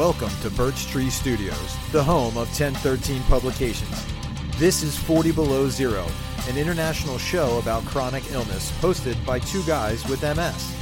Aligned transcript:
Welcome 0.00 0.30
to 0.40 0.48
Birch 0.52 0.86
Tree 0.86 1.10
Studios, 1.10 1.76
the 1.92 2.02
home 2.02 2.38
of 2.38 2.48
1013 2.58 3.22
Publications. 3.24 4.06
This 4.56 4.82
is 4.82 4.96
40 4.96 5.30
Below 5.32 5.68
Zero, 5.68 6.06
an 6.48 6.56
international 6.56 7.18
show 7.18 7.58
about 7.58 7.84
chronic 7.84 8.24
illness 8.32 8.72
hosted 8.80 9.22
by 9.26 9.40
two 9.40 9.62
guys 9.64 10.02
with 10.08 10.22
MS. 10.22 10.74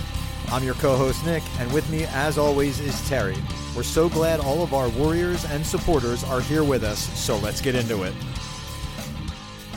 I'm 0.53 0.63
your 0.63 0.77
co 0.77 0.97
host, 0.97 1.27
Nix, 1.27 1.45
and 1.59 1.73
with 1.73 1.91
me, 1.91 2.05
as 2.11 2.39
always, 2.39 2.79
is 2.79 3.09
Terry. 3.09 3.35
We're 3.75 3.83
so 3.83 4.09
glad 4.09 4.39
all 4.39 4.63
of 4.63 4.73
our 4.73 4.89
warriors 4.91 5.45
and 5.47 5.67
supporters 5.67 6.23
are 6.23 6.41
here 6.41 6.63
with 6.63 6.85
us, 6.85 7.01
so 7.19 7.39
let's 7.39 7.61
get 7.61 7.75
into 7.75 8.05
it. 8.05 8.15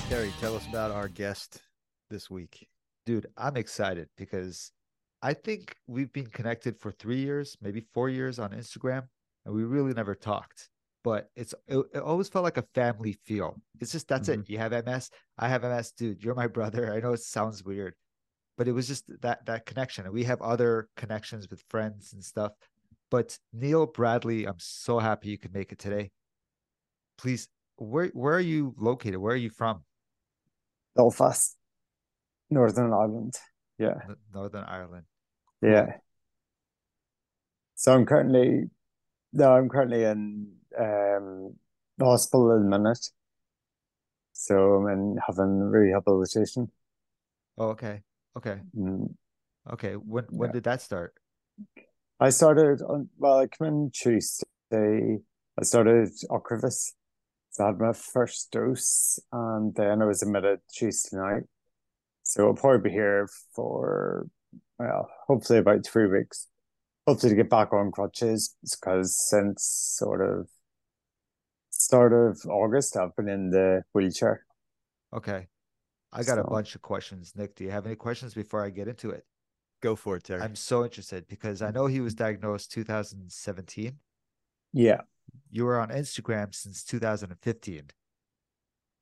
Terry, 0.07 0.31
tell 0.39 0.55
us 0.55 0.67
about 0.67 0.91
our 0.91 1.07
guest 1.07 1.59
this 2.11 2.29
week. 2.29 2.67
Dude, 3.07 3.25
I'm 3.35 3.57
excited 3.57 4.07
because 4.17 4.71
I 5.23 5.33
think 5.33 5.77
we've 5.87 6.13
been 6.13 6.27
connected 6.27 6.77
for 6.77 6.91
three 6.91 7.21
years, 7.21 7.57
maybe 7.59 7.83
four 7.91 8.07
years 8.07 8.37
on 8.37 8.51
Instagram, 8.51 9.07
and 9.45 9.53
we 9.55 9.63
really 9.63 9.93
never 9.93 10.15
talked. 10.15 10.69
But 11.03 11.29
it's 11.35 11.55
it, 11.67 11.77
it 11.93 11.99
always 11.99 12.29
felt 12.29 12.43
like 12.43 12.57
a 12.57 12.65
family 12.75 13.13
feel. 13.25 13.59
It's 13.79 13.91
just 13.91 14.07
that's 14.07 14.29
Mhm. 14.29 14.41
it. 14.41 14.49
You 14.49 14.57
have 14.59 14.71
MS, 14.73 15.09
I 15.37 15.47
have 15.47 15.63
MS, 15.63 15.91
dude. 15.93 16.23
You're 16.23 16.35
my 16.35 16.47
brother. 16.57 16.93
I 16.93 16.99
know 16.99 17.13
it 17.13 17.21
sounds 17.21 17.63
weird, 17.63 17.95
but 18.57 18.67
it 18.67 18.71
was 18.71 18.87
just 18.87 19.05
that 19.21 19.45
that 19.47 19.65
connection. 19.65 20.05
And 20.05 20.13
we 20.13 20.23
have 20.25 20.41
other 20.41 20.87
connections 20.95 21.49
with 21.49 21.63
friends 21.69 22.13
and 22.13 22.23
stuff. 22.23 22.51
But 23.09 23.37
Neil 23.51 23.87
Bradley, 23.87 24.45
I'm 24.45 24.59
so 24.59 24.99
happy 24.99 25.29
you 25.29 25.37
could 25.37 25.53
make 25.53 25.71
it 25.71 25.79
today. 25.79 26.11
Please, 27.17 27.47
where 27.77 28.07
where 28.13 28.35
are 28.35 28.39
you 28.39 28.75
located? 28.77 29.17
Where 29.17 29.33
are 29.33 29.43
you 29.47 29.49
from? 29.49 29.83
Belfast, 30.95 31.57
Northern 32.49 32.93
Ireland. 32.93 33.33
Yeah, 33.79 33.95
Northern 34.33 34.63
Ireland. 34.65 35.05
yeah. 35.63 35.97
So 37.75 37.93
I'm 37.95 38.05
currently, 38.05 38.69
no, 39.33 39.53
I'm 39.53 39.69
currently 39.69 40.03
in 40.03 40.51
um 40.79 41.55
the 41.97 42.05
hospital 42.05 42.51
at 42.55 42.63
the 42.63 42.69
minute. 42.69 43.09
So 44.33 44.55
I'm 44.55 44.87
in 44.87 45.17
having 45.27 45.59
rehabilitation. 45.59 46.71
Oh, 47.57 47.69
okay. 47.69 48.01
Okay. 48.37 48.61
Mm, 48.77 49.13
Okay. 49.73 49.93
When 49.95 50.25
when 50.31 50.49
Yeah. 50.49 50.53
did 50.53 50.63
that 50.63 50.81
start? 50.81 51.13
I 52.19 52.29
started 52.29 52.81
on, 52.81 53.09
well, 53.17 53.39
I 53.39 53.47
came 53.47 53.67
in 53.67 53.91
Tuesday. 53.91 54.45
I 54.71 55.63
started 55.63 56.09
Ocrevus. 56.29 56.93
So 57.51 57.63
I 57.63 57.67
had 57.67 57.79
my 57.79 57.93
first 57.93 58.51
dose 58.51 59.19
and 59.31 59.75
then 59.75 60.01
I 60.01 60.05
was 60.05 60.21
admitted 60.23 60.59
Tuesday 60.71 61.17
night. 61.17 61.43
So 62.23 62.47
I'll 62.47 62.53
probably 62.53 62.89
be 62.89 62.95
here 62.95 63.27
for, 63.53 64.27
well, 64.79 65.09
hopefully 65.27 65.59
about 65.59 65.85
three 65.85 66.07
weeks. 66.07 66.47
Hopefully 67.07 67.31
to 67.31 67.35
get 67.35 67.49
back 67.49 67.73
on 67.73 67.91
crutches 67.91 68.55
because 68.61 69.27
since 69.29 69.63
sort 69.97 70.21
of 70.21 70.47
start 71.69 72.13
of 72.13 72.39
August, 72.47 72.95
I've 72.95 73.15
been 73.15 73.27
in 73.29 73.49
the 73.49 73.83
wheelchair. 73.93 74.45
Okay. 75.15 75.47
I 76.13 76.23
got 76.23 76.39
a 76.39 76.43
bunch 76.43 76.75
of 76.75 76.81
questions. 76.81 77.33
Nix, 77.35 77.53
do 77.55 77.63
you 77.63 77.71
have 77.71 77.85
any 77.85 77.95
questions 77.95 78.33
before 78.33 78.63
I 78.63 78.69
get 78.69 78.87
into 78.87 79.11
it? 79.11 79.25
Go 79.81 79.95
for 79.95 80.17
it, 80.17 80.25
Terry. 80.25 80.41
I'm 80.41 80.55
so 80.55 80.83
interested 80.83 81.27
because 81.27 81.61
I 81.61 81.71
know 81.71 81.87
he 81.87 82.01
was 82.01 82.13
diagnosed 82.13 82.71
2017. 82.73 83.97
Yeah, 84.73 85.01
You 85.49 85.65
were 85.65 85.79
on 85.79 85.89
Instagram 85.89 86.53
since 86.53 86.83
2015. 86.83 87.83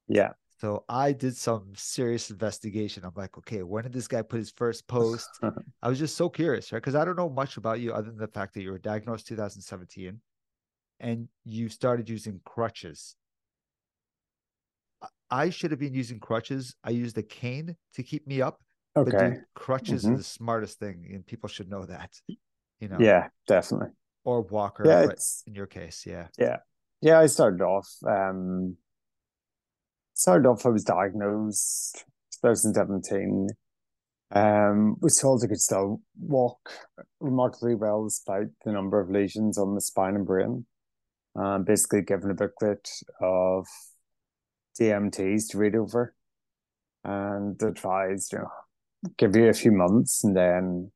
yeah. 0.07 0.29
So 0.59 0.83
I 0.89 1.13
did 1.13 1.37
some 1.37 1.71
serious 1.75 2.29
investigation. 2.29 3.05
I'm 3.05 3.13
like, 3.15 3.37
okay, 3.37 3.63
when 3.63 3.83
did 3.83 3.93
this 3.93 4.07
guy 4.07 4.21
put 4.21 4.39
his 4.39 4.51
first 4.51 4.87
post? 4.87 5.39
I 5.81 5.87
was 5.87 5.97
just 5.99 6.17
so 6.17 6.29
curious, 6.29 6.71
right? 6.71 6.79
Because 6.79 6.95
I 6.95 7.05
don't 7.05 7.15
know 7.15 7.29
much 7.29 7.55
about 7.55 7.79
you 7.79 7.93
other 7.93 8.09
than 8.09 8.17
the 8.17 8.27
fact 8.27 8.53
that 8.53 8.61
you 8.61 8.71
were 8.71 8.77
diagnosed 8.79 9.27
2017 9.27 10.19
and 10.99 11.29
you 11.45 11.69
started 11.69 12.09
using 12.09 12.41
crutches. 12.43 13.15
I- 15.31 15.49
should 15.49 15.71
have 15.71 15.79
been 15.79 15.93
using 15.93 16.19
crutches. 16.19 16.75
I 16.83 16.89
used 16.89 17.17
a 17.17 17.23
cane 17.23 17.77
to 17.93 18.03
keep 18.03 18.27
me 18.27 18.41
up, 18.41 18.59
but 18.95 19.11
Okay. 19.13 19.17
dude, 19.17 19.45
crutches 19.53 20.05
Mhm. 20.05 20.13
are 20.13 20.17
the 20.17 20.23
smartest 20.23 20.79
thing, 20.79 21.09
and 21.13 21.25
people 21.25 21.47
should 21.47 21.69
know 21.69 21.85
that. 21.85 22.11
You 22.79 22.87
know, 22.89 22.99
Yeah, 22.99 23.27
definitely. 23.47 23.89
or 24.23 24.41
walker, 24.41 24.85
Yeah, 24.85 25.07
but 25.07 25.19
in 25.45 25.55
your 25.55 25.67
case, 25.67 26.05
yeah. 26.05 26.27
Yeah. 26.37 26.57
Yeah, 27.01 27.19
I 27.19 27.27
started 27.27 27.61
off 27.61 27.89
um 28.05 28.77
started 30.19 30.45
off 30.45 30.65
I 30.65 30.69
was 30.69 30.83
diagnosed 30.83 32.03
2017. 32.43 33.47
Um 34.31 34.97
was 34.99 35.17
told 35.17 35.41
I 35.41 35.47
could 35.47 35.61
still 35.61 36.01
walk 36.19 36.59
remarkably 37.21 37.73
well 37.73 38.03
despite 38.03 38.47
the 38.65 38.73
number 38.73 38.99
of 38.99 39.09
lesions 39.09 39.57
on 39.57 39.75
the 39.75 39.81
spine 39.81 40.15
and 40.15 40.25
brain. 40.25 40.65
Um 41.35 41.63
basically 41.63 42.01
given 42.01 42.31
a 42.31 42.33
booklet 42.33 42.89
of 43.21 43.65
DMTs 44.77 45.51
to 45.51 45.57
read 45.57 45.75
over 45.75 46.13
and 47.05 47.61
advised, 47.63 48.33
you 48.33 48.39
know, 48.39 48.51
give 49.17 49.37
you 49.37 49.47
a 49.47 49.53
few 49.53 49.71
months 49.71 50.25
and 50.25 50.35
then 50.35 50.91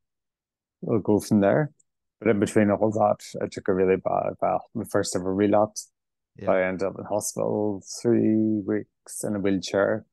we'll 0.82 1.00
go 1.00 1.22
from 1.22 1.40
there. 1.40 1.72
But 2.20 2.28
in 2.28 2.42
between 2.42 2.70
all 2.72 2.92
that, 2.92 3.24
I 3.42 3.48
took 3.48 3.70
a 3.70 3.74
really 3.74 3.96
bad, 3.96 4.34
well, 4.42 4.66
my 4.74 4.84
first 4.84 5.16
ever 5.16 5.34
relapse. 5.34 5.93
Yeah. 6.38 6.52
I 6.52 6.64
ended 6.64 6.88
up 6.88 6.96
in 6.98 7.06
hospital 7.06 7.84
three 8.02 8.62
weeks 8.66 9.24
in 9.24 9.36
a 9.36 9.40
wheelchair. 9.40 10.06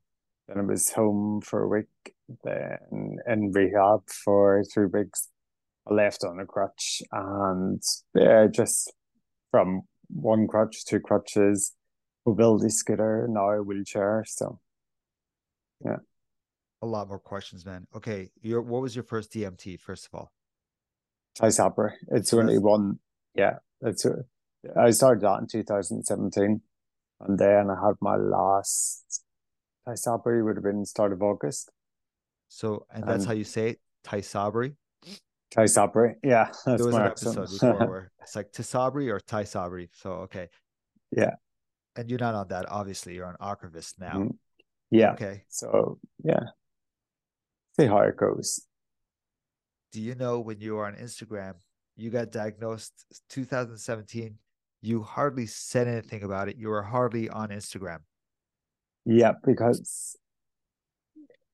Then 0.49 0.59
I 0.59 0.63
was 0.63 0.91
home 0.91 1.41
for 1.41 1.63
a 1.63 1.69
week, 1.69 2.15
then 2.45 3.17
in 3.27 3.53
rehab 3.53 4.09
for 4.09 4.63
three 4.73 4.87
weeks. 4.87 5.29
I 5.89 5.95
left 5.95 6.25
on 6.25 6.41
a 6.41 6.47
crutch 6.47 7.03
and 7.11 7.83
yeah, 8.15 8.47
just 8.53 8.93
from 9.51 9.83
one 10.09 10.47
crutch, 10.47 10.85
two 10.85 11.01
crutches, 11.01 11.73
mobility 12.27 12.69
scooter, 12.69 13.27
now 13.31 13.51
a 13.51 13.63
wheelchair. 13.63 14.25
So 14.27 14.61
yeah. 15.85 15.97
A 16.83 16.87
lot 16.87 17.09
more 17.09 17.19
questions, 17.19 17.67
man. 17.67 17.87
Okay, 17.95 18.31
your 18.41 18.63
what 18.63 18.83
was 18.83 18.97
your 18.97 19.05
first 19.05 19.33
DMT, 19.33 19.79
first 19.81 20.07
of 20.07 20.19
all? 20.19 20.33
Tysabri, 21.39 21.93
it's 22.09 22.33
only 22.33 22.59
one. 22.59 22.99
Yeah, 23.35 23.57
it's. 23.83 24.07
I 24.77 24.91
started 24.91 25.23
that 25.23 25.41
in 25.41 25.47
2017, 25.47 26.61
and 27.21 27.39
then 27.39 27.71
I 27.71 27.75
had 27.87 27.95
my 28.01 28.17
last 28.17 29.23
Tysabri 29.87 30.45
would 30.45 30.57
have 30.57 30.65
been 30.65 30.85
start 30.85 31.13
of 31.13 31.23
August. 31.23 31.71
So, 32.49 32.87
and 32.91 33.05
that's 33.05 33.21
And- 33.25 33.27
how 33.27 33.33
you 33.33 33.45
say 33.45 33.71
it, 33.71 33.81
Tysabri. 34.05 34.77
Tysabri, 35.51 36.15
yeah, 36.23 36.45
that's 36.65 36.65
There 36.65 36.87
was 36.87 36.95
an 36.95 37.03
accent. 37.03 37.39
episode 37.39 37.51
before 37.73 37.89
where 37.89 38.13
it's 38.21 38.37
like 38.37 38.53
Tisabri 38.53 39.11
or 39.11 39.19
Tysabri. 39.21 39.89
So, 39.93 40.13
okay. 40.29 40.49
Yeah. 41.11 41.35
And 41.97 42.09
you're 42.09 42.21
not 42.21 42.35
on 42.35 42.49
that, 42.49 42.67
obviously. 42.71 43.15
You're 43.15 43.27
on 43.27 43.37
Ocrevus 43.41 43.99
now. 43.99 44.13
Mhm. 44.13 44.39
yeah, 44.91 45.13
Okay. 45.15 45.45
so 45.49 45.99
yeah, 46.23 46.51
see 47.79 47.87
how 47.87 47.99
it 48.01 48.17
goes. 48.17 48.65
Do 49.93 50.01
you 50.01 50.15
know 50.15 50.39
when 50.39 50.61
you 50.61 50.75
were 50.77 50.87
on 50.87 50.95
Instagram, 50.95 51.55
you 51.97 52.11
got 52.11 52.31
diagnosed 52.31 52.93
2017? 53.31 54.39
You 54.83 55.03
hardly 55.03 55.47
said 55.47 55.89
anything 55.89 56.23
about 56.23 56.49
it. 56.49 56.57
You 56.57 56.69
were 56.69 56.83
hardly 56.83 57.29
on 57.29 57.51
Instagram. 57.51 57.99
Yeah, 59.05 59.33
because 59.45 60.17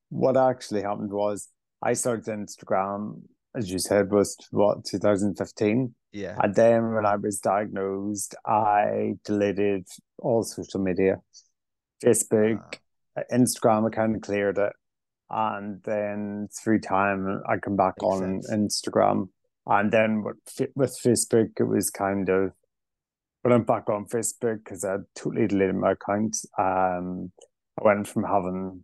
what 0.09 0.37
actually 0.37 0.83
happened 0.83 1.13
was 1.13 1.49
I 1.83 1.95
started 1.95 2.27
Instagram, 2.27 3.23
as 3.55 3.71
you 3.71 3.79
said, 3.79 4.11
was 4.11 4.37
what 4.51 4.85
2015. 4.85 5.95
Yeah. 6.13 6.37
And 6.43 6.55
then 6.55 6.95
when 6.95 7.05
I 7.05 7.17
was 7.17 7.41
diagnosed, 7.41 8.35
I 8.47 9.15
deleted 9.25 9.87
all 10.19 10.43
social 10.43 10.81
media, 10.81 11.17
Facebook, 12.05 12.79
Ah. 13.17 13.23
Instagram. 13.33 13.87
I 13.87 13.91
kind 13.91 14.15
of 14.17 14.23
cleared 14.23 14.59
it, 14.59 14.73
and 15.31 15.83
then 15.83 16.49
through 16.59 16.81
time, 16.81 17.43
I 17.49 17.57
come 17.59 17.77
back 17.77 17.95
on 18.03 18.43
sense. 18.43 18.51
Instagram, 18.51 19.29
and 19.67 19.91
then 19.91 20.23
with 20.23 20.71
with 20.75 20.97
Facebook, 21.03 21.51
it 21.59 21.65
was 21.65 21.91
kind 21.91 22.29
of. 22.29 22.53
But 23.47 23.53
I'm 23.53 23.63
back 23.63 23.89
on 23.89 24.07
Facebook 24.07 24.65
because 24.65 24.85
I 24.85 24.97
totally 25.15 25.47
deleted 25.47 25.77
my 25.77 25.93
account. 25.93 26.37
Um, 26.59 27.31
I 27.81 27.85
went 27.85 28.09
from 28.09 28.25
having 28.25 28.83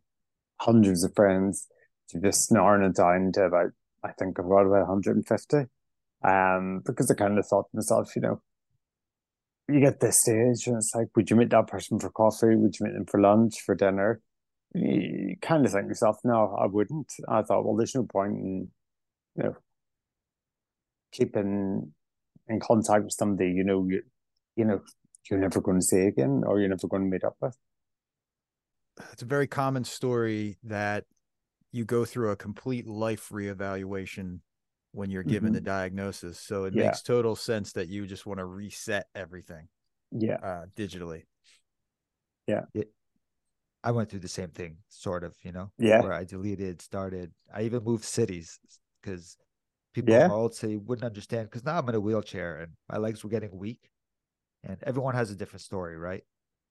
hundreds 0.60 1.02
of 1.02 1.12
friends 1.16 1.66
to 2.10 2.20
just 2.20 2.52
narrowing 2.52 2.88
it 2.88 2.94
down 2.94 3.32
to 3.32 3.46
about, 3.46 3.72
I 4.04 4.12
think 4.12 4.38
I've 4.38 4.48
got 4.48 4.60
about 4.60 4.86
150. 4.86 5.56
Um, 6.22 6.80
because 6.86 7.10
I 7.10 7.14
kind 7.14 7.40
of 7.40 7.44
thought 7.44 7.72
to 7.72 7.76
myself, 7.76 8.14
you 8.14 8.22
know, 8.22 8.40
you 9.68 9.80
get 9.80 9.98
this 9.98 10.20
stage 10.20 10.68
and 10.68 10.76
it's 10.76 10.92
like, 10.94 11.08
would 11.16 11.28
you 11.28 11.34
meet 11.34 11.50
that 11.50 11.66
person 11.66 11.98
for 11.98 12.10
coffee? 12.10 12.54
Would 12.54 12.78
you 12.78 12.86
meet 12.86 12.92
them 12.92 13.06
for 13.06 13.20
lunch, 13.20 13.62
for 13.66 13.74
dinner? 13.74 14.20
You 14.76 15.38
kind 15.42 15.66
of 15.66 15.72
think 15.72 15.86
to 15.86 15.88
yourself, 15.88 16.18
no, 16.22 16.54
I 16.56 16.66
wouldn't. 16.66 17.12
I 17.28 17.42
thought, 17.42 17.64
well, 17.64 17.74
there's 17.74 17.96
no 17.96 18.04
point 18.04 18.34
in, 18.34 18.68
you 19.34 19.42
know, 19.42 19.56
keeping 21.10 21.92
in 22.48 22.60
contact 22.60 23.04
with 23.04 23.12
somebody 23.12 23.50
you 23.50 23.64
know 23.64 23.86
you 23.88 24.02
you 24.56 24.64
know 24.64 24.80
you're 25.30 25.38
never 25.40 25.60
going 25.60 25.78
to 25.80 25.84
see 25.86 26.00
again 26.06 26.42
or 26.46 26.58
you're 26.60 26.68
never 26.68 26.88
going 26.88 27.02
to 27.04 27.08
meet 27.08 27.24
up 27.24 27.36
with. 27.40 27.56
it's 29.12 29.22
a 29.22 29.26
very 29.26 29.46
common 29.46 29.84
story 29.84 30.58
that 30.64 31.04
you 31.70 31.84
go 31.84 32.04
through 32.04 32.30
a 32.30 32.36
complete 32.36 32.86
life 32.86 33.30
reevaluation 33.30 34.40
when 34.92 35.10
you're 35.10 35.22
given 35.22 35.52
the 35.52 35.60
Mhm. 35.60 35.64
diagnosis. 35.64 36.38
So 36.38 36.64
it 36.64 36.74
Yeah. 36.74 36.86
makes 36.86 37.02
total 37.02 37.34
sense 37.34 37.72
that 37.72 37.88
you 37.88 38.06
just 38.06 38.26
want 38.26 38.38
to 38.38 38.44
reset 38.44 39.06
everything 39.14 39.68
Yeah. 40.10 40.34
uh, 40.42 40.66
digitally. 40.76 41.24
Yeah. 42.46 42.64
I 43.84 43.90
went 43.90 44.10
through 44.10 44.20
the 44.20 44.28
same 44.28 44.50
thing, 44.50 44.76
sort 44.88 45.24
of, 45.24 45.34
you 45.42 45.50
know, 45.52 45.72
Yeah. 45.78 46.02
where 46.02 46.12
I 46.12 46.24
deleted, 46.24 46.82
started. 46.82 47.32
I 47.52 47.62
even 47.62 47.82
moved 47.82 48.04
cities 48.04 48.60
because 49.00 49.36
people 49.94 50.12
Yeah. 50.12 50.24
in 50.24 50.28
my 50.28 50.34
old 50.34 50.54
city 50.54 50.76
wouldn't 50.76 51.04
understand. 51.06 51.48
Because 51.48 51.64
now 51.64 51.78
I'm 51.78 51.88
in 51.88 51.94
a 51.94 52.00
wheelchair 52.00 52.58
and 52.58 52.76
my 52.90 52.98
legs 52.98 53.24
were 53.24 53.30
getting 53.30 53.56
weak, 53.56 53.90
and 54.64 54.78
everyone 54.84 55.14
has 55.14 55.30
a 55.30 55.36
different 55.36 55.62
story, 55.62 55.96
right? 55.96 56.22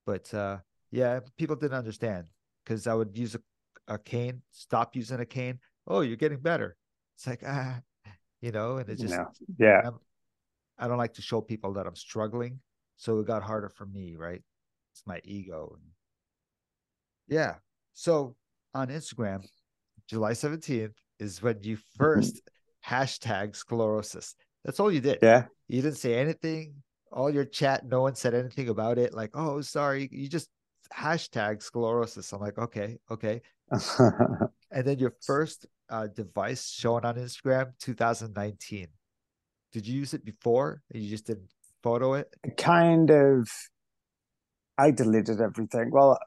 But 0.06 0.34
uh, 0.34 0.58
yeah, 0.92 1.20
people 1.38 1.56
didn't 1.56 1.78
understand 1.78 2.28
because 2.64 2.88
I 2.88 2.94
would 2.94 3.18
use 3.18 3.36
a, 3.36 3.42
a 3.88 3.98
cane, 3.98 4.42
stop 4.52 4.96
using 4.96 5.20
a 5.20 5.26
cane. 5.26 5.60
Oh, 5.88 6.02
you're 6.02 6.16
getting 6.16 6.40
better. 6.40 6.78
It's 7.16 7.28
like 7.28 7.44
ah, 7.46 7.82
you 8.42 8.52
know, 8.52 8.78
and 8.78 8.90
it 8.90 9.00
just 9.00 9.14
No. 9.14 9.28
Yeah. 9.58 9.82
I'm, 9.86 10.00
I 10.78 10.88
don't 10.88 10.98
like 10.98 11.14
to 11.16 11.22
show 11.22 11.42
people 11.42 11.74
that 11.74 11.86
I'm 11.86 11.96
struggling, 11.96 12.60
so 12.98 13.20
it 13.20 13.28
got 13.28 13.44
harder 13.44 13.70
for 13.70 13.86
me, 13.86 14.16
right? 14.18 14.42
It's 14.94 15.04
my 15.06 15.22
ego. 15.24 15.78
Yeah. 17.28 17.56
So 17.94 18.36
on 18.74 18.88
Instagram, 18.88 19.46
July 20.08 20.32
17th 20.32 20.96
is 21.20 21.42
when 21.42 21.62
you 21.62 21.78
1st 22.00 22.40
hashtag 22.86 23.56
sclerosis. 23.56 24.36
That's 24.66 24.80
all 24.80 24.92
you 24.92 25.02
did. 25.02 25.20
Yeah. 25.22 25.46
You 25.68 25.82
didn't 25.82 25.98
say 25.98 26.16
anything. 26.16 26.76
All 27.12 27.30
your 27.30 27.46
chat, 27.46 27.86
no 27.86 28.02
one 28.02 28.16
said 28.16 28.34
anything 28.34 28.70
about 28.70 28.98
it. 28.98 29.14
Like, 29.14 29.32
oh, 29.34 29.62
sorry. 29.62 30.08
You 30.12 30.28
just 30.28 30.50
hashtag 30.96 31.62
sclerosis. 31.62 32.32
I'm 32.32 32.42
like, 32.42 32.58
okay, 32.58 32.98
okay. 33.10 33.42
And 34.72 34.88
then 34.88 35.00
your 35.00 35.14
first 35.22 35.66
uh, 35.90 36.08
device 36.08 36.70
shown 36.70 37.04
on 37.04 37.16
Instagram, 37.16 37.74
2019. 37.80 38.88
Did 39.74 39.88
you 39.88 40.00
use 40.00 40.14
it 40.14 40.24
before? 40.24 40.82
You 40.94 41.10
just 41.10 41.28
didn't 41.28 41.52
photo 41.84 42.14
it? 42.14 42.34
kind 42.58 43.10
of 43.10 43.50
I 44.78 44.92
deleted 44.92 45.42
everything. 45.42 45.92
Well, 45.92 46.18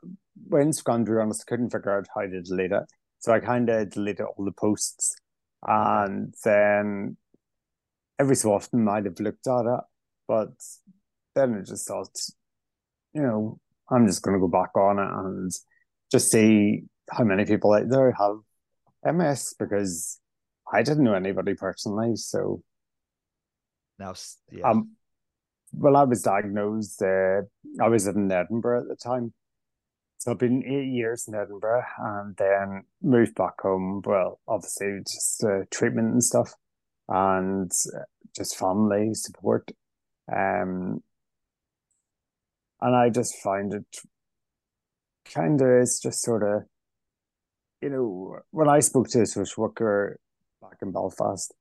when 0.49 0.71
Instagram, 0.71 1.07
to 1.07 1.13
be 1.13 1.19
honest, 1.19 1.45
I 1.47 1.51
couldn't 1.51 1.71
figure 1.71 1.97
out 1.97 2.07
how 2.15 2.23
to 2.23 2.43
delete 2.43 2.73
it. 2.73 2.85
So 3.19 3.33
I 3.33 3.41
kind 3.41 3.69
of 3.71 3.91
deleted 3.91 4.27
all 4.27 4.45
the 4.45 4.53
posts. 4.53 5.17
And 5.67 6.35
then 6.45 7.17
every 8.19 8.37
so 8.37 8.53
often 8.53 8.87
I'd 8.87 9.07
have 9.07 9.21
looked 9.21 9.47
at 9.47 9.65
it. 9.65 9.81
But 10.27 10.53
then 11.35 11.55
I 11.55 11.61
just 11.63 11.87
thought, 11.87 12.17
you 13.13 13.23
know, 13.23 13.59
I'm 13.91 14.07
just 14.07 14.23
going 14.23 14.35
to 14.35 14.41
go 14.41 14.49
back 14.49 14.77
on 14.77 14.99
it 14.99 15.27
and 15.27 15.53
just 16.11 16.31
see 16.31 16.85
how 17.11 17.25
many 17.25 17.45
people 17.45 17.73
out 17.73 17.89
there 17.89 18.13
have 18.13 19.15
MS 19.15 19.55
because 19.59 20.21
I 20.73 20.83
didn't 20.83 21.05
know 21.05 21.15
anybody 21.15 21.55
personally. 21.55 22.17
So 22.17 22.63
Now, 23.99 24.15
yeah. 24.51 24.71
um, 24.71 24.93
well, 25.73 25.97
I 25.97 26.05
was 26.05 26.23
diagnosed. 26.23 27.03
Uh, 27.03 27.43
I 27.81 27.89
was 27.89 28.07
in 28.07 28.31
Edinburgh 28.31 28.83
at 28.83 28.89
the 28.89 28.97
time, 28.97 29.33
so 30.19 30.31
I've 30.31 30.39
been 30.39 30.65
eight 30.65 30.93
years 30.93 31.27
in 31.29 31.35
Edinburgh, 31.35 31.85
and 31.99 32.37
then 32.37 32.85
moved 33.03 33.35
back 33.35 33.61
home. 33.61 34.01
Well, 34.05 34.41
obviously, 34.49 35.01
just 35.01 35.45
uh, 35.45 35.65
treatment 35.71 36.13
and 36.13 36.23
stuff, 36.23 36.55
and 37.09 37.71
uh, 37.95 38.05
just 38.35 38.57
family 38.57 39.15
support. 39.15 39.71
Um, 40.31 41.03
and 42.81 42.97
I 42.97 43.11
just 43.11 43.37
find 43.43 43.73
it 43.75 43.85
kind 45.33 45.61
of 45.61 45.69
it's 45.69 46.01
just 46.01 46.23
sort 46.23 46.43
of, 46.43 46.63
you 47.81 47.91
know, 47.91 48.39
when 48.51 48.69
I 48.69 48.81
spoke 48.81 49.09
to 49.11 49.23
a 49.23 49.27
social 49.27 49.63
worker 49.63 50.19
back 50.61 50.79
in 50.83 50.93
Belfast, 50.93 51.53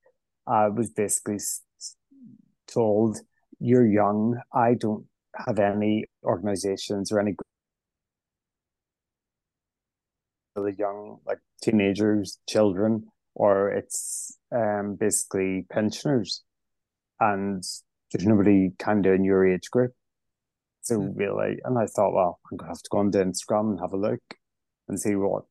I 0.46 0.68
was 0.68 0.90
basically 0.90 1.38
told 2.66 3.18
you're 3.58 3.86
young. 3.86 4.40
I 4.52 4.74
don't 4.74 5.06
have 5.46 5.58
any 5.58 6.06
organizations 6.22 7.10
or 7.10 7.20
any 7.20 7.34
really 10.56 10.74
young, 10.78 11.18
like 11.26 11.38
teenagers, 11.62 12.38
children, 12.48 13.06
or 13.34 13.70
it's 13.70 14.38
um 14.52 14.96
basically 14.96 15.66
pensioners, 15.70 16.42
and 17.20 17.64
there's 18.14 18.26
nobody 18.28 18.72
kind 18.80 19.06
of 19.06 19.14
in 19.14 19.24
your 19.24 19.46
age 19.46 19.70
group. 19.72 19.94
So 20.82 20.96
Hmm. 20.96 21.12
really, 21.16 21.60
and 21.64 21.78
I 21.78 21.86
thought, 21.86 22.14
well, 22.14 22.40
I'm 22.50 22.58
gonna 22.58 22.70
have 22.72 22.82
to 22.82 22.90
go 22.90 22.98
on 22.98 23.12
to 23.12 23.18
Instagram 23.24 23.72
and 23.72 23.80
have 23.80 23.94
a 23.94 23.98
look 23.98 24.22
and 24.88 25.00
see 25.00 25.16
what 25.16 25.46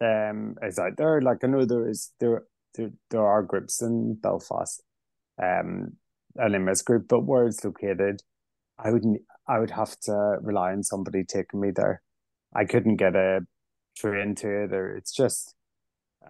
um 0.00 0.56
is 0.62 0.78
out 0.78 0.96
there. 0.96 1.20
Like 1.22 1.42
I 1.44 1.46
know 1.48 1.64
there 1.64 1.88
is 1.88 2.12
there 2.20 2.44
there, 2.74 2.90
there 3.10 3.26
are 3.26 3.42
groups 3.42 3.80
in 3.82 4.14
Belfast, 4.16 4.82
um, 5.42 5.94
an 6.36 6.54
MS 6.64 6.82
group, 6.82 7.08
but 7.08 7.26
where 7.26 7.46
it's 7.46 7.64
located, 7.64 8.22
I 8.78 8.92
wouldn't 8.92 9.22
I 9.48 9.60
would 9.60 9.72
have 9.72 9.98
to 10.02 10.38
rely 10.42 10.72
on 10.72 10.84
somebody 10.84 11.24
taking 11.24 11.60
me 11.60 11.72
there. 11.76 12.02
I 12.56 12.66
couldn't 12.66 12.98
get 12.98 13.16
a 13.16 13.42
train 13.98 14.36
to 14.36 14.64
it, 14.64 14.74
or 14.74 14.96
it's 14.96 15.12
just, 15.14 15.55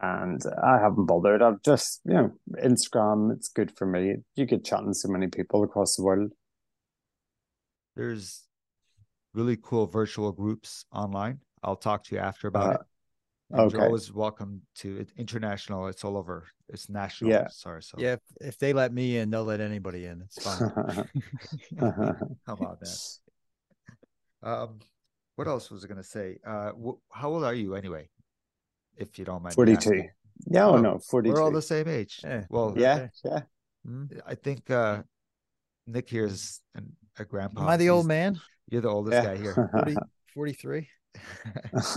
and 0.02 0.42
I 0.62 0.78
haven't 0.78 1.06
bothered. 1.06 1.42
I've 1.42 1.62
just 1.62 2.00
you 2.04 2.14
know 2.14 2.32
Instagram. 2.62 3.32
It's 3.32 3.48
good 3.48 3.76
for 3.76 3.86
me. 3.86 4.16
You 4.34 4.46
get 4.46 4.64
chatting 4.64 4.88
to 4.88 4.94
so 4.94 5.08
many 5.08 5.28
people 5.28 5.62
across 5.64 5.96
the 5.96 6.02
world. 6.02 6.32
There's 7.94 8.42
really 9.34 9.56
cool 9.62 9.86
virtual 9.86 10.32
groups 10.32 10.84
online. 10.92 11.40
I'll 11.62 11.76
talk 11.76 12.04
to 12.04 12.14
you 12.14 12.20
after 12.20 12.48
about 12.48 12.66
Uh, 12.68 12.72
it. 12.74 12.80
And 13.48 13.70
you're 13.70 13.80
okay. 13.80 13.86
always 13.86 14.12
welcome 14.12 14.62
to 14.78 14.96
it. 14.98 15.12
International. 15.16 15.86
It's 15.86 16.02
all 16.04 16.16
over. 16.16 16.46
It's 16.68 16.88
national. 16.90 17.30
Yeah. 17.30 17.46
Sorry. 17.48 17.80
So 17.80 17.96
Yeah, 17.96 18.14
if, 18.14 18.20
if 18.40 18.58
they 18.58 18.72
let 18.72 18.92
me 18.92 19.18
in, 19.18 19.30
they'll 19.30 19.44
let 19.44 19.60
anybody 19.60 20.06
in. 20.06 20.20
It's 20.22 20.42
fine. 20.42 21.06
come 21.78 22.58
on, 22.60 22.76
man. 22.82 22.92
Um, 24.42 24.78
what 25.36 25.46
else 25.46 25.70
was 25.70 25.84
I 25.84 25.88
gonna 25.88 26.02
say? 26.02 26.38
Uh, 26.46 26.72
wh- 26.72 26.98
how 27.12 27.30
old 27.30 27.44
are 27.44 27.54
you 27.54 27.74
anyway? 27.76 28.08
If 28.96 29.18
you 29.18 29.24
don't 29.24 29.42
mind. 29.42 29.54
42. 29.54 29.76
asking? 29.78 30.10
Yeah, 30.50 30.66
Oh, 30.66 30.76
no, 30.76 30.98
42. 30.98 31.32
We're 31.34 31.42
all 31.42 31.50
the 31.50 31.62
same 31.62 31.88
age. 31.88 32.20
Yeah. 32.22 32.44
Well, 32.50 32.74
yeah, 32.76 33.08
yeah. 33.24 33.40
Hmm? 33.84 34.04
I 34.26 34.34
think 34.34 34.70
uh, 34.70 35.02
Nix 35.86 36.10
here 36.10 36.26
is 36.26 36.60
an, 36.74 36.92
a 37.18 37.24
grandpa. 37.24 37.62
Am 37.62 37.68
I 37.68 37.76
the 37.76 37.90
old 37.90 38.06
man? 38.06 38.40
You're 38.68 38.82
the 38.82 38.88
oldest 38.88 39.14
yeah. 39.14 39.34
guy 39.34 39.36
here. 39.36 39.54
40, 39.72 39.96
43? 40.34 40.88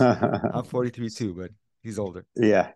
I'm 0.54 0.64
43 0.64 1.10
too, 1.10 1.34
but 1.34 1.50
he's 1.82 1.98
older. 1.98 2.24
yeah. 2.36 2.72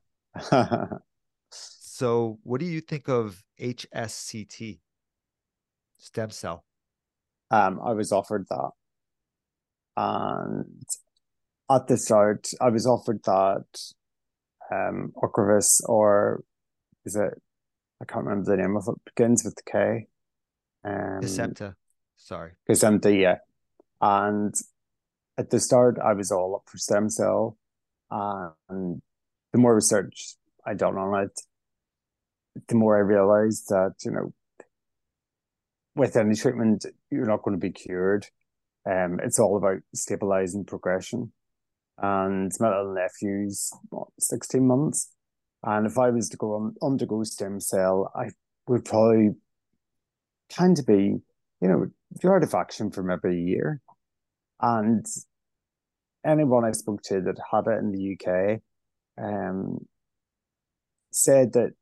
So, 1.50 2.38
what 2.42 2.58
do 2.60 2.66
you 2.66 2.80
think 2.80 3.08
of 3.08 3.42
HSCT? 3.60 4.80
Stem 5.98 6.30
cell. 6.30 6.64
um, 7.50 7.80
I 7.82 7.92
was 7.92 8.10
offered 8.12 8.46
that. 8.50 8.70
And 9.96 10.82
at 11.70 11.86
the 11.86 11.96
start, 11.96 12.48
I 12.60 12.68
was 12.70 12.84
offered 12.86 13.22
that 13.24 13.64
um, 14.72 15.12
Ocrevus, 15.22 15.80
or 15.88 16.42
is 17.04 17.16
it, 17.16 17.40
I 18.00 18.04
can't 18.04 18.24
remember 18.24 18.50
the 18.50 18.62
name 18.62 18.76
of 18.76 18.88
it, 18.88 18.94
begins 19.04 19.44
with 19.44 19.54
the 19.56 19.62
K. 19.70 20.06
Um, 20.84 21.20
Kesimpta. 21.22 21.74
Sorry. 22.16 22.52
Kesimpta, 22.68 23.18
yeah. 23.18 23.38
And 24.00 24.54
at 25.38 25.50
the 25.50 25.60
start, 25.60 25.98
I 25.98 26.12
was 26.12 26.30
all 26.30 26.56
up 26.56 26.62
for 26.66 26.78
stem 26.78 27.08
cell. 27.08 27.56
And 28.10 29.02
the 29.52 29.58
more 29.58 29.74
research 29.74 30.36
I 30.66 30.74
done 30.74 30.96
on 30.96 31.24
it, 31.24 31.40
the 32.68 32.74
more 32.74 32.96
I 32.96 33.00
realized 33.00 33.68
that, 33.68 33.94
you 34.04 34.12
know, 34.12 34.32
with 35.96 36.16
any 36.16 36.34
treatment, 36.34 36.86
you're 37.10 37.26
not 37.26 37.42
going 37.42 37.56
to 37.56 37.60
be 37.60 37.72
cured. 37.72 38.26
Um, 38.88 39.18
it's 39.22 39.38
all 39.38 39.56
about 39.56 39.78
stabilizing 39.94 40.64
progression. 40.64 41.32
And 41.98 42.50
my 42.58 42.68
little 42.68 42.94
nephew's 42.94 43.72
what, 43.90 44.08
16 44.18 44.66
months. 44.66 45.12
And 45.62 45.86
if 45.86 45.98
I 45.98 46.10
was 46.10 46.28
to 46.30 46.36
go 46.36 46.54
on, 46.54 46.74
undergo 46.82 47.22
stem 47.24 47.60
cell, 47.60 48.12
I 48.14 48.30
would 48.66 48.84
probably 48.84 49.30
tend 50.48 50.76
to 50.76 50.82
be, 50.82 51.16
you 51.60 51.68
know, 51.68 51.86
you're 52.22 52.36
out 52.36 52.42
of 52.42 52.54
action 52.54 52.90
maybe 53.02 53.28
a 53.28 53.40
year. 53.40 53.80
And 54.60 55.06
anyone 56.24 56.64
I 56.64 56.72
spoke 56.72 57.02
to 57.04 57.20
that 57.22 57.38
had 57.50 57.66
it 57.66 57.78
in 57.78 57.92
the 57.92 58.16
UK 58.16 58.60
um, 59.22 59.86
said 61.10 61.52
that 61.52 61.72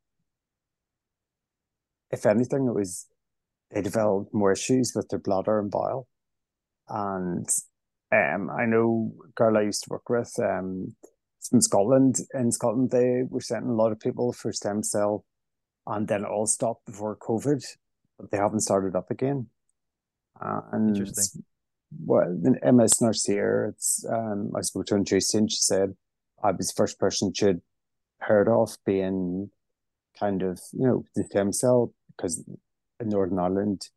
if 2.10 2.26
anything, 2.26 2.66
it 2.66 2.74
was 2.74 3.06
they 3.70 3.80
developed 3.80 4.34
more 4.34 4.52
issues 4.52 4.92
with 4.94 5.08
their 5.08 5.18
bladder 5.18 5.58
and 5.58 5.70
bile. 5.70 6.06
And 6.88 7.48
um, 8.12 8.50
I 8.50 8.66
know 8.66 9.12
a 9.24 9.28
girl 9.32 9.56
I 9.56 9.62
used 9.62 9.84
to 9.84 9.90
work 9.90 10.08
with 10.08 10.32
um, 10.38 10.94
from 11.48 11.60
Scotland. 11.60 12.16
In 12.34 12.52
Scotland, 12.52 12.90
they 12.90 13.22
were 13.28 13.40
sending 13.40 13.70
a 13.70 13.74
lot 13.74 13.92
of 13.92 14.00
people 14.00 14.32
for 14.32 14.52
stem 14.52 14.82
cell, 14.82 15.24
and 15.86 16.06
then 16.06 16.22
it 16.22 16.28
all 16.28 16.46
stopped 16.46 16.86
before 16.86 17.16
COVID, 17.16 17.64
but 18.18 18.30
they 18.30 18.36
haven't 18.36 18.60
started 18.60 18.94
up 18.94 19.10
again. 19.10 19.46
Uh, 20.40 20.60
and 20.72 20.96
Interesting. 20.96 21.44
Well, 22.04 22.36
the 22.40 22.72
MS 22.72 23.00
nurse 23.00 23.24
here, 23.24 23.72
it's 23.74 24.04
um, 24.08 24.52
I 24.56 24.62
spoke 24.62 24.86
to 24.86 24.94
her 24.94 24.98
on 24.98 25.04
Tuesday, 25.04 25.38
and 25.38 25.50
she 25.50 25.58
said 25.58 25.94
I 26.42 26.50
was 26.50 26.68
the 26.68 26.74
first 26.76 26.98
person 26.98 27.32
she'd 27.34 27.60
heard 28.20 28.48
of 28.48 28.76
being 28.86 29.50
kind 30.18 30.42
of 30.42 30.60
you 30.72 30.86
know 30.86 31.04
the 31.14 31.24
stem 31.24 31.52
cell 31.52 31.92
because 32.16 32.44
in 33.00 33.08
Northern 33.08 33.38
Ireland, 33.38 33.88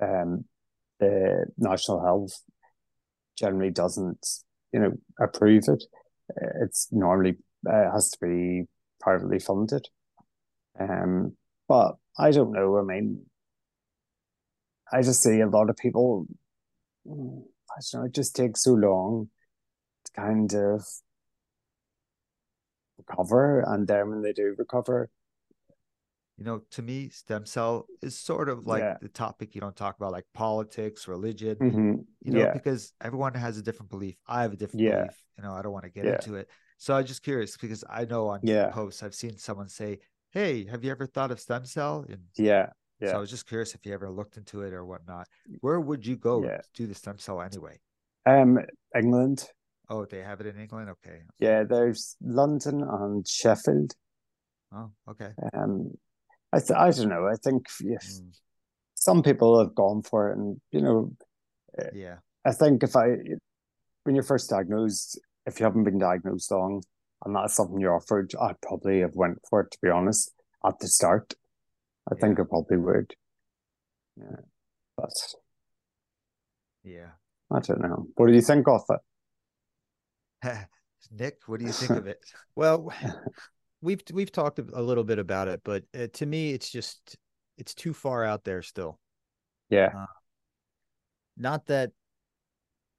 um, 0.00 0.44
the 0.98 1.46
National 1.56 2.02
Health 2.02 2.42
generally 3.36 3.70
doesn't 3.70 4.26
you 4.72 4.80
know 4.80 4.92
approve 5.20 5.64
it. 5.68 5.84
It's 6.60 6.88
normally 6.90 7.36
uh, 7.68 7.92
has 7.92 8.10
to 8.10 8.18
be 8.20 8.64
privately 9.00 9.38
funded. 9.38 9.88
Um, 10.78 11.36
but 11.68 11.96
I 12.18 12.30
don't 12.30 12.52
know. 12.52 12.78
I 12.78 12.82
mean, 12.82 13.26
I 14.92 15.02
just 15.02 15.22
see 15.22 15.40
a 15.40 15.48
lot 15.48 15.70
of 15.70 15.76
people. 15.76 16.26
I 17.08 17.10
don't 17.10 17.94
know. 17.94 18.04
It 18.06 18.14
just 18.14 18.36
takes 18.36 18.64
so 18.64 18.72
long 18.72 19.28
to 20.04 20.12
kind 20.12 20.52
of 20.54 20.84
recover, 22.98 23.60
and 23.60 23.86
then 23.86 24.10
when 24.10 24.22
they 24.22 24.32
do 24.32 24.54
recover, 24.58 25.10
you 26.36 26.44
know, 26.44 26.60
to 26.72 26.82
me, 26.82 27.08
stem 27.08 27.46
cell 27.46 27.86
is 28.02 28.18
sort 28.18 28.48
of 28.48 28.66
like 28.66 28.82
Yeah. 28.82 28.96
the 29.00 29.08
topic 29.08 29.54
you 29.54 29.60
don't 29.60 29.76
talk 29.76 29.96
about, 29.96 30.12
like 30.12 30.26
politics, 30.34 31.08
religion, 31.08 31.56
mhm, 31.60 32.04
you 32.20 32.32
know, 32.32 32.40
yeah, 32.40 32.52
because 32.52 32.92
everyone 33.00 33.34
has 33.34 33.56
a 33.58 33.62
different 33.62 33.90
belief. 33.90 34.16
I 34.26 34.42
have 34.42 34.52
a 34.52 34.56
different 34.56 34.84
Yeah. 34.84 34.96
belief. 34.98 35.24
You 35.38 35.44
know, 35.44 35.52
I 35.54 35.62
don't 35.62 35.72
want 35.72 35.84
to 35.84 35.90
get 35.90 36.06
Yeah. 36.06 36.12
into 36.14 36.34
it. 36.36 36.48
So 36.78 36.94
I'm 36.94 37.06
just 37.06 37.22
curious 37.22 37.56
because 37.56 37.84
I 37.88 38.04
know 38.04 38.28
on 38.28 38.40
Yeah. 38.42 38.70
posts 38.70 39.02
I've 39.02 39.14
seen 39.14 39.38
someone 39.38 39.68
say, 39.68 40.00
Hey, 40.30 40.66
have 40.66 40.84
you 40.84 40.90
ever 40.90 41.06
thought 41.06 41.30
of 41.30 41.40
stem 41.40 41.64
cell? 41.64 42.04
And 42.08 42.20
yeah, 42.36 42.70
so 43.02 43.16
I 43.16 43.20
was 43.20 43.30
just 43.30 43.46
curious 43.46 43.74
if 43.74 43.86
you 43.86 43.94
ever 43.94 44.10
looked 44.10 44.36
into 44.36 44.62
it 44.62 44.74
or 44.74 44.84
whatnot. 44.84 45.28
Where 45.60 45.80
would 45.80 46.06
you 46.06 46.16
go 46.16 46.42
Yeah. 46.42 46.58
to 46.58 46.68
do 46.74 46.86
the 46.86 46.94
stem 46.94 47.18
cell 47.18 47.40
anyway? 47.40 47.80
Um, 48.26 48.58
England. 48.94 49.48
Oh, 49.88 50.04
they 50.04 50.20
have 50.20 50.40
it 50.40 50.46
in 50.46 50.60
England? 50.60 50.90
Okay. 50.90 51.22
Yeah, 51.38 51.62
there's 51.64 52.16
London 52.20 52.82
and 52.82 53.26
Sheffield. 53.26 53.94
Oh, 54.72 54.90
okay. 55.08 55.32
Um, 55.54 55.92
I 56.56 56.60
th 56.60 56.70
I 56.70 56.90
don't 56.90 57.08
know. 57.08 57.26
I 57.34 57.36
think 57.44 57.66
if 57.80 58.04
Mm, 58.06 58.32
some 58.94 59.22
people 59.22 59.58
have 59.60 59.74
gone 59.74 60.02
for 60.02 60.30
it, 60.30 60.38
and 60.38 60.60
you 60.72 60.80
know, 60.80 61.12
yeah. 61.92 62.16
I 62.44 62.52
think 62.52 62.82
if 62.82 62.96
I 62.96 63.16
when 64.04 64.14
you're 64.14 64.24
first 64.24 64.50
diagnosed, 64.50 65.20
if 65.46 65.60
you 65.60 65.64
haven't 65.64 65.84
been 65.84 65.98
diagnosed 65.98 66.50
long, 66.50 66.82
and 67.24 67.34
that's 67.36 67.54
something 67.54 67.80
you're 67.80 67.94
offered, 67.96 68.32
I'd 68.40 68.60
probably 68.62 69.00
have 69.00 69.14
went 69.14 69.38
for 69.48 69.60
it. 69.62 69.70
To 69.72 69.78
be 69.82 69.90
honest, 69.90 70.32
at 70.64 70.78
the 70.80 70.88
start, 70.88 71.34
I 72.10 72.14
think 72.16 72.40
I 72.40 72.44
probably 72.44 72.78
would. 72.78 73.14
Yeah, 74.16 74.40
but 74.96 75.14
Yeah. 76.84 77.10
I 77.50 77.58
don't 77.60 77.80
know. 77.80 78.06
What 78.14 78.28
do 78.28 78.34
you 78.34 78.40
think 78.40 78.68
of 78.68 78.82
it? 78.88 79.00
Nix, 81.10 81.46
what 81.48 81.60
do 81.60 81.66
you 81.66 81.72
think 81.72 81.96
of 81.96 82.06
it? 82.06 82.20
Well, 82.54 82.92
we've 83.86 84.02
we've 84.12 84.32
talked 84.32 84.58
a 84.58 84.82
little 84.82 85.04
bit 85.04 85.18
about 85.18 85.48
it, 85.48 85.60
but 85.64 85.84
uh, 85.98 86.08
to 86.14 86.26
me, 86.26 86.52
it's 86.52 86.70
just 86.70 87.16
it's 87.58 87.74
too 87.74 87.94
far 87.94 88.24
out 88.24 88.44
there 88.44 88.62
still. 88.62 88.98
Yeah, 89.70 89.92
Not 91.36 91.66
that, 91.66 91.92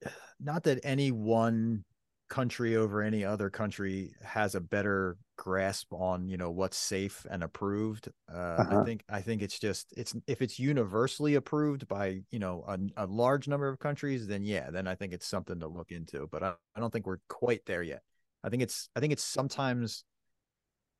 not 0.40 0.64
that 0.64 0.80
any 0.84 1.12
one 1.12 1.84
country 2.30 2.76
over 2.76 3.02
any 3.02 3.24
other 3.24 3.50
country 3.50 4.14
has 4.22 4.54
a 4.54 4.60
better 4.60 5.16
grasp 5.38 5.94
on 5.94 6.28
you 6.28 6.36
know 6.36 6.52
what's 6.52 6.76
safe 6.78 7.26
and 7.32 7.42
approved. 7.44 8.10
Uh, 8.34 8.66
I 8.68 8.76
Uh-huh. 8.76 8.84
think 8.84 9.04
I 9.10 9.22
think 9.22 9.42
it's 9.42 9.58
just 9.60 9.94
it's 9.96 10.16
if 10.28 10.42
it's 10.42 10.60
universally 10.60 11.36
approved 11.36 11.88
by 11.88 12.22
you 12.32 12.40
know 12.40 12.64
a, 12.68 12.78
a 12.98 13.06
large 13.06 13.48
number 13.48 13.68
of 13.70 13.80
countries, 13.80 14.28
then 14.28 14.44
yeah, 14.44 14.70
then 14.72 14.88
I 14.88 14.96
think 14.96 15.14
it's 15.14 15.28
something 15.28 15.60
to 15.62 15.68
look 15.68 15.92
into. 15.92 16.28
But 16.32 16.44
I, 16.44 16.54
I 16.76 16.80
don't 16.80 16.92
think 16.92 17.06
we're 17.08 17.20
quite 17.30 17.66
there 17.66 17.84
yet. 17.84 18.02
I 18.44 18.50
think 18.50 18.62
it's 18.64 18.90
I 18.96 19.00
think 19.00 19.14
it's 19.14 19.24
sometimes 19.24 20.04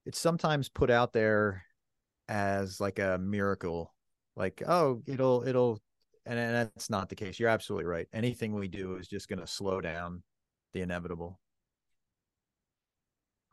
it's 0.08 0.20
sometimes 0.20 0.70
put 0.70 0.90
out 0.90 1.14
there 1.14 1.64
as 2.30 2.82
like 2.82 3.00
a 3.00 3.18
miracle 3.22 3.94
like 4.36 4.64
oh 4.68 5.02
it'll 5.06 5.48
it'll 5.48 5.80
and, 6.26 6.40
and 6.40 6.56
that's 6.56 6.90
not 6.90 7.10
the 7.10 7.16
case 7.16 7.40
you're 7.40 7.50
absolutely 7.50 7.86
right 7.86 8.08
anything 8.14 8.54
we 8.54 8.68
do 8.68 8.96
is 8.96 9.08
just 9.08 9.30
going 9.30 9.40
to 9.40 9.48
slow 9.48 9.80
down 9.82 10.24
the 10.74 10.82
inevitable 10.82 11.40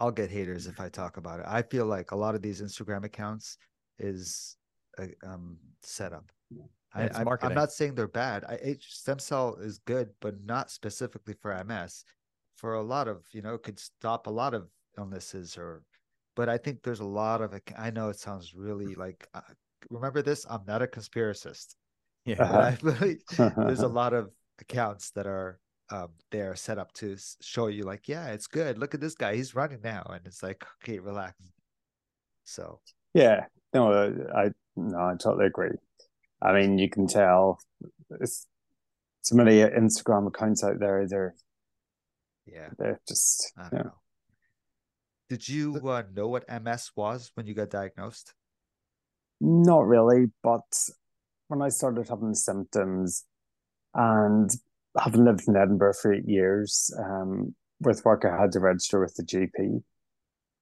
I'll 0.01 0.11
get 0.11 0.31
haters 0.31 0.67
if 0.67 0.81
I 0.81 0.89
talk 0.89 1.17
about 1.17 1.41
it. 1.41 1.47
I 1.49 1.63
feel 1.63 1.87
like 1.87 2.11
a 2.11 2.17
lot 2.17 2.35
of 2.35 2.43
these 2.43 2.61
Instagram 2.61 3.05
accounts 3.05 3.57
is 3.99 4.57
a 4.99 5.09
um, 5.25 5.57
setup. 5.83 6.31
I, 6.95 7.05
it's 7.05 7.17
I'm, 7.17 7.55
not 7.55 7.73
saying 7.73 7.95
they're 7.95 8.09
bad. 8.09 8.45
I, 8.45 8.77
stem 8.81 9.19
cell 9.19 9.57
is 9.61 9.79
good, 9.79 10.11
but 10.21 10.35
not 10.45 10.71
specifically 10.71 11.35
for 11.41 11.63
MS. 11.65 12.05
For 12.57 12.75
a 12.75 12.83
lot 12.83 13.09
of, 13.09 13.25
you 13.33 13.43
know, 13.43 13.55
it 13.55 13.63
could 13.63 13.79
stop 13.79 14.27
a 14.27 14.31
lot 14.31 14.55
of 14.55 14.69
illnesses 14.99 15.57
or, 15.57 15.83
but 16.37 16.49
I 16.49 16.59
think 16.59 16.83
there's 16.83 17.01
a 17.01 17.05
lot 17.07 17.41
of, 17.41 17.55
I 17.79 17.91
know 17.91 18.09
it 18.09 18.19
sounds 18.19 18.55
really 18.55 18.95
like, 18.95 19.29
uh, 19.35 19.41
remember 19.91 20.23
this? 20.23 20.47
I'm 20.49 20.65
not 20.67 20.83
a 20.83 20.87
conspiracist, 20.87 21.75
yeah 22.25 22.37
Uh-huh. 22.43 22.73
Really, 22.83 23.19
there's 23.39 23.81
a 23.81 23.89
lot 23.89 24.13
of 24.13 24.31
accounts 24.61 25.11
that 25.11 25.27
are 25.27 25.59
um 25.91 26.09
they're 26.31 26.57
set 26.57 26.79
up 26.79 26.91
to 26.95 27.15
show 27.43 27.67
you 27.67 27.83
like 27.83 28.09
yeah 28.09 28.29
it's 28.29 28.47
good 28.47 28.79
look 28.79 28.95
at 28.95 29.01
this 29.03 29.15
guy 29.15 29.35
he's 29.35 29.55
running 29.55 29.81
now 29.85 30.03
and 30.15 30.25
it's 30.25 30.43
like 30.43 30.65
okay 30.83 30.99
relax 30.99 31.35
so 32.45 32.81
yeah. 33.15 33.47
No, 33.73 33.93
I 34.35 34.51
no, 34.77 34.99
I 34.99 35.15
totally 35.17 35.47
agree. 35.47 35.71
I 36.43 36.53
mean, 36.53 36.79
you 36.79 36.91
can 36.91 37.07
tell 37.07 37.59
it's 38.21 38.47
so 39.23 39.37
many 39.37 39.59
Instagram 39.59 40.29
accounts 40.29 40.63
out 40.63 40.79
there. 40.79 41.07
They're 41.09 41.35
yeah 42.47 42.69
they're 42.79 43.01
just 43.09 43.53
i 43.57 43.63
don't 43.63 43.73
yeah. 43.73 43.83
know 43.85 43.95
did 45.29 45.49
you 45.49 45.77
uh, 45.89 46.03
know 46.15 46.29
what 46.29 46.45
ms 46.63 46.91
was 46.97 47.31
when 47.35 47.47
you 47.47 47.55
got 47.55 47.71
diagnosed 47.71 48.35
Not 49.41 49.87
really, 49.87 50.27
but 50.43 50.63
when 51.49 51.61
I 51.61 51.69
started 51.69 52.09
having 52.09 52.35
symptoms 52.35 53.25
and 53.95 54.51
having 54.99 55.25
lived 55.25 55.43
in 55.47 55.57
Edinburgh 55.57 55.95
for 56.01 56.15
eight 56.15 56.27
years, 56.27 56.91
um, 56.99 57.55
with 57.81 58.05
work 58.05 58.25
I 58.25 58.41
had 58.41 58.53
to 58.53 58.61
register 58.61 59.01
with 59.01 59.15
the 59.17 59.25
GP. 59.25 59.83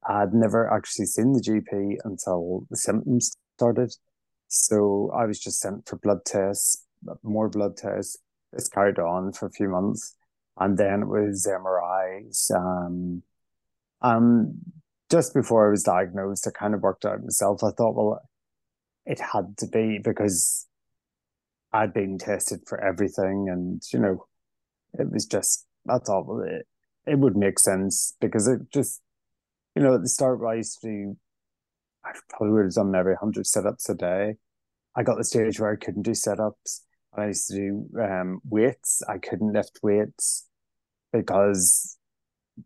I'd 0.08 0.34
never 0.34 0.72
actually 0.72 1.06
seen 1.06 1.32
the 1.32 1.40
GP 1.40 1.98
until 2.04 2.66
the 2.70 2.76
symptoms 2.76 3.36
started. 3.56 3.92
So 4.48 5.10
I 5.14 5.26
was 5.26 5.38
just 5.38 5.60
sent 5.60 5.88
for 5.88 5.96
blood 5.96 6.24
tests, 6.24 6.84
more 7.22 7.48
blood 7.48 7.76
tests. 7.76 8.18
This 8.52 8.68
carried 8.68 8.98
on 8.98 9.32
for 9.32 9.46
a 9.46 9.52
few 9.52 9.68
months. 9.68 10.16
And 10.58 10.76
then 10.76 11.02
it 11.02 11.08
was 11.08 11.46
MRIs. 11.48 12.50
Um, 12.50 13.22
um, 14.02 14.58
just 15.10 15.34
before 15.34 15.66
I 15.66 15.70
was 15.70 15.82
diagnosed, 15.82 16.46
I 16.46 16.50
kind 16.50 16.74
of 16.74 16.82
worked 16.82 17.04
out 17.04 17.22
myself. 17.22 17.62
I 17.62 17.70
thought, 17.70 17.94
well, 17.94 18.20
it 19.06 19.20
had 19.20 19.56
to 19.58 19.66
be 19.66 19.98
because 20.02 20.66
I'd 21.72 21.92
been 21.92 22.18
tested 22.18 22.60
for 22.66 22.82
everything, 22.82 23.48
and 23.50 23.82
you 23.92 23.98
know, 23.98 24.26
it 24.94 25.10
was 25.10 25.26
just 25.26 25.66
I 25.88 25.98
thought 25.98 26.26
well, 26.26 26.42
it, 26.42 26.66
it 27.06 27.18
would 27.18 27.36
make 27.36 27.58
sense 27.58 28.14
because 28.20 28.46
it 28.46 28.60
just 28.72 29.00
you 29.74 29.82
know 29.82 29.94
at 29.94 30.02
the 30.02 30.08
start 30.08 30.40
I 30.46 30.54
used 30.54 30.80
to 30.82 30.86
do 30.86 31.16
I 32.04 32.12
probably 32.28 32.50
would 32.50 32.64
have 32.64 32.74
done 32.74 32.94
every 32.94 33.14
hundred 33.14 33.46
sit-ups 33.46 33.88
a 33.88 33.94
day. 33.94 34.36
I 34.96 35.02
got 35.02 35.18
the 35.18 35.24
stage 35.24 35.60
where 35.60 35.72
I 35.72 35.76
couldn't 35.76 36.02
do 36.02 36.14
sit-ups. 36.14 36.84
I 37.16 37.26
used 37.26 37.48
to 37.48 37.54
do 37.54 38.00
um, 38.00 38.40
weights. 38.48 39.02
I 39.08 39.18
couldn't 39.18 39.52
lift 39.52 39.78
weights 39.82 40.48
because 41.12 41.96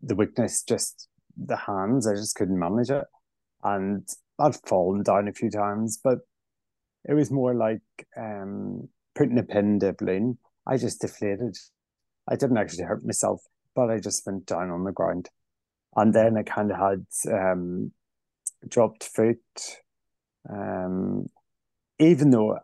the 0.01 0.15
weakness 0.15 0.63
just 0.63 1.06
the 1.37 1.57
hands. 1.57 2.07
I 2.07 2.15
just 2.15 2.35
couldn't 2.35 2.59
manage 2.59 2.89
it, 2.89 3.05
and 3.63 4.07
I'd 4.39 4.55
fallen 4.65 5.03
down 5.03 5.27
a 5.27 5.33
few 5.33 5.49
times, 5.49 5.99
but 6.03 6.19
it 7.07 7.13
was 7.13 7.31
more 7.31 7.53
like 7.53 7.81
um, 8.17 8.89
putting 9.15 9.39
a 9.39 9.43
pin 9.43 9.79
to 9.79 9.89
a 9.89 9.93
balloon. 9.93 10.37
I 10.65 10.77
just 10.77 11.01
deflated. 11.01 11.57
I 12.27 12.35
didn't 12.35 12.57
actually 12.57 12.83
hurt 12.83 13.05
myself, 13.05 13.41
but 13.75 13.89
I 13.89 13.99
just 13.99 14.25
went 14.25 14.45
down 14.45 14.69
on 14.69 14.83
the 14.83 14.91
ground. 14.91 15.29
And 15.95 16.13
then 16.13 16.37
I 16.37 16.43
kind 16.43 16.71
of 16.71 16.77
had 16.77 17.05
um, 17.33 17.91
dropped 18.67 19.05
foot. 19.05 19.39
Um, 20.49 21.27
even 21.99 22.29
though 22.29 22.59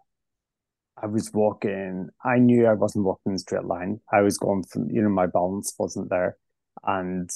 I 1.01 1.07
was 1.07 1.31
walking, 1.33 2.09
I 2.23 2.37
knew 2.37 2.67
I 2.67 2.73
wasn't 2.73 3.05
walking 3.05 3.31
in 3.31 3.35
a 3.35 3.39
straight 3.39 3.65
line. 3.65 4.01
I 4.11 4.21
was 4.21 4.37
going 4.37 4.63
from, 4.63 4.91
you 4.91 5.01
know, 5.01 5.09
my 5.09 5.25
balance 5.25 5.73
wasn't 5.79 6.09
there. 6.09 6.37
And, 6.83 7.29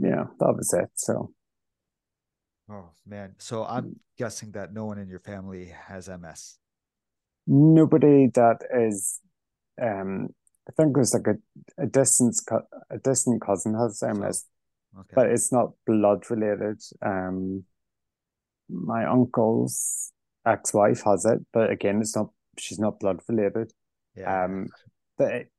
yeah, 0.00 0.24
that 0.38 0.54
was 0.56 0.72
it. 0.72 0.90
So, 0.94 1.32
oh 2.70 2.90
man 3.06 3.34
so 3.38 3.64
i'm 3.64 3.96
guessing 4.18 4.50
that 4.50 4.72
no 4.72 4.84
one 4.86 4.98
in 4.98 5.08
your 5.08 5.20
family 5.20 5.72
has 5.86 6.08
ms 6.08 6.58
nobody 7.46 8.28
that 8.34 8.58
is 8.74 9.20
um 9.80 10.28
I 10.68 10.72
think 10.72 10.94
there's 10.96 11.14
like 11.14 11.28
a, 11.28 11.82
a 11.82 11.86
distance 11.86 12.40
co- 12.40 12.66
a 12.90 12.98
distant 12.98 13.40
cousin 13.40 13.74
has 13.74 14.02
MS, 14.02 14.46
okay 14.98 15.14
but 15.14 15.30
it's 15.30 15.52
not 15.52 15.72
blood 15.86 16.28
related. 16.28 16.82
Um 17.02 17.64
my 18.68 19.04
uncle's 19.04 20.12
ex-wife 20.44 21.02
has 21.04 21.24
it, 21.24 21.38
but 21.52 21.70
again 21.70 22.00
it's 22.00 22.16
not 22.16 22.30
she's 22.58 22.80
not 22.80 22.98
blood 22.98 23.20
related. 23.28 23.72
yeah 24.16 24.44
Um 24.44 24.66
but 25.16 25.32
it, 25.32 25.52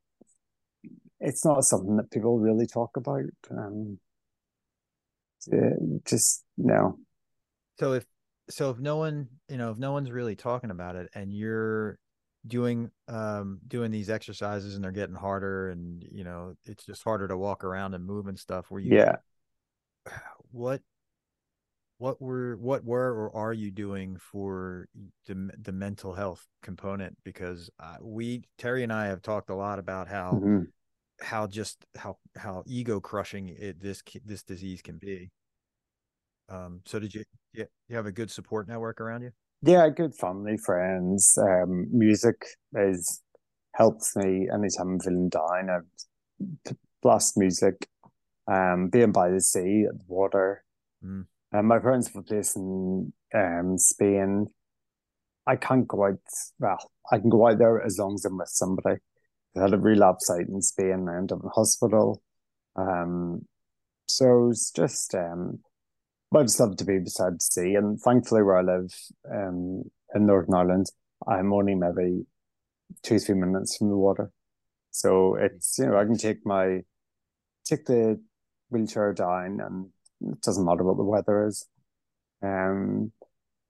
it's 1.21 1.45
not 1.45 1.63
something 1.63 1.95
that 1.97 2.11
people 2.11 2.37
really 2.37 2.67
talk 2.67 2.97
about. 2.97 3.23
Um 3.49 3.99
just 6.05 6.43
no. 6.57 6.97
So 7.79 7.93
if 7.93 8.05
so 8.49 8.71
if 8.71 8.79
no 8.79 8.97
one 8.97 9.27
you 9.49 9.57
know 9.57 9.71
if 9.71 9.77
no 9.77 9.91
one's 9.91 10.11
really 10.11 10.35
talking 10.35 10.71
about 10.71 10.95
it 10.95 11.09
and 11.13 11.33
you're 11.33 11.99
doing 12.45 12.89
um 13.07 13.59
doing 13.67 13.91
these 13.91 14.09
exercises 14.09 14.75
and 14.75 14.83
they're 14.83 14.91
getting 14.91 15.15
harder 15.15 15.69
and 15.69 16.05
you 16.11 16.23
know 16.23 16.55
it's 16.65 16.85
just 16.85 17.03
harder 17.03 17.27
to 17.27 17.37
walk 17.37 17.63
around 17.63 17.93
and 17.93 18.05
move 18.05 18.27
and 18.27 18.39
stuff 18.39 18.71
where 18.71 18.81
you 18.81 18.91
Yeah. 18.93 19.15
what 20.51 20.81
what 21.99 22.21
were 22.21 22.55
what 22.57 22.83
were 22.85 23.11
or 23.11 23.35
are 23.35 23.53
you 23.53 23.71
doing 23.71 24.17
for 24.17 24.87
the 25.25 25.49
the 25.61 25.71
mental 25.71 26.13
health 26.13 26.45
component 26.61 27.17
because 27.23 27.69
uh, 27.79 27.97
we 28.01 28.43
Terry 28.57 28.83
and 28.83 28.93
I 28.93 29.07
have 29.07 29.21
talked 29.21 29.49
a 29.49 29.55
lot 29.55 29.79
about 29.79 30.07
how 30.07 30.31
Mhm. 30.33 30.67
how 31.19 31.47
just 31.47 31.83
how 31.95 32.17
how 32.35 32.63
ego 32.67 32.99
crushing 32.99 33.49
it 33.49 33.81
this 33.81 34.03
this 34.23 34.43
disease 34.43 34.81
can 34.81 34.97
be 34.99 35.31
um 36.49 36.81
so 36.85 36.99
did 36.99 37.13
you 37.13 37.23
yeah 37.53 37.65
you 37.89 37.95
have 37.95 38.05
a 38.05 38.11
good 38.11 38.31
support 38.31 38.67
network 38.67 39.01
around 39.01 39.21
you 39.21 39.31
Yeah, 39.63 39.89
good 39.89 40.13
family, 40.15 40.57
friends. 40.57 41.35
Um, 41.41 41.87
music 41.91 42.45
is 42.75 43.23
helps 43.73 44.15
me 44.15 44.47
anytime 44.53 44.89
I'm 44.93 44.99
feeling 44.99 45.29
down. 45.29 45.69
I've 45.69 46.75
blast 47.01 47.37
music. 47.37 47.87
Um, 48.47 48.89
being 48.89 49.11
by 49.11 49.29
the 49.31 49.41
sea, 49.41 49.85
the 49.91 49.99
water. 50.07 50.63
Mm. 51.03 51.25
And 51.51 51.67
my 51.67 51.79
parents 51.79 52.07
have 52.07 52.17
a 52.17 52.23
place 52.23 52.55
in 52.55 53.11
um 53.33 53.77
Spain. 53.77 54.47
I 55.47 55.55
can't 55.55 55.87
go 55.87 56.05
out. 56.05 56.19
Well, 56.59 56.77
I 57.11 57.17
can 57.19 57.29
go 57.29 57.47
out 57.47 57.57
there 57.57 57.81
as 57.81 57.97
long 57.97 58.13
as 58.15 58.25
I'm 58.25 58.37
with 58.37 58.49
somebody. 58.49 58.97
I 59.55 59.61
had 59.61 59.73
a 59.73 59.77
relapse 59.77 60.29
out 60.29 60.41
in 60.41 60.61
Spain. 60.61 60.91
And 60.91 61.09
I 61.09 61.17
ended 61.17 61.31
up 61.37 61.43
in 61.43 61.49
hospital. 61.49 62.21
Um, 62.75 63.47
so 64.05 64.49
it's 64.51 64.71
just 64.71 65.15
um, 65.15 65.59
I 66.35 66.43
just 66.43 66.59
love 66.59 66.75
to 66.77 66.85
be 66.85 66.99
beside 66.99 67.35
the 67.35 67.39
sea, 67.39 67.75
and 67.75 67.99
thankfully 67.99 68.43
where 68.43 68.57
I 68.57 68.61
live, 68.61 68.93
um, 69.31 69.83
in 70.13 70.25
Northern 70.25 70.53
Ireland, 70.53 70.87
I'm 71.27 71.53
only 71.53 71.75
maybe 71.75 72.25
two 73.03 73.19
three 73.19 73.35
minutes 73.35 73.77
from 73.77 73.89
the 73.89 73.97
water, 73.97 74.31
so 74.91 75.35
it's 75.35 75.77
you 75.79 75.87
know 75.87 75.97
I 75.97 76.05
can 76.05 76.17
take 76.17 76.45
my 76.45 76.81
take 77.65 77.85
the 77.85 78.21
wheelchair 78.69 79.13
down, 79.13 79.59
and 79.61 79.89
it 80.33 80.41
doesn't 80.41 80.65
matter 80.65 80.83
what 80.83 80.97
the 80.97 81.03
weather 81.03 81.47
is. 81.47 81.65
Um, 82.43 83.11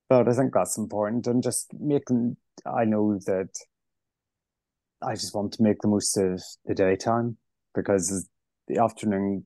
but 0.10 0.28
I 0.28 0.34
think 0.34 0.54
that's 0.54 0.78
important, 0.78 1.28
and 1.28 1.44
just 1.44 1.72
making 1.80 2.38
I 2.66 2.86
know 2.86 3.20
that 3.26 3.50
I 5.02 5.14
just 5.14 5.36
want 5.36 5.54
to 5.54 5.64
make 5.64 5.82
the 5.82 5.88
most 5.88 6.18
of 6.18 6.42
the 6.66 6.74
daytime 6.74 7.38
because 7.76 8.28
the 8.68 8.80
afternoon 8.82 9.46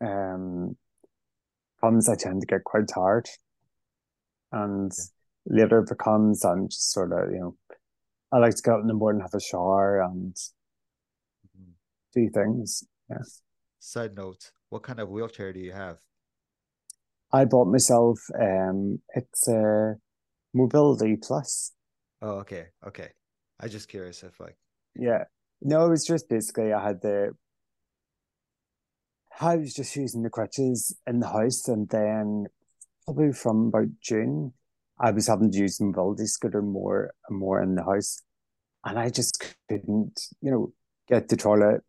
um 0.00 0.76
comes, 1.86 2.08
I 2.08 2.16
tend 2.16 2.40
to 2.40 2.46
get 2.46 2.64
quite 2.64 2.88
tired. 2.92 3.28
And 4.52 4.92
later 5.46 5.80
it 5.80 5.88
becomes, 5.88 6.44
I'm 6.44 6.68
just 6.68 6.92
sort 6.92 7.12
of, 7.12 7.30
you 7.32 7.38
know, 7.38 7.56
I 8.32 8.38
like 8.38 8.54
to 8.56 8.62
get 8.62 8.72
out 8.72 8.80
in 8.80 8.88
the 8.88 8.94
morning, 8.94 9.22
have 9.22 9.34
a 9.34 9.40
shower 9.40 10.00
and 10.00 10.36
do 12.14 12.28
things. 12.30 12.84
Yeah. 13.08 13.18
Side 13.78 14.16
note: 14.16 14.50
What 14.70 14.82
kind 14.82 14.98
of 14.98 15.10
wheelchair 15.10 15.52
do 15.52 15.60
you 15.60 15.72
have? 15.72 15.98
I 17.32 17.44
bought 17.44 17.68
myself, 17.68 18.18
um, 18.40 19.00
it's 19.14 19.46
a 19.48 19.96
Mobility 20.54 21.16
Plus. 21.16 21.72
Oh, 22.22 22.38
okay, 22.38 22.66
okay. 22.86 23.10
I 23.60 23.68
just 23.68 23.88
curious 23.88 24.22
if 24.22 24.40
like 24.40 24.56
Yeah. 24.96 25.24
No, 25.60 25.86
it 25.86 25.90
was 25.90 26.04
just 26.04 26.28
basically 26.28 26.72
I 26.72 26.82
had 26.84 27.00
the 27.00 27.32
I 29.40 29.56
was 29.56 29.74
just 29.74 29.94
using 29.96 30.22
the 30.22 30.30
crutches 30.30 30.96
in 31.06 31.20
the 31.20 31.28
house 31.28 31.68
and 31.68 31.88
then 31.90 32.46
probably 33.04 33.32
from 33.32 33.68
about 33.68 33.88
June 34.00 34.54
I 34.98 35.10
was 35.10 35.26
having 35.26 35.50
to 35.52 35.58
use 35.58 35.76
the 35.76 35.84
mobility 35.84 36.26
scooter 36.26 36.62
more 36.62 37.12
and 37.28 37.38
more 37.38 37.62
in 37.62 37.74
the 37.74 37.84
house. 37.84 38.22
And 38.84 38.98
I 38.98 39.10
just 39.10 39.56
couldn't, 39.68 40.20
you 40.40 40.50
know, 40.50 40.72
get 41.06 41.28
the 41.28 41.36
toilet. 41.36 41.82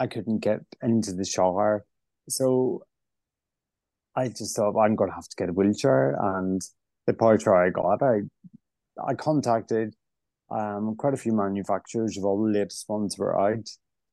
I 0.00 0.08
couldn't 0.08 0.40
get 0.40 0.60
into 0.82 1.12
the 1.12 1.24
shower. 1.24 1.84
So 2.28 2.82
I 4.16 4.28
just 4.28 4.56
thought 4.56 4.74
well, 4.74 4.84
I'm 4.84 4.96
gonna 4.96 5.14
have 5.14 5.28
to 5.28 5.36
get 5.36 5.48
a 5.48 5.52
wheelchair 5.52 6.16
and 6.20 6.60
the 7.06 7.14
power 7.14 7.38
I 7.56 7.70
got, 7.70 8.02
I 8.02 8.20
I 9.06 9.14
contacted 9.14 9.94
um, 10.50 10.96
quite 10.96 11.14
a 11.14 11.16
few 11.16 11.32
manufacturers 11.32 12.18
of 12.18 12.24
all 12.24 12.44
the 12.44 12.58
latest 12.58 12.88
ones 12.88 13.16
were 13.16 13.38
out. 13.40 13.68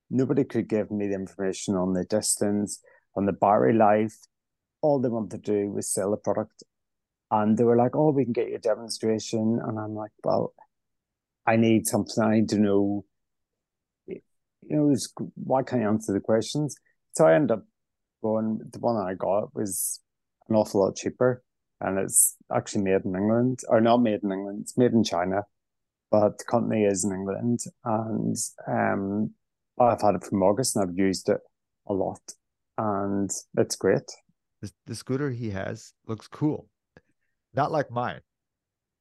Nobody 0.10 0.44
could 0.44 0.68
give 0.68 0.92
me 0.92 1.08
the 1.08 1.16
information 1.16 1.76
on 1.76 1.94
the 1.94 2.06
distance, 2.06 2.82
on 3.16 3.26
the 3.26 3.34
battery 3.34 3.74
life. 3.74 4.16
All 4.82 5.00
they 5.00 5.10
wanted 5.10 5.44
to 5.44 5.52
do 5.52 5.70
was 5.72 5.92
sell 5.92 6.12
the 6.12 6.18
product. 6.18 6.64
And 7.30 7.58
they 7.58 7.64
were 7.64 7.76
like, 7.76 7.96
oh, 7.96 8.12
we 8.12 8.24
can 8.24 8.34
get 8.34 8.50
you 8.50 8.56
a 8.56 8.60
demonstration. 8.60 9.60
And 9.62 9.78
I'm 9.78 9.96
like, 9.96 10.12
well, 10.24 10.54
I 11.46 11.58
need 11.58 11.88
something. 11.88 12.24
I 12.24 12.36
need 12.36 12.50
to 12.50 12.60
know, 12.60 13.06
you 14.08 14.22
know, 14.70 14.96
why 15.36 15.64
can't 15.64 15.82
you 15.82 15.88
answer 15.88 16.14
the 16.14 16.20
questions? 16.20 16.78
So 17.16 17.26
I 17.26 17.36
ended 17.36 17.52
up 17.52 17.66
going, 18.22 18.62
the 18.72 18.80
one 18.80 18.96
I 18.96 19.14
got 19.14 19.54
was 19.54 20.00
an 20.48 20.56
awful 20.56 20.82
lot 20.82 20.96
cheaper. 20.96 21.44
And 21.82 22.00
it's 22.00 22.36
actually 22.54 22.84
made 22.84 23.06
in 23.06 23.16
England, 23.16 23.60
or 23.68 23.82
not 23.82 23.98
made 23.98 24.24
in 24.24 24.32
England, 24.32 24.60
it's 24.62 24.78
made 24.78 24.94
in 24.94 25.04
China 25.04 25.44
but 26.12 26.38
the 26.38 26.44
company 26.46 26.84
is 26.84 27.04
in 27.04 27.12
England, 27.12 27.60
and 27.84 28.36
um, 28.68 29.32
I've 29.80 30.02
had 30.02 30.16
it 30.16 30.24
from 30.24 30.44
August, 30.44 30.76
and 30.76 30.90
I've 30.90 30.98
used 30.98 31.30
it 31.30 31.40
a 31.88 31.94
lot, 31.94 32.22
and 32.78 33.30
it's 33.58 33.76
great. 33.76 34.10
the, 34.62 34.72
the 34.86 34.96
scooter 34.96 35.30
he 35.30 35.50
has 35.52 35.94
looks 36.08 36.28
cool, 36.28 36.68
not 37.54 37.72
like 37.72 37.92
mine. 37.92 38.22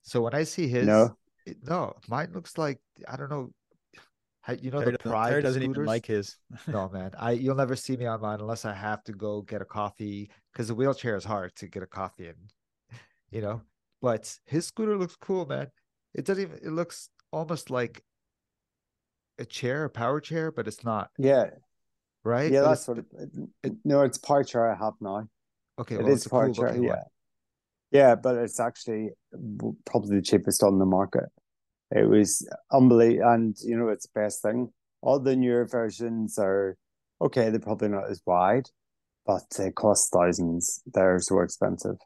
So 0.03 0.21
when 0.23 0.35
I 0.35 0.45
see 0.45 0.69
his, 0.69 0.87
No, 0.87 1.17
it- 1.47 1.59
no, 1.63 1.97
mine 2.09 2.31
looks 2.33 2.59
like 2.59 2.81
I 3.09 3.17
don't 3.17 3.31
know. 3.31 3.51
You 4.61 4.71
know 4.71 4.79
Terry 4.79 4.93
the 4.93 4.99
doesn't, 4.99 5.11
pride 5.11 5.29
Terry 5.31 5.43
doesn't 5.43 5.63
even 5.65 5.85
like 5.85 6.07
his 6.07 6.37
No, 6.69 6.89
man. 6.89 7.11
I 7.19 7.33
you'll 7.33 7.57
never 7.57 7.75
see 7.75 7.97
me 7.97 8.07
on 8.07 8.21
mine 8.21 8.39
unless 8.41 8.65
I 8.65 8.75
have 8.75 9.03
to 9.05 9.13
go 9.13 9.43
get 9.43 9.61
a 9.61 9.65
coffee 9.65 10.31
because 10.53 10.69
the 10.69 10.75
wheelchair 10.77 11.17
is 11.17 11.25
hard 11.25 11.57
to 11.57 11.67
get 11.67 11.83
a 11.83 11.87
coffee 11.87 12.29
in, 12.29 12.35
you 13.31 13.41
know. 13.41 13.63
But 14.01 14.39
his 14.45 14.67
scooter 14.67 14.97
looks 14.97 15.17
cool, 15.17 15.47
man. 15.47 15.69
It 16.15 16.25
doesn't 16.25 16.43
even 16.43 16.59
it 16.63 16.71
looks 16.71 17.09
almost 17.33 17.71
like 17.71 18.05
a 19.39 19.45
chair, 19.45 19.85
a 19.85 19.91
power 19.91 20.21
chair, 20.21 20.51
but 20.51 20.67
it's 20.67 20.85
not, 20.85 21.11
yeah, 21.19 21.51
right? 22.25 22.51
yeah, 22.53 22.63
But 22.63 22.69
that's 22.71 22.89
what. 22.89 22.99
It, 22.99 23.07
it, 23.63 23.73
no, 23.85 24.03
it's 24.03 24.19
power 24.19 24.45
chair 24.45 24.71
I 24.71 24.77
have 24.77 24.95
now. 25.01 25.29
okay, 25.79 25.97
It 25.97 26.05
well, 26.05 26.13
is 26.13 26.27
power 26.27 26.47
cool 26.47 26.55
chair, 26.55 26.75
yeah, 26.75 26.89
one. 26.89 26.99
yeah, 27.91 28.15
but 28.15 28.37
it's 28.37 28.61
actually 28.61 29.11
probably 29.85 30.17
the 30.17 30.23
cheapest 30.23 30.63
on 30.63 30.79
the 30.79 30.87
market. 30.87 31.25
It 31.91 32.09
was 32.09 32.47
unbelievable, 32.73 33.29
and 33.31 33.57
you 33.63 33.77
know 33.77 33.89
it's 33.89 34.07
the 34.07 34.21
best 34.21 34.43
thing. 34.43 34.73
All 35.03 35.21
the 35.21 35.37
newer 35.37 35.67
versions 35.67 36.39
are 36.39 36.77
okay. 37.21 37.51
They're 37.51 37.61
probably 37.61 37.89
not 37.89 38.11
as 38.11 38.21
wide, 38.27 38.69
but 39.25 39.43
they 39.57 39.71
cost 39.71 40.11
thousands. 40.13 40.83
They're 40.87 41.21
so 41.21 41.41
expensive. 41.41 41.97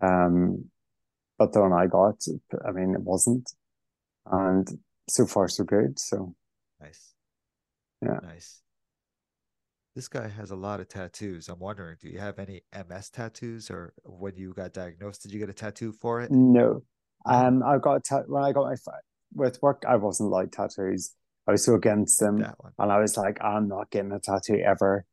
Um, 0.00 0.66
but 1.38 1.52
the 1.52 1.62
one 1.62 1.72
I 1.72 1.86
got, 1.86 2.22
I 2.66 2.72
mean, 2.72 2.94
it 2.94 3.00
wasn't, 3.00 3.50
and 4.30 4.68
so 5.08 5.26
far 5.26 5.48
so 5.48 5.64
good. 5.64 5.98
So 5.98 6.34
Nice. 6.80 7.14
Yeah. 8.02 8.18
Nice. 8.22 8.60
This 9.94 10.08
guy 10.08 10.28
has 10.28 10.50
a 10.50 10.56
lot 10.56 10.80
of 10.80 10.88
tattoos. 10.88 11.48
I'm 11.48 11.60
wondering, 11.60 11.96
do 12.00 12.08
you 12.08 12.18
have 12.18 12.38
any 12.38 12.62
MS 12.72 13.10
tattoos 13.10 13.70
or 13.70 13.94
when 14.04 14.36
you 14.36 14.52
got 14.52 14.72
diagnosed, 14.72 15.22
did 15.22 15.32
you 15.32 15.38
get 15.38 15.48
a 15.48 15.54
tattoo 15.54 15.92
for 15.92 16.20
it? 16.20 16.30
no, 16.32 16.82
um, 17.26 17.62
I 17.62 17.78
got 17.78 18.04
ta- 18.04 18.24
when 18.26 18.42
I 18.42 18.52
got 18.52 18.64
my 18.64 18.74
with 19.34 19.62
work, 19.62 19.84
I 19.88 19.96
wasn't 19.96 20.30
like 20.30 20.52
tattoos. 20.52 21.14
I 21.46 21.52
was 21.52 21.64
so 21.64 21.74
against 21.74 22.18
them. 22.20 22.44
And 22.78 22.92
I 22.92 22.98
was 22.98 23.16
like, 23.16 23.42
I'm 23.42 23.68
not 23.68 23.90
getting 23.90 24.12
a 24.12 24.18
tattoo 24.18 24.60
ever. 24.64 25.04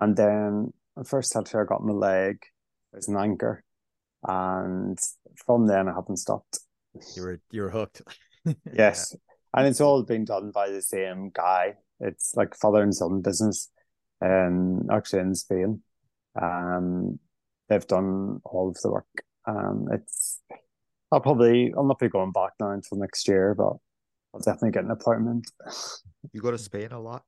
And 0.00 0.16
then 0.16 0.72
the 0.96 1.04
first 1.04 1.32
tattoo 1.32 1.58
I 1.58 1.64
got 1.64 1.80
on 1.80 1.86
my 1.86 1.92
leg 1.92 2.38
was 2.92 3.08
an 3.08 3.16
anchor. 3.16 3.64
And 4.26 4.98
from 5.46 5.66
then 5.66 5.88
I 5.88 5.94
haven't 5.94 6.18
stopped. 6.18 6.58
you 7.14 7.22
were 7.22 7.40
you 7.50 7.62
were 7.62 7.70
hooked 7.70 8.02
Yes. 8.72 9.14
And 9.56 9.66
it's 9.66 9.80
all 9.80 10.02
been 10.02 10.24
done 10.24 10.50
by 10.50 10.70
the 10.70 10.82
same 10.82 11.30
guy. 11.34 11.76
It's 12.00 12.34
like 12.36 12.54
father 12.54 12.82
and 12.82 12.94
son 12.94 13.22
business. 13.22 13.70
Um 14.20 14.88
actually 14.90 15.20
in 15.20 15.34
Spain. 15.34 15.82
Um 16.40 17.18
they've 17.68 17.86
done 17.86 18.40
all 18.44 18.68
of 18.68 18.80
the 18.82 18.90
work. 18.90 19.06
Um 19.46 19.88
it's 19.92 20.40
I'll 21.10 21.20
probably 21.20 21.72
I'll 21.76 21.84
not 21.84 21.98
be 21.98 22.08
going 22.08 22.32
back 22.32 22.52
now 22.60 22.70
until 22.70 22.98
next 22.98 23.26
year, 23.28 23.54
but 23.54 23.74
I'll 24.34 24.40
definitely 24.40 24.72
get 24.72 24.84
an 24.84 24.90
appointment. 24.90 25.50
You 26.32 26.40
go 26.40 26.50
to 26.50 26.58
Spain 26.58 26.92
a 26.92 27.00
lot? 27.00 27.24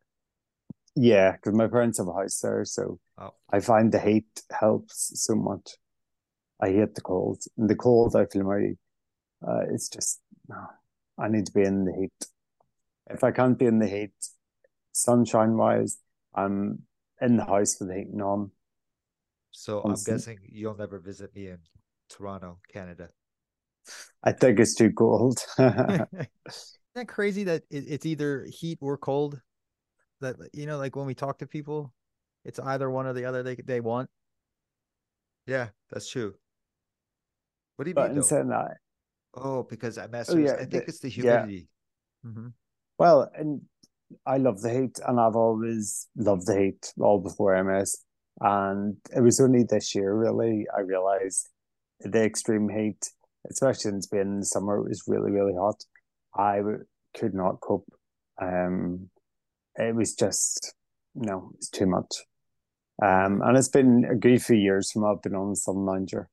Yeah, 0.95 1.33
because 1.33 1.55
my 1.55 1.69
parents 1.69 1.99
have 1.99 2.09
a 2.09 2.13
house 2.13 2.41
there, 2.41 2.65
so 2.65 2.99
Oh, 3.19 3.31
I 3.53 3.61
find 3.61 3.93
the 3.93 4.01
heat 4.01 4.43
helps 4.51 5.13
so 5.15 5.35
much. 5.35 5.77
I 6.61 6.71
hate 6.71 6.95
the 6.95 7.01
cold. 7.01 7.43
In 7.57 7.69
the 7.69 7.77
cold, 7.77 8.17
I 8.17 8.27
feel 8.27 8.45
my, 8.45 8.75
uh, 9.47 9.61
it's 9.71 9.89
just, 9.89 10.21
no, 10.49 10.57
I 11.19 11.29
need 11.29 11.47
to 11.47 11.53
be 11.53 11.63
in 11.63 11.85
the 11.85 11.93
heat. 11.93 12.29
If 13.11 13.25
I 13.25 13.31
can't 13.31 13.59
be 13.59 13.67
in 13.67 13.79
the 13.79 13.89
heat, 13.89 14.13
sunshine 14.93 15.57
wise, 15.57 15.99
I'm 16.35 16.83
in 17.21 17.37
the 17.37 17.45
house 17.45 17.77
with 17.81 17.89
the 17.89 17.97
heating 17.97 18.21
on. 18.21 18.51
So 19.51 19.81
I'm 19.81 19.97
guessing 20.05 20.39
you'll 20.49 20.77
never 20.77 20.99
visit 20.99 21.35
me 21.35 21.49
in 21.49 21.59
Toronto, 22.09 22.59
Canada. 22.73 23.09
I 24.23 24.33
think 24.33 24.61
it's 24.61 24.75
too 24.75 24.93
cold. 24.93 25.39
Isn't 25.59 26.29
that 26.95 27.09
crazy 27.09 27.45
that 27.45 27.63
it's 27.71 28.07
either 28.07 28.47
heat 28.49 28.79
or 28.81 28.99
cold? 28.99 29.41
That 30.21 30.37
you 30.53 30.67
know, 30.67 30.79
like 30.79 30.97
when 30.97 31.07
we 31.07 31.15
talk 31.15 31.39
to 31.39 31.47
people, 31.47 31.93
it's 32.45 32.59
either 32.59 32.91
one 32.91 33.07
or 33.07 33.13
the 33.13 33.25
other 33.25 33.43
they 33.43 33.55
they 33.55 33.81
want. 33.81 34.11
Yeah, 35.47 35.69
that's 35.91 36.11
true. 36.11 36.35
What 37.77 37.85
do 37.85 37.91
you 37.91 37.95
but 37.95 38.13
mean? 38.13 38.23
Saying 38.23 38.49
that, 38.49 38.79
oh, 39.35 39.63
because 39.63 39.99
I 39.99 40.07
masters. 40.07 40.35
Oh, 40.35 40.39
yeah, 40.39 40.55
I 40.55 40.59
think 40.59 40.71
the, 40.71 40.85
it's 40.85 41.01
the 41.01 41.09
humidity. 41.09 41.69
Yeah. 42.25 42.31
Mm-hmm. 42.31 42.49
Well, 42.99 43.31
and 43.35 43.63
I 44.27 44.39
love 44.39 44.61
the 44.61 44.71
heat, 44.71 44.99
and 45.07 45.21
I've 45.21 45.37
always 45.37 46.09
loved 46.17 46.47
the 46.47 46.59
heat 46.59 46.93
all 46.99 47.21
before 47.21 47.63
MS. 47.63 47.99
And 48.41 48.97
it 49.15 49.21
was 49.21 49.41
only 49.41 49.65
this 49.65 49.95
year, 49.95 50.15
really, 50.15 50.67
I 50.77 50.81
realized 50.81 51.49
the 52.01 52.23
extreme 52.23 52.69
heat, 52.69 53.11
especially 53.51 53.91
in 53.91 54.03
Spain 54.03 54.21
in 54.21 54.41
the 54.41 54.47
summer, 54.47 54.81
was 54.83 55.03
really, 55.07 55.31
really 55.31 55.55
hot. 55.55 55.83
I 56.37 56.61
could 57.17 57.35
not 57.35 57.61
cope. 57.61 57.89
Um, 58.41 59.11
it 59.77 59.95
was 59.95 60.15
just, 60.15 60.75
no, 61.15 61.51
it's 61.57 61.69
too 61.69 61.87
much. 61.87 62.25
Um, 63.03 63.43
and 63.43 63.57
it's 63.57 63.69
been 63.69 64.05
a 64.11 64.15
good 64.15 64.43
few 64.43 64.57
years 64.57 64.91
from 64.91 65.05
I've 65.05 65.23
been 65.23 65.35
on 65.35 65.55
Sun 65.55 65.85
Lounger 65.85 66.29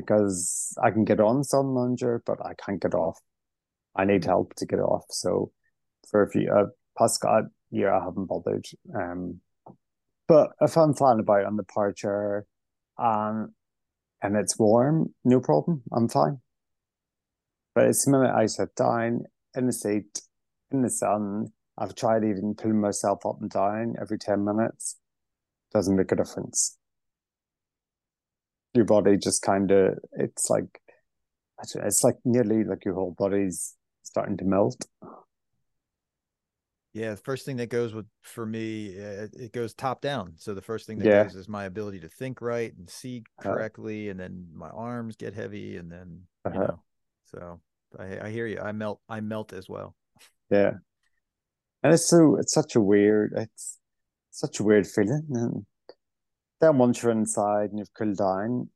because 0.00 0.76
I 0.82 0.90
can 0.90 1.04
get 1.04 1.20
on 1.20 1.44
Sun 1.44 1.74
Lounger, 1.74 2.22
but 2.24 2.44
I 2.44 2.54
can't 2.54 2.80
get 2.80 2.94
off. 2.94 3.18
I 3.96 4.04
need 4.04 4.24
help 4.24 4.54
to 4.56 4.66
get 4.66 4.80
off. 4.80 5.04
So 5.10 5.52
for 6.10 6.22
a 6.22 6.30
few, 6.30 6.50
uh, 6.50 6.66
past 6.96 7.24
year, 7.70 7.92
I 7.92 8.04
haven't 8.04 8.26
bothered. 8.26 8.66
Um, 8.94 9.40
but 10.26 10.50
if 10.60 10.76
I'm 10.76 10.94
flying 10.94 11.20
about 11.20 11.44
on 11.44 11.56
the 11.56 11.62
departure 11.62 12.46
um, 12.98 13.54
and 14.22 14.36
it's 14.36 14.58
warm, 14.58 15.14
no 15.24 15.40
problem. 15.40 15.82
I'm 15.92 16.08
fine. 16.08 16.40
But 17.74 17.86
it's 17.86 18.04
the 18.04 18.12
minute 18.12 18.34
I 18.34 18.46
sit 18.46 18.74
down 18.74 19.24
in 19.54 19.66
the 19.66 19.72
seat, 19.72 20.20
in 20.70 20.82
the 20.82 20.90
sun, 20.90 21.52
I've 21.76 21.94
tried 21.94 22.24
even 22.24 22.54
pulling 22.56 22.80
myself 22.80 23.24
up 23.24 23.40
and 23.40 23.50
down 23.50 23.94
every 24.00 24.18
10 24.18 24.44
minutes. 24.44 24.96
Doesn't 25.72 25.96
make 25.96 26.12
a 26.12 26.16
difference. 26.16 26.77
Your 28.78 28.86
body 28.86 29.16
just 29.16 29.42
kind 29.42 29.72
of, 29.72 29.98
it's 30.12 30.48
like, 30.48 30.80
it's 31.74 32.04
like 32.04 32.14
nearly 32.24 32.62
like 32.62 32.84
your 32.84 32.94
whole 32.94 33.10
body's 33.18 33.74
starting 34.04 34.36
to 34.36 34.44
melt. 34.44 34.86
Yeah, 36.92 37.10
the 37.10 37.16
first 37.16 37.44
thing 37.44 37.56
that 37.56 37.70
goes 37.70 37.92
with 37.92 38.06
for 38.22 38.46
me, 38.46 38.96
uh, 38.98 39.26
it 39.32 39.52
goes 39.52 39.74
top 39.74 40.00
down. 40.00 40.34
So 40.36 40.54
the 40.54 40.62
first 40.62 40.86
thing 40.86 40.98
that 40.98 41.06
yeah. 41.06 41.24
goes 41.24 41.34
is 41.34 41.48
my 41.48 41.64
ability 41.64 42.00
to 42.00 42.08
think 42.08 42.40
right 42.40 42.72
and 42.76 42.88
see 42.88 43.24
uh-huh. 43.38 43.52
correctly, 43.52 44.08
uh, 44.08 44.12
and 44.12 44.20
then 44.20 44.46
my 44.54 44.68
arms 44.68 45.16
get 45.16 45.34
heavy, 45.34 45.76
and 45.76 45.90
then 45.90 46.22
uh-huh. 46.44 46.54
you 46.54 46.60
know. 46.60 46.82
So 47.26 47.60
I, 47.98 48.26
I 48.26 48.30
hear 48.30 48.46
you. 48.46 48.60
I 48.60 48.72
melt. 48.72 49.00
I 49.08 49.20
melt 49.20 49.52
as 49.52 49.68
well. 49.68 49.94
Yeah, 50.50 50.72
and 51.82 51.92
it's 51.92 52.08
so 52.08 52.36
it's 52.36 52.54
such 52.54 52.74
a 52.74 52.80
weird. 52.80 53.32
It's 53.36 53.78
such 54.30 54.60
a 54.60 54.64
weird 54.64 54.86
feeling, 54.86 55.26
and 55.30 55.66
then 56.60 56.78
once 56.78 57.02
you're 57.02 57.12
inside 57.12 57.70
and 57.70 57.78
you've 57.78 57.92
cooled 57.94 58.18
down, 58.18 58.68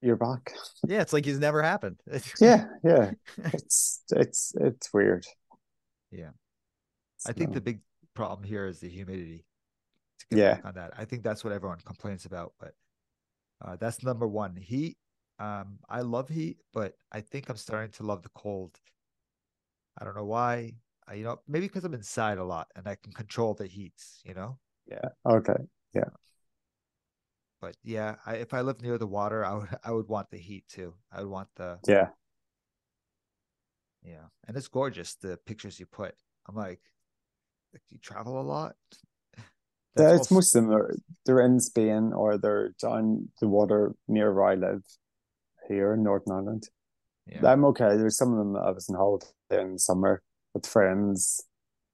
you're 0.00 0.16
back. 0.16 0.52
Yeah, 0.86 1.00
it's 1.00 1.12
like 1.12 1.26
it's 1.26 1.38
never 1.38 1.62
happened. 1.62 2.00
yeah, 2.40 2.64
yeah. 2.84 3.12
It's 3.52 4.02
it's 4.10 4.52
it's 4.60 4.92
weird. 4.92 5.24
Yeah. 6.10 6.30
I 7.26 7.32
think 7.32 7.52
the 7.52 7.60
big 7.60 7.80
problem 8.14 8.42
here 8.42 8.66
is 8.66 8.80
the 8.80 8.88
humidity. 8.88 9.44
yeah. 10.30 10.58
on 10.64 10.74
that, 10.74 10.92
I 10.98 11.04
think 11.04 11.22
that's 11.22 11.44
what 11.44 11.52
everyone 11.52 11.78
complains 11.84 12.24
about, 12.24 12.52
but 12.58 12.74
uh, 13.64 13.76
that's 13.76 14.02
number 14.02 14.26
one. 14.26 14.56
Heat. 14.56 14.96
Um, 15.38 15.78
I 15.88 16.00
love 16.00 16.28
heat, 16.28 16.58
but 16.72 16.94
I 17.12 17.20
think 17.20 17.48
I'm 17.48 17.56
starting 17.56 17.92
to 17.92 18.02
love 18.02 18.22
the 18.22 18.28
cold. 18.30 18.78
I 19.98 20.04
don't 20.04 20.16
know 20.16 20.24
why. 20.24 20.72
I, 21.06 21.14
you 21.14 21.24
know, 21.24 21.38
maybe 21.46 21.66
because 21.66 21.84
I'm 21.84 21.94
inside 21.94 22.38
a 22.38 22.44
lot 22.44 22.68
and 22.76 22.86
I 22.88 22.96
can 22.96 23.12
control 23.12 23.54
the 23.54 23.66
heats. 23.66 24.20
You 24.24 24.34
know. 24.34 24.58
Yeah. 24.90 25.08
Okay. 25.26 25.56
Yeah. 25.94 26.10
But 27.62 27.76
yeah, 27.84 28.16
I, 28.26 28.34
if 28.34 28.52
I 28.52 28.60
live 28.60 28.82
near 28.82 28.98
the 28.98 29.06
water, 29.06 29.44
I 29.44 29.54
would 29.54 29.68
I 29.84 29.92
would 29.92 30.08
want 30.08 30.30
the 30.30 30.36
heat 30.36 30.64
too. 30.68 30.94
I 31.10 31.20
would 31.20 31.30
want 31.30 31.48
the 31.56 31.78
yeah. 31.86 32.08
Yeah, 34.02 34.26
and 34.48 34.56
it's 34.56 34.66
gorgeous 34.66 35.14
the 35.14 35.38
pictures 35.46 35.78
you 35.78 35.86
put. 35.86 36.16
I'm 36.48 36.56
like, 36.56 36.80
like, 37.72 37.82
you 37.88 37.98
travel 37.98 38.40
a 38.40 38.42
lot? 38.42 38.74
yeah, 39.96 40.16
it's 40.16 40.28
most 40.28 40.50
similar. 40.50 40.92
They're 41.24 41.40
in 41.40 41.60
Spain 41.60 42.12
or 42.12 42.36
they're 42.36 42.70
down 42.82 43.28
the 43.40 43.46
water 43.46 43.94
near 44.08 44.34
where 44.34 44.44
I 44.46 44.54
live 44.56 44.82
here 45.68 45.94
in 45.94 46.02
Northern 46.02 46.32
Ireland. 46.32 46.64
Yeah. 47.28 47.46
I'm 47.46 47.64
okay. 47.66 47.96
There's 47.96 48.18
some 48.18 48.32
of 48.32 48.38
them 48.38 48.56
I 48.56 48.72
was 48.72 48.88
in 48.88 48.96
holiday 48.96 49.26
in 49.52 49.74
the 49.74 49.78
summer 49.78 50.20
with 50.52 50.66
friends, 50.66 51.40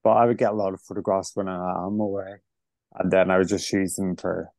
but 0.03 0.13
I 0.13 0.25
would 0.25 0.39
get 0.39 0.51
a 0.51 0.55
lot 0.55 0.73
of 0.73 0.81
photographs 0.81 1.35
when 1.35 1.47
I 1.47 1.85
am 1.85 1.99
away, 1.99 2.37
and 2.95 3.11
then 3.11 3.29
I 3.29 3.37
would 3.37 3.49
just 3.49 3.71
use 3.71 3.93
them 3.93 4.15
for 4.15 4.49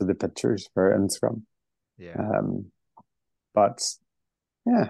for 0.00 0.06
the 0.06 0.14
pictures 0.14 0.68
for 0.72 0.96
Instagram. 0.96 1.42
Yeah. 1.98 2.16
Um, 2.18 2.72
but 3.54 3.82
yeah, 4.64 4.88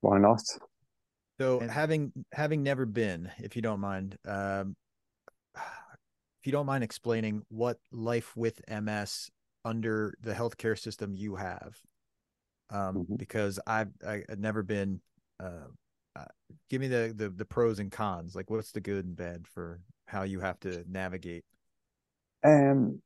why 0.00 0.18
not? 0.18 0.40
So 1.40 1.60
and, 1.60 1.70
having 1.70 2.12
having 2.32 2.62
never 2.62 2.86
been, 2.86 3.30
if 3.38 3.56
you 3.56 3.62
don't 3.62 3.80
mind, 3.80 4.16
um, 4.26 4.76
if 5.56 6.46
you 6.46 6.52
don't 6.52 6.66
mind 6.66 6.84
explaining 6.84 7.42
what 7.48 7.78
life 7.90 8.36
with 8.36 8.60
MS 8.70 9.30
under 9.64 10.14
the 10.20 10.32
healthcare 10.32 10.78
system 10.78 11.16
you 11.16 11.34
have, 11.34 11.76
um, 12.70 12.98
mm-hmm. 12.98 13.16
because 13.16 13.58
I've 13.66 13.90
I, 14.06 14.22
have 14.28 14.38
never 14.38 14.62
been. 14.62 15.00
Uh, 15.42 15.68
uh, 16.14 16.24
give 16.70 16.80
me 16.80 16.88
the, 16.88 17.12
the 17.14 17.28
the 17.28 17.44
pros 17.44 17.78
and 17.78 17.90
cons. 17.90 18.34
Like, 18.34 18.48
what's 18.48 18.72
the 18.72 18.80
good 18.80 19.04
and 19.04 19.16
bad 19.16 19.46
for 19.48 19.80
how 20.06 20.22
you 20.22 20.40
have 20.40 20.58
to 20.60 20.84
navigate? 20.88 21.44
Um, 22.46 23.02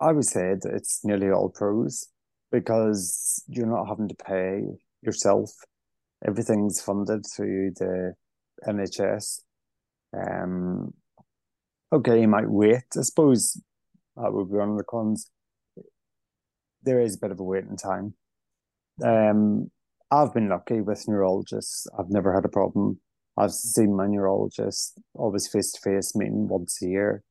I 0.00 0.12
would 0.12 0.24
say 0.24 0.54
that 0.60 0.72
it's 0.74 1.04
nearly 1.04 1.30
all 1.30 1.50
pros 1.50 2.08
because 2.50 3.42
you're 3.48 3.66
not 3.66 3.86
having 3.86 4.08
to 4.08 4.14
pay 4.14 4.62
yourself 5.02 5.50
everything's 6.26 6.80
funded 6.80 7.24
through 7.26 7.72
the 7.76 8.14
NHS. 8.66 9.40
Um, 10.16 10.94
okay, 11.92 12.20
you 12.20 12.28
might 12.28 12.48
wait. 12.48 12.84
I 12.96 13.02
suppose 13.02 13.60
that 14.16 14.32
would 14.32 14.50
be 14.50 14.56
one 14.56 14.70
of 14.70 14.78
the 14.78 14.84
cons. 14.84 15.30
There 16.82 17.00
is 17.00 17.16
a 17.16 17.18
bit 17.18 17.30
of 17.30 17.40
a 17.40 17.44
waiting 17.44 17.76
time. 17.76 18.14
Um, 19.02 19.70
I've 20.10 20.32
been 20.32 20.48
lucky 20.48 20.80
with 20.80 21.08
neurologists. 21.08 21.86
I've 21.98 22.10
never 22.10 22.34
had 22.34 22.44
a 22.44 22.48
problem. 22.48 23.00
I've 23.36 23.52
seen 23.52 23.96
my 23.96 24.06
neurologist 24.06 25.00
always 25.14 25.48
face 25.48 25.72
to 25.72 25.80
face, 25.80 26.14
meeting 26.14 26.46
once 26.46 26.80
a 26.82 26.86
year, 26.86 27.24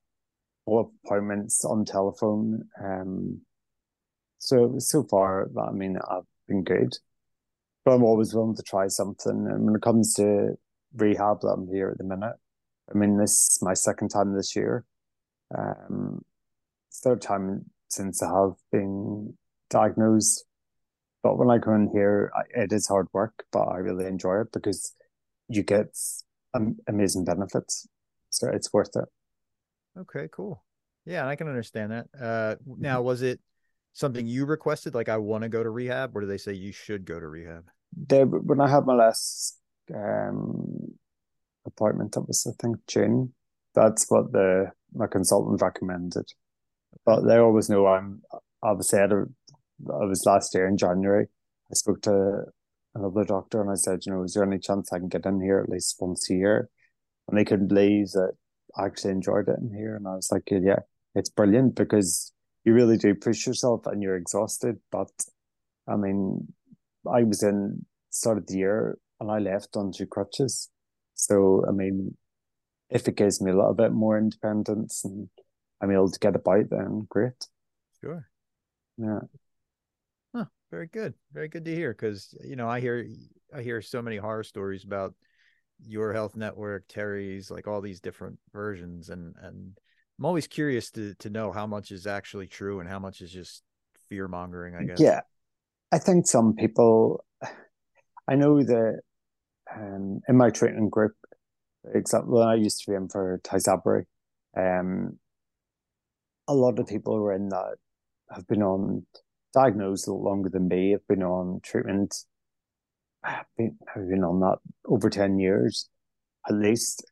all 0.66 0.94
appointments 1.06 1.66
on 1.66 1.86
telephone. 1.86 2.68
Um, 2.84 3.42
so 4.40 4.76
so 4.80 5.04
far, 5.04 5.50
I 5.60 5.72
mean, 5.72 5.98
I've 6.10 6.24
been 6.48 6.64
good 6.64 6.98
but 7.84 7.94
I'm 7.94 8.04
always 8.04 8.34
willing 8.34 8.56
to 8.56 8.64
try 8.64 8.88
something. 8.88 9.48
And 9.48 9.66
when 9.66 9.76
it 9.76 9.82
comes 9.82 10.14
to 10.16 10.58
rehab 10.96 11.42
that 11.42 11.48
I'm 11.48 11.68
here 11.68 11.90
at 11.90 11.98
the 11.98 12.04
minute, 12.04 12.36
I 12.94 12.98
mean, 12.98 13.18
this 13.18 13.32
is 13.32 13.60
my 13.62 13.74
second 13.74 14.10
time 14.10 14.34
this 14.34 14.56
year. 14.56 14.86
Um, 15.58 16.24
third 17.04 17.22
time 17.22 17.66
since 17.90 18.22
I 18.22 18.28
have 18.28 18.54
been 18.72 19.38
diagnosed. 19.70 20.46
But 21.22 21.38
when 21.38 21.50
I 21.50 21.60
come 21.60 21.76
in 21.76 21.90
here, 21.94 22.32
it 22.54 22.74
is 22.74 22.88
hard 22.88 23.08
work, 23.14 23.46
but 23.52 23.64
I 23.64 23.78
really 23.78 24.06
enjoy 24.06 24.42
it 24.42 24.52
because 24.52 24.94
you 25.48 25.64
get 25.64 25.98
amazing 26.88 27.24
benefits. 27.24 27.88
So 28.30 28.50
it's 28.50 28.74
worth 28.74 28.96
it. 28.96 29.06
Okay, 29.98 30.28
cool. 30.32 30.64
Yeah, 31.06 31.28
I 31.28 31.36
can 31.36 31.48
understand 31.48 31.92
that. 31.92 32.08
Uh, 32.20 32.56
now, 32.66 33.02
was 33.02 33.22
it 33.22 33.40
something 33.94 34.26
you 34.26 34.46
requested? 34.46 34.96
Like, 34.96 35.10
I 35.10 35.18
want 35.18 35.44
to 35.44 35.50
go 35.50 35.64
to 35.64 35.70
rehab, 35.70 36.16
or 36.16 36.22
do 36.22 36.28
they 36.28 36.38
say 36.38 36.54
you 36.54 36.72
should 36.72 37.06
go 37.06 37.20
to 37.20 37.28
rehab? 37.28 37.66
They 37.96 38.24
when 38.24 38.60
I 38.60 38.70
had 38.70 38.86
my 38.86 38.96
last 38.96 39.60
um, 39.94 40.94
appointment, 41.66 42.14
that 42.14 42.22
was 42.22 42.48
I 42.48 42.54
think 42.62 42.78
June. 42.88 43.34
That's 43.76 44.06
what 44.10 44.32
the 44.32 44.72
my 44.94 45.08
consultant 45.08 45.62
recommended. 45.62 46.26
But 47.06 47.22
they 47.28 47.38
always 47.38 47.70
know 47.70 47.86
I'm. 47.88 48.22
Obviously, 48.62 49.00
I, 49.00 49.04
I 49.06 50.06
was 50.06 50.26
last 50.26 50.56
year 50.56 50.68
in 50.68 50.78
January. 50.78 51.28
I 51.72 51.74
spoke 51.76 52.02
to 52.04 52.46
another 52.96 53.24
doctor 53.24 53.62
and 53.62 53.72
I 53.72 53.76
said, 53.76 54.06
you 54.06 54.12
know, 54.12 54.24
is 54.24 54.34
there 54.34 54.44
any 54.44 54.60
chance 54.60 54.94
I 54.94 55.00
can 55.00 55.08
get 55.08 55.26
in 55.26 55.42
here 55.42 55.60
at 55.60 55.70
least 55.70 55.98
once 56.00 56.30
a 56.30 56.36
year? 56.36 56.70
And 57.28 57.38
they 57.38 57.46
couldn't 57.46 57.68
believe 57.68 58.12
that 58.12 58.34
I 58.34 58.36
actually 58.78 59.12
enjoyed 59.12 59.48
it 59.50 59.60
in 59.60 59.74
here. 59.74 59.96
And 59.96 60.08
I 60.08 60.16
was 60.16 60.32
like, 60.32 60.44
yeah, 60.50 60.80
it's 61.16 61.30
brilliant 61.30 61.76
because 61.76 62.32
you 62.64 62.74
really 62.74 62.98
do 62.98 63.14
push 63.16 63.46
yourself 63.46 63.86
and 63.86 64.02
you're 64.02 64.16
exhausted. 64.16 64.78
But 64.92 65.12
I 65.88 65.96
mean, 65.96 66.54
I 67.12 67.24
was 67.24 67.44
in 67.44 67.86
start 68.10 68.38
of 68.38 68.48
the 68.48 68.58
year 68.58 68.98
and 69.20 69.32
I 69.32 69.40
left 69.40 69.76
on 69.76 69.92
two 69.92 70.06
crutches. 70.06 70.70
So 71.16 71.66
I 71.68 71.72
mean, 71.72 72.18
if 72.90 73.08
it 73.08 73.16
gives 73.16 73.42
me 73.42 73.52
a 73.52 73.56
little 73.56 73.74
bit 73.74 73.92
more 73.92 74.18
independence 74.18 75.04
and 75.04 75.30
I'm 75.82 75.92
able 75.92 76.10
to 76.10 76.20
get 76.20 76.36
about, 76.36 76.70
then 76.70 77.06
great. 77.10 77.48
Sure. 78.02 78.28
Yeah. 78.98 79.20
Huh, 80.34 80.46
very 80.72 80.88
good. 80.88 81.14
Very 81.34 81.48
good 81.48 81.66
to 81.66 81.76
hear. 81.76 81.92
Because 81.92 82.34
you 82.44 82.56
know, 82.56 82.70
I 82.70 82.80
hear 82.80 83.08
I 83.54 83.62
hear 83.62 83.82
so 83.82 84.02
many 84.02 84.18
horror 84.18 84.44
stories 84.44 84.84
about 84.84 85.14
your 85.86 86.14
health 86.14 86.36
network, 86.36 86.88
Terry's, 86.88 87.52
like 87.52 87.68
all 87.68 87.82
these 87.82 88.00
different 88.00 88.40
versions, 88.54 89.10
and 89.10 89.36
and 89.42 89.78
I'm 90.18 90.26
always 90.26 90.48
curious 90.48 90.92
to 90.92 91.16
to 91.16 91.30
know 91.30 91.52
how 91.52 91.68
much 91.68 91.92
is 91.92 92.08
actually 92.08 92.48
true 92.48 92.80
and 92.80 92.90
how 92.90 93.00
much 93.00 93.22
is 93.22 93.32
just 93.32 93.64
fear 94.10 94.28
mongering. 94.28 94.76
I 94.76 94.84
guess. 94.84 95.00
Yeah, 95.00 95.22
I 95.92 96.00
think 96.00 96.28
some 96.28 96.54
people. 96.54 97.26
I 98.28 98.36
know 98.36 98.64
that 98.64 99.02
um, 99.76 100.22
in 100.30 100.38
my 100.38 100.50
training 100.50 100.90
group, 100.90 101.14
when 101.84 102.48
I 102.48 102.56
used 102.56 102.84
to 102.84 102.92
be 102.92 102.96
in 102.96 103.10
for 103.10 103.42
Tysabri, 103.44 104.06
um, 104.56 105.20
a 106.48 106.54
lot 106.54 106.80
of 106.80 106.88
people 106.88 107.18
who 107.18 107.26
are 107.26 107.34
in 107.34 107.50
that 107.50 107.76
have 108.32 108.48
been 108.48 108.64
on 108.64 109.06
diagnosed 109.54 110.08
longer 110.08 110.50
than 110.50 110.68
me, 110.68 110.92
have 110.92 111.08
been 111.08 111.24
on 111.24 111.60
treatment, 111.62 112.16
been, 113.58 113.78
have 113.94 114.10
been 114.10 114.24
on 114.24 114.40
that 114.42 114.58
over 114.86 115.10
10 115.10 115.40
years 115.40 115.90
at 116.48 116.56
least. 116.56 117.06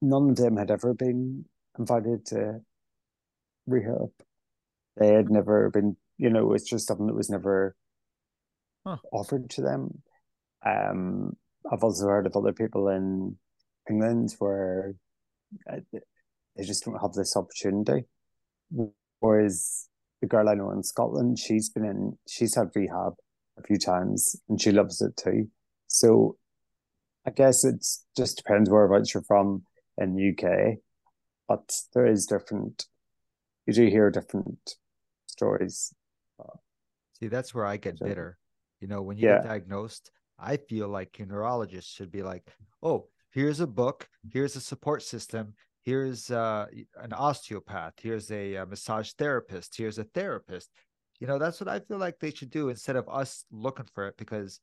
None 0.00 0.30
of 0.30 0.36
them 0.36 0.56
had 0.56 0.70
ever 0.70 0.94
been 0.94 1.44
invited 1.78 2.26
to 2.26 2.60
rehab. 3.66 4.10
They 4.96 5.08
had 5.08 5.30
never 5.30 5.70
been, 5.70 5.96
you 6.18 6.30
know, 6.30 6.52
it's 6.52 6.68
just 6.68 6.86
something 6.86 7.06
that 7.06 7.14
was 7.14 7.30
never 7.30 7.76
huh. 8.86 8.96
offered 9.12 9.50
to 9.50 9.62
them. 9.62 10.02
Um, 10.64 11.36
I've 11.70 11.84
also 11.84 12.06
heard 12.06 12.26
of 12.26 12.36
other 12.36 12.52
people 12.52 12.88
in 12.88 13.36
England 13.88 14.34
where 14.38 14.94
uh, 15.70 15.80
they 16.56 16.64
just 16.64 16.84
don't 16.84 17.00
have 17.00 17.12
this 17.12 17.36
opportunity. 17.36 18.06
Whereas 19.20 19.88
the 20.20 20.26
girl 20.26 20.48
I 20.48 20.54
know 20.54 20.70
in 20.70 20.82
Scotland, 20.82 21.38
she's 21.38 21.68
been 21.68 21.84
in, 21.84 22.18
she's 22.28 22.54
had 22.54 22.70
rehab 22.74 23.14
a 23.58 23.62
few 23.62 23.78
times 23.78 24.36
and 24.48 24.60
she 24.60 24.72
loves 24.72 25.00
it 25.00 25.16
too. 25.16 25.48
So 25.86 26.36
I 27.26 27.30
guess 27.30 27.64
it 27.64 27.84
just 28.16 28.36
depends 28.36 28.70
whereabouts 28.70 29.14
you're 29.14 29.22
from 29.22 29.64
in 29.98 30.14
the 30.14 30.30
UK, 30.30 30.78
but 31.48 31.72
there 31.94 32.06
is 32.06 32.26
different, 32.26 32.86
you 33.66 33.72
do 33.72 33.86
hear 33.86 34.10
different 34.10 34.76
stories. 35.26 35.92
See, 37.18 37.28
that's 37.28 37.54
where 37.54 37.64
I 37.64 37.78
get 37.78 37.98
bitter. 37.98 38.36
You 38.80 38.88
know, 38.88 39.02
when 39.02 39.16
you 39.16 39.28
yeah. 39.28 39.36
get 39.36 39.48
diagnosed, 39.48 40.10
I 40.38 40.58
feel 40.58 40.88
like 40.88 41.18
your 41.18 41.28
neurologist 41.28 41.94
should 41.94 42.10
be 42.10 42.22
like, 42.22 42.52
oh, 42.82 43.08
here's 43.30 43.60
a 43.60 43.66
book, 43.66 44.06
here's 44.30 44.54
a 44.54 44.60
support 44.60 45.02
system, 45.02 45.54
here's 45.82 46.30
uh, 46.30 46.66
an 47.02 47.12
osteopath, 47.14 47.94
here's 48.02 48.30
a, 48.30 48.56
a, 48.56 48.66
massage 48.66 49.12
therapist, 49.12 49.76
here's 49.76 49.98
a 49.98 50.04
therapist. 50.04 50.70
You 51.20 51.26
know, 51.26 51.38
that's 51.38 51.60
what 51.60 51.68
I 51.68 51.80
feel 51.80 51.98
like 51.98 52.18
they 52.18 52.30
should 52.30 52.50
do 52.50 52.68
instead 52.68 52.96
of 52.96 53.08
us 53.08 53.44
looking 53.50 53.86
for 53.94 54.06
it. 54.08 54.16
Because 54.16 54.60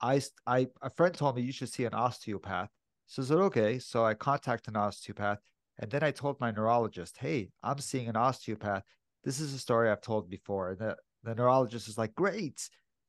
I, 0.00 0.20
I, 0.46 0.68
a 0.82 0.90
friend 0.90 1.14
told 1.14 1.36
me 1.36 1.42
you 1.42 1.52
should 1.52 1.72
see 1.72 1.84
an 1.84 1.94
osteopath. 1.94 2.70
So 3.06 3.22
I 3.22 3.26
said, 3.26 3.38
okay. 3.38 3.78
So 3.78 4.04
I 4.04 4.14
contact 4.14 4.68
an 4.68 4.76
osteopath, 4.76 5.38
and 5.78 5.90
then 5.90 6.02
I 6.02 6.10
told 6.10 6.40
my 6.40 6.50
neurologist, 6.50 7.16
hey, 7.18 7.50
I'm 7.62 7.78
seeing 7.78 8.08
an 8.08 8.16
osteopath. 8.16 8.84
This 9.24 9.40
is 9.40 9.52
a 9.54 9.58
story 9.58 9.90
I've 9.90 10.00
told 10.00 10.30
before. 10.30 10.70
And 10.70 10.78
the, 10.78 10.96
the 11.24 11.34
neurologist 11.34 11.88
is 11.88 11.98
like, 11.98 12.14
great. 12.14 12.68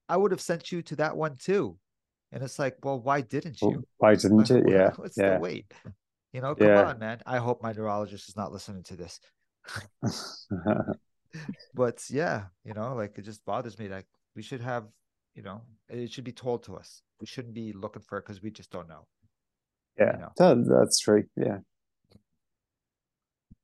I 0.09 0.17
would 0.17 0.31
have 0.31 0.41
sent 0.41 0.71
you 0.71 0.81
to 0.83 0.95
that 0.97 1.15
one 1.15 1.37
too. 1.37 1.77
And 2.31 2.43
it's 2.43 2.59
like, 2.59 2.77
well, 2.83 2.99
why 2.99 3.21
didn't 3.21 3.61
you? 3.61 3.83
Why 3.97 4.15
didn't 4.15 4.49
you? 4.49 4.63
Yeah. 4.67 4.91
What's 4.95 5.17
yeah. 5.17 5.35
the 5.35 5.39
wait? 5.39 5.71
You 6.33 6.41
know, 6.41 6.55
come 6.55 6.67
yeah. 6.67 6.83
on, 6.83 6.99
man. 6.99 7.19
I 7.25 7.37
hope 7.37 7.61
my 7.61 7.73
neurologist 7.73 8.29
is 8.29 8.37
not 8.37 8.51
listening 8.51 8.83
to 8.83 8.95
this. 8.95 9.19
but 11.73 12.03
yeah, 12.09 12.45
you 12.63 12.73
know, 12.73 12.95
like 12.95 13.17
it 13.17 13.23
just 13.23 13.45
bothers 13.45 13.77
me. 13.77 13.87
Like 13.87 14.07
we 14.35 14.41
should 14.41 14.61
have, 14.61 14.85
you 15.35 15.43
know, 15.43 15.61
it 15.89 16.11
should 16.11 16.23
be 16.23 16.31
told 16.31 16.63
to 16.63 16.75
us. 16.75 17.01
We 17.19 17.27
shouldn't 17.27 17.53
be 17.53 17.73
looking 17.73 18.01
for 18.01 18.17
it 18.17 18.25
because 18.25 18.41
we 18.41 18.51
just 18.51 18.71
don't 18.71 18.89
know. 18.89 19.07
Yeah, 19.99 20.13
you 20.13 20.21
know? 20.21 20.31
that, 20.37 20.65
that's 20.67 20.99
true. 20.99 21.23
Yeah. 21.35 21.59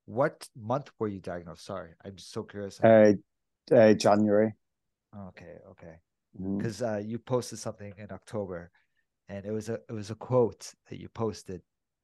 What 0.06 0.48
month 0.56 0.90
were 0.98 1.08
you 1.08 1.20
diagnosed? 1.20 1.64
Sorry, 1.64 1.90
I'm 2.04 2.16
just 2.16 2.32
so 2.32 2.42
curious. 2.42 2.80
Uh, 2.80 3.12
uh 3.70 3.92
January. 3.94 4.54
Okay, 5.28 5.56
okay 5.70 5.96
because 6.36 6.80
mm-hmm. 6.80 6.94
uh, 6.94 6.98
you 6.98 7.18
posted 7.18 7.58
something 7.58 7.92
in 7.96 8.10
October, 8.10 8.70
and 9.28 9.44
it 9.44 9.52
was 9.52 9.68
a 9.68 9.74
it 9.88 9.92
was 9.92 10.10
a 10.10 10.14
quote 10.14 10.72
that 10.88 11.00
you 11.00 11.08
posted, 11.08 11.62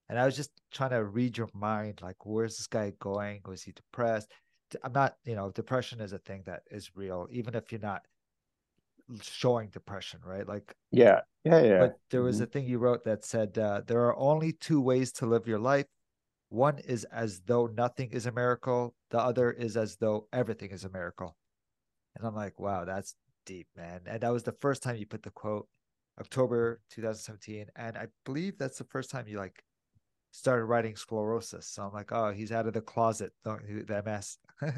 and 0.09 0.19
I 0.19 0.25
was 0.25 0.37
just 0.37 0.51
trying 0.73 0.91
to 0.91 1.05
read 1.05 1.37
your 1.37 1.49
mind, 1.55 2.01
like 2.03 2.25
where's 2.25 2.57
this 2.57 2.67
guy 2.67 2.93
going? 3.01 3.41
Was 3.47 3.63
he 3.63 3.73
depressed? 3.73 4.31
I'm 4.83 4.93
not, 4.93 5.17
you 5.25 5.35
know, 5.35 5.51
depression 5.51 6.01
is 6.01 6.13
a 6.13 6.19
thing 6.19 6.43
that 6.47 6.63
is 6.71 6.97
real, 6.97 7.29
even 7.31 7.55
if 7.55 7.71
you're 7.71 7.81
not 7.81 8.03
showing 9.21 9.69
depression, 9.69 10.21
right? 10.25 10.47
Like 10.47 10.75
yeah, 10.91 11.21
yeah, 11.45 11.63
yeah. 11.63 11.79
But 11.81 11.99
there 12.11 12.23
was 12.23 12.37
mm-hmm. 12.37 12.45
a 12.45 12.47
thing 12.47 12.67
you 12.67 12.79
wrote 12.79 13.05
that 13.05 13.25
said 13.25 13.59
uh, 13.59 13.83
there 13.87 14.05
are 14.05 14.17
only 14.17 14.53
two 14.53 14.81
ways 14.81 15.13
to 15.13 15.27
live 15.27 15.47
your 15.47 15.59
life. 15.59 15.87
One 16.49 16.79
is 16.79 17.05
as 17.05 17.41
though 17.47 17.67
nothing 17.67 18.11
is 18.13 18.27
a 18.27 18.33
miracle. 18.33 18.95
The 19.11 19.19
other 19.19 19.51
is 19.51 19.77
as 19.77 19.97
though 19.97 20.29
everything 20.33 20.71
is 20.71 20.85
a 20.85 20.91
miracle. 20.91 21.37
And 22.17 22.27
I'm 22.27 22.35
like, 22.35 22.61
wow, 22.61 22.85
that's 22.85 23.15
deep, 23.45 23.67
man. 23.77 24.03
And 24.07 24.21
that 24.21 24.33
was 24.33 24.45
the 24.45 24.55
first 24.61 24.83
time 24.83 24.97
you 24.97 25.07
put 25.07 25.23
the 25.23 25.31
quote, 25.31 25.67
October 26.21 26.81
2017. 26.91 27.67
And 27.77 27.97
I 27.97 28.07
believe 28.25 28.57
that's 28.57 28.79
the 28.79 28.85
first 28.85 29.11
time 29.11 29.27
you 29.27 29.39
like 29.39 29.63
started 30.35 30.65
writing 30.65 30.97
sclerosis. 30.97 31.69
So 31.69 31.85
I'm 31.85 31.93
like, 31.93 32.11
oh, 32.11 32.33
he's 32.33 32.51
out 32.51 32.67
of 32.67 32.75
the 32.75 32.81
closet, 32.81 33.33
the 33.45 34.03
MS. 34.05 34.39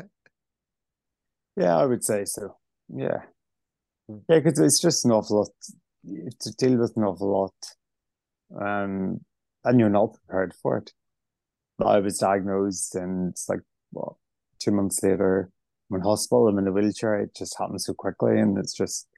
yeah, 1.57 1.77
I 1.77 1.87
would 1.87 2.05
say 2.05 2.27
so. 2.27 2.59
Yeah. 2.95 3.23
Yeah, 4.09 4.41
because 4.41 4.59
it's 4.59 4.79
just 4.79 5.07
an 5.07 5.13
awful 5.13 5.39
lot 5.39 5.49
to 6.41 6.53
deal 6.57 6.77
with 6.77 6.93
an 6.97 7.05
awful 7.05 7.33
lot. 7.33 8.63
Um, 8.63 9.21
and 9.65 9.81
you're 9.81 9.89
not 9.89 10.15
prepared 10.15 10.53
for 10.63 10.77
it. 10.77 10.93
I 11.83 12.01
was 12.01 12.19
diagnosed 12.19 12.95
and 12.95 13.31
it's 13.31 13.49
like, 13.49 13.61
well, 13.93 14.19
two 14.59 14.73
months 14.73 15.03
later, 15.03 15.51
I'm 15.91 15.97
in 15.97 16.03
hospital, 16.03 16.49
I'm 16.49 16.59
in 16.59 16.69
a 16.69 16.73
wheelchair. 16.73 17.21
It 17.21 17.35
just 17.35 17.57
happened 17.59 17.81
so 17.81 17.95
quickly. 17.95 18.39
And 18.39 18.59
it's 18.59 18.75
just, 18.75 19.09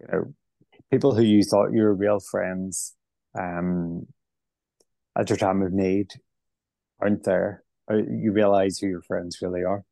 you 0.00 0.06
know, 0.10 0.34
people 0.90 1.14
who 1.14 1.22
you 1.22 1.42
thought 1.42 1.72
you 1.72 1.82
were 1.82 1.94
real 1.94 2.20
friends 2.20 2.96
um, 3.38 4.06
at 5.18 5.28
your 5.28 5.36
time 5.36 5.62
of 5.62 5.72
need 5.72 6.12
aren't 7.00 7.24
there. 7.24 7.64
Uh, 7.90 7.96
you 7.96 8.32
realize 8.32 8.78
who 8.78 8.86
your 8.86 9.02
friends 9.02 9.38
really 9.42 9.64
are. 9.64 9.84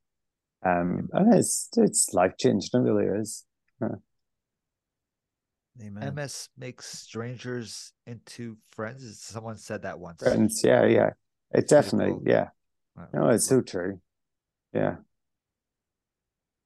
Um, 0.64 1.08
and 1.12 1.34
it's 1.34 1.68
it's 1.76 2.12
life 2.12 2.34
changing. 2.38 2.70
It 2.72 2.78
really 2.78 3.06
is. 3.06 3.44
Yeah. 3.80 3.88
Amen. 5.82 6.14
MS 6.14 6.48
makes 6.56 6.86
strangers 6.86 7.92
into 8.06 8.56
friends. 8.68 9.20
Someone 9.20 9.58
said 9.58 9.82
that 9.82 9.98
once. 9.98 10.22
Friends, 10.22 10.62
yeah, 10.64 10.86
yeah. 10.86 11.10
It 11.52 11.68
definitely, 11.68 12.12
cool. 12.12 12.22
yeah. 12.24 12.48
Wow. 12.96 13.08
No, 13.12 13.28
it's 13.28 13.46
so 13.46 13.60
true. 13.60 14.00
Yeah. 14.72 14.96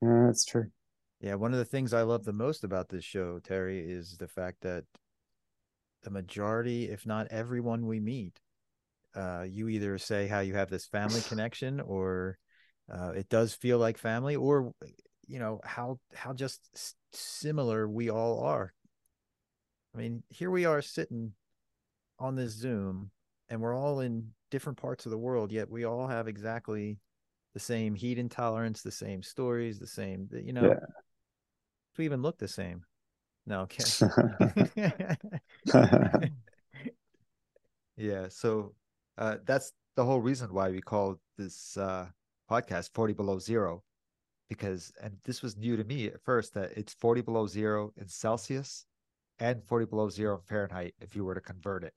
Yeah, 0.01 0.27
that's 0.27 0.45
true. 0.45 0.67
Yeah, 1.21 1.35
one 1.35 1.53
of 1.53 1.59
the 1.59 1.65
things 1.65 1.93
I 1.93 2.03
love 2.03 2.25
the 2.25 2.33
most 2.33 2.65
about 2.65 2.89
this 2.89 3.05
show, 3.05 3.41
Terry, 3.41 3.81
is 3.81 4.17
the 4.17 4.29
fact 4.29 4.63
that 4.63 4.85
the 6.03 6.11
majority, 6.11 6.89
if 6.89 7.05
not 7.05 7.27
everyone 7.31 7.87
we 7.87 8.01
meet, 8.01 8.41
uh, 9.15 9.45
you 9.49 9.69
either 9.69 9.99
say 9.99 10.27
how 10.27 10.41
you 10.41 10.55
have 10.55 10.71
this 10.71 10.87
family 10.87 11.21
connection, 11.29 11.81
or 11.81 12.39
uh, 12.93 13.11
it 13.11 13.29
does 13.29 13.55
feel 13.55 13.79
like 13.79 13.99
family, 13.99 14.37
or 14.37 14.73
you 15.27 15.39
know 15.39 15.61
how 15.65 15.99
how 16.15 16.33
just 16.33 16.95
similar 17.13 17.89
we 17.89 18.11
all 18.11 18.41
are. 18.41 18.73
I 19.95 19.99
mean, 19.99 20.23
here 20.29 20.51
we 20.51 20.65
are 20.65 20.83
sitting 20.83 21.33
on 22.19 22.37
this 22.37 22.53
Zoom, 22.53 23.11
and 23.49 23.61
we're 23.61 23.77
all 23.77 24.01
in 24.01 24.29
different 24.51 24.79
parts 24.79 25.07
of 25.07 25.11
the 25.11 25.19
world, 25.19 25.53
yet 25.53 25.71
we 25.71 25.85
all 25.85 26.07
have 26.07 26.29
exactly 26.29 26.99
the 27.55 27.61
same 27.61 27.95
heat 27.95 28.19
intolerance, 28.19 28.83
the 28.83 28.91
same 28.91 29.23
stories, 29.23 29.79
the 29.79 29.87
same, 29.87 30.29
you 30.33 30.53
know, 30.53 30.69
yeah. 30.69 30.79
we 31.99 32.05
even 32.05 32.23
look 32.23 32.39
the 32.39 32.49
same. 32.49 32.85
No, 33.47 33.63
okay. 33.63 33.85
yeah. 37.97 38.27
So 38.29 38.75
uh, 39.21 39.37
that's 39.45 39.73
the 39.97 40.05
whole 40.05 40.21
reason 40.21 40.53
why 40.53 40.71
we 40.71 40.81
call 40.81 41.21
this 41.37 41.77
uh, 41.77 42.07
podcast 42.51 42.91
40 42.95 43.13
below 43.13 43.39
zero 43.39 43.83
because 44.49 44.93
and 45.01 45.15
this 45.25 45.43
was 45.43 45.57
new 45.57 45.77
to 45.77 45.85
me 45.85 46.07
at 46.07 46.21
first 46.25 46.55
that 46.55 46.73
it's 46.77 46.95
40 46.95 47.21
below 47.21 47.47
zero 47.47 47.93
in 47.97 48.09
celsius 48.09 48.87
and 49.39 49.63
40 49.65 49.87
below 49.87 50.09
zero 50.09 50.37
in 50.37 50.43
fahrenheit 50.43 50.95
if 51.01 51.15
you 51.15 51.25
were 51.25 51.35
to 51.35 51.41
convert 51.41 51.85
it 51.85 51.93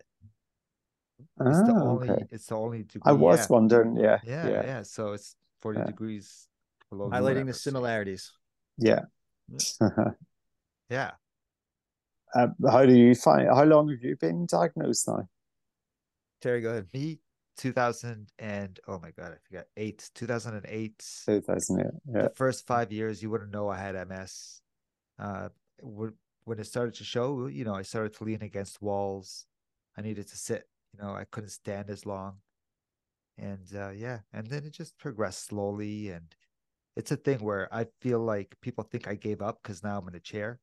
it's 1.42 1.62
the 1.62 1.74
ah, 1.76 1.84
only 1.84 2.10
okay. 2.10 2.24
it's 2.32 2.48
the 2.48 2.56
only 2.56 2.84
degree. 2.84 3.02
i 3.06 3.12
was 3.12 3.40
yeah. 3.40 3.46
wondering 3.50 3.96
yeah, 3.96 4.20
yeah 4.24 4.48
yeah 4.48 4.66
yeah 4.66 4.82
so 4.84 5.14
it's 5.14 5.36
40 5.62 5.80
yeah. 5.80 5.86
degrees 5.86 6.48
below 6.90 7.10
highlighting 7.10 7.48
the 7.48 7.54
similarities 7.54 8.32
yeah 8.78 9.02
yeah 10.90 11.12
uh, 12.36 12.48
how 12.70 12.86
do 12.86 12.94
you 12.94 13.16
find 13.16 13.48
how 13.48 13.64
long 13.64 13.90
have 13.90 14.04
you 14.04 14.18
been 14.18 14.46
diagnosed 14.46 15.08
now 15.08 15.28
terry 16.44 16.62
go 16.62 16.70
ahead 16.72 16.88
me 16.94 17.20
2000 17.58 18.28
and 18.40 18.80
oh 18.88 19.00
my 19.00 19.12
god, 19.12 19.34
I 19.34 19.38
forgot 19.48 19.66
eight, 19.78 20.10
2008. 20.16 21.06
2008. 21.26 21.92
Yeah. 22.08 22.22
The 22.24 22.30
first 22.30 22.66
five 22.66 22.92
years, 22.92 23.22
you 23.22 23.30
wouldn't 23.30 23.52
know 23.52 23.70
I 23.70 23.78
had 23.78 23.96
MS. 24.08 24.62
Uh, 25.20 25.50
when 25.82 26.60
it 26.60 26.66
started 26.66 26.96
to 26.96 27.04
show, 27.04 27.48
you 27.48 27.64
know, 27.64 27.76
I 27.76 27.84
started 27.84 28.16
to 28.16 28.24
lean 28.24 28.42
against 28.42 28.82
walls. 28.82 29.46
I 29.98 30.02
needed 30.02 30.28
to 30.30 30.38
sit. 30.38 30.68
You 30.94 31.04
know, 31.04 31.14
I 31.14 31.26
couldn't 31.26 31.50
stand 31.50 31.90
as 31.90 32.06
long, 32.06 32.38
and 33.38 33.68
uh, 33.76 33.90
yeah, 33.90 34.20
and 34.32 34.46
then 34.48 34.64
it 34.64 34.74
just 34.74 34.98
progressed 35.00 35.48
slowly. 35.48 36.10
And 36.10 36.36
it's 36.96 37.12
a 37.12 37.16
thing 37.16 37.40
where 37.40 37.74
I 37.74 37.88
feel 38.02 38.20
like 38.20 38.56
people 38.62 38.84
think 38.84 39.08
I 39.08 39.16
gave 39.16 39.42
up 39.42 39.60
because 39.64 39.84
now 39.84 40.00
I'm 40.00 40.08
in 40.08 40.16
a 40.16 40.20
chair. 40.20 40.60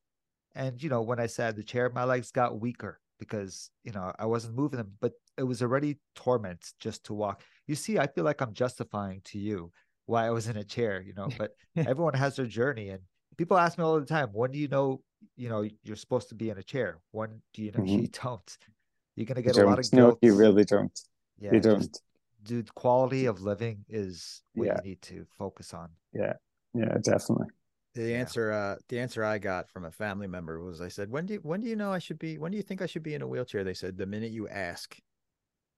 And 0.55 0.81
you 0.83 0.89
know, 0.89 1.03
when 1.03 1.19
I 1.19 1.27
sat 1.27 1.51
in 1.51 1.57
the 1.57 1.65
chair, 1.65 1.91
my 1.91 2.05
legs 2.05 2.31
got 2.31 2.61
weaker 2.61 3.01
because 3.19 3.71
you 3.85 3.93
know 3.93 4.13
I 4.19 4.27
wasn't 4.27 4.57
moving 4.57 4.79
them, 4.79 4.93
but 5.01 5.13
it 5.41 5.45
was 5.45 5.63
already 5.63 5.97
torment 6.15 6.73
just 6.79 7.05
to 7.05 7.15
walk. 7.15 7.43
You 7.67 7.75
see, 7.75 7.99
I 7.99 8.07
feel 8.07 8.25
like 8.25 8.41
I'm 8.43 8.53
justifying 8.53 9.23
to 9.25 9.39
you 9.39 9.73
why 10.07 10.27
I 10.27 10.31
was 10.31 10.49
in 10.49 10.57
a 10.57 10.65
chair, 10.65 11.01
you 11.01 11.15
know, 11.15 11.29
but 11.39 11.55
everyone 11.77 12.15
has 12.15 12.37
their 12.37 12.47
journey 12.47 12.91
and 12.91 13.01
people 13.39 13.57
ask 13.57 13.79
me 13.79 13.85
all 13.85 13.99
the 13.99 14.05
time, 14.05 14.29
when 14.33 14.51
do 14.51 14.59
you 14.59 14.69
know, 14.69 15.01
you 15.37 15.49
know, 15.49 15.67
you're 15.83 15.97
supposed 15.97 16.29
to 16.29 16.35
be 16.35 16.51
in 16.51 16.59
a 16.59 16.63
chair? 16.63 16.99
When 17.13 17.41
do 17.55 17.63
you 17.63 17.73
know 17.73 17.81
mm-hmm. 17.81 18.03
you 18.03 18.09
don't? 18.23 18.59
You're 19.17 19.27
gonna 19.27 19.43
get 19.43 19.57
a 19.57 19.65
lot 19.65 19.79
of 19.79 19.91
guilt. 19.91 20.19
No, 20.23 20.29
you 20.29 20.37
really 20.37 20.65
don't. 20.65 20.99
Yeah, 21.39 21.55
you 21.55 21.61
don't. 21.61 21.99
Dude, 22.43 22.75
quality 22.75 23.27
of 23.27 23.41
living 23.41 23.85
is 23.89 24.43
what 24.55 24.67
yeah. 24.67 24.77
you 24.83 24.91
need 24.91 25.03
to 25.03 25.27
focus 25.39 25.75
on. 25.75 25.91
Yeah. 26.13 26.35
Yeah, 26.75 26.97
definitely. 27.03 27.49
The 27.95 28.15
answer, 28.15 28.53
uh, 28.53 28.77
the 28.89 29.01
answer 29.01 29.25
I 29.25 29.39
got 29.39 29.69
from 29.69 29.85
a 29.85 29.91
family 29.91 30.29
member 30.29 30.63
was, 30.63 30.81
I 30.81 30.89
said, 30.89 31.11
"When 31.11 31.27
do 31.27 31.35
you, 31.35 31.41
when 31.41 31.61
do 31.61 31.69
you 31.69 31.75
know 31.75 31.93
I 31.93 31.99
should 31.99 32.19
be? 32.19 32.39
When 32.39 32.53
do 32.53 32.57
you 32.57 32.63
think 32.63 32.83
I 32.83 32.87
should 32.87 33.03
be 33.03 33.15
in 33.15 33.23
a 33.23 33.27
wheelchair?" 33.27 33.65
They 33.65 33.75
said, 33.75 33.99
"The 33.99 34.07
minute 34.07 34.31
you 34.31 34.49
ask." 34.49 34.97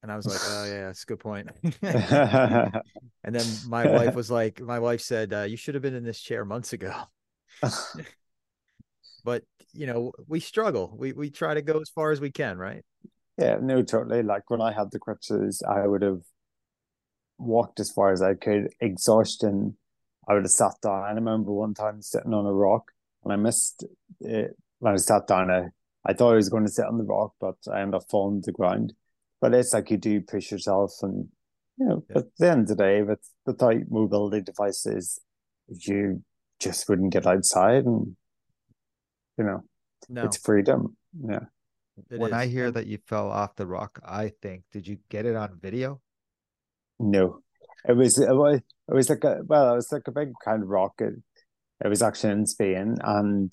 And 0.03 0.11
I 0.11 0.17
was 0.17 0.27
like, 0.27 0.41
"Oh 0.43 0.65
yeah, 0.65 0.87
that's 0.87 1.05
a 1.05 1.07
good 1.07 1.21
point." 1.21 1.49
and 1.83 3.35
then 3.35 3.47
my 3.69 3.87
wife 3.89 4.15
was 4.15 4.31
like, 4.31 4.61
"My 4.61 4.79
wife 4.79 5.01
said 5.01 5.33
uh, 5.33 5.43
you 5.43 5.57
should 5.57 5.75
have 5.75 5.83
been 5.83 5.95
in 5.95 6.05
this 6.05 6.21
chair 6.21 6.45
months 6.45 6.73
ago." 6.73 6.93
but 9.25 9.45
you 9.73 9.87
know, 9.87 10.13
we 10.27 10.41
struggle. 10.41 10.95
We 10.97 11.13
we 11.13 11.31
try 11.31 11.55
to 11.55 11.63
go 11.63 11.81
as 11.81 11.89
far 11.89 12.11
as 12.11 12.21
we 12.21 12.31
can, 12.31 12.59
right? 12.59 12.85
Yeah, 13.39 13.59
no, 13.61 13.83
totally. 13.83 14.23
Like 14.23 14.51
when 14.51 14.61
I 14.61 14.73
had 14.73 14.91
the 14.91 14.99
crutches, 14.99 15.63
I 15.63 15.87
would 15.87 16.03
have 16.03 16.23
walked 17.39 17.81
as 17.81 17.91
far 17.91 18.13
as 18.13 18.23
I 18.23 18.35
could, 18.35 18.69
exhaustion 18.81 19.77
I 20.29 20.35
would 20.35 20.45
have 20.45 20.53
sat 20.53 20.75
down. 20.83 21.03
I 21.03 21.13
remember 21.13 21.53
one 21.53 21.75
time 21.75 22.01
sitting 22.03 22.33
on 22.33 22.47
a 22.47 22.53
rock 22.53 22.93
and 23.25 23.33
I 23.33 23.37
missed 23.37 23.85
it 24.21 24.57
when 24.79 24.93
I 24.93 24.97
sat 24.97 25.27
down. 25.27 25.51
I, 25.51 25.69
I 26.07 26.13
thought 26.13 26.33
I 26.33 26.37
was 26.37 26.49
going 26.49 26.65
to 26.65 26.71
sit 26.71 26.87
on 26.87 26.99
the 26.99 27.05
rock, 27.05 27.33
but 27.41 27.57
I 27.73 27.81
ended 27.81 27.97
up 27.97 28.09
falling 28.09 28.43
to 28.43 28.47
the 28.47 28.53
ground. 28.53 28.95
But 29.43 29.55
it's 29.55 29.75
like 29.75 29.91
you 29.91 29.99
do 29.99 30.23
push 30.23 30.53
yourself, 30.53 30.95
and 31.03 31.29
you 31.77 31.87
know, 31.87 32.05
yeah. 32.09 32.19
at 32.19 32.25
the 32.39 32.51
end 32.51 32.61
of 32.63 32.69
the 32.69 32.77
day, 32.77 33.03
with 33.03 33.19
without 33.45 33.91
mobility 33.91 34.41
devices, 34.41 35.21
you 35.69 36.23
just 36.61 36.89
wouldn't 36.89 37.13
get 37.13 37.27
outside, 37.27 37.85
and 37.85 38.17
you 39.37 39.45
know, 39.45 39.65
no. 40.09 40.25
it's 40.25 40.39
freedom. 40.39 40.97
Yeah. 41.21 41.41
It 42.09 42.21
when 42.21 42.31
is. 42.31 42.35
I 42.35 42.47
hear 42.47 42.71
that 42.71 42.87
you 42.87 42.99
fell 43.07 43.31
off 43.31 43.57
the 43.57 43.67
rock, 43.67 43.99
I 44.05 44.33
think, 44.41 44.63
did 44.73 44.87
you 44.87 44.99
get 45.11 45.27
it 45.27 45.37
on 45.37 45.59
video? 45.61 46.01
No, 46.99 47.41
it 47.87 47.97
was 47.97 48.19
it 48.19 48.35
was 48.35 48.61
it 48.89 48.95
was 48.95 49.11
like 49.11 49.25
a 49.25 49.41
well, 49.45 49.73
it 49.73 49.77
was 49.77 49.91
like 49.91 50.07
a 50.07 50.13
big 50.13 50.33
kind 50.45 50.63
of 50.63 50.69
rocket. 50.69 51.15
It 51.85 51.89
was 51.89 52.01
actually 52.01 52.33
in 52.35 52.47
Spain, 52.47 52.97
and 53.03 53.53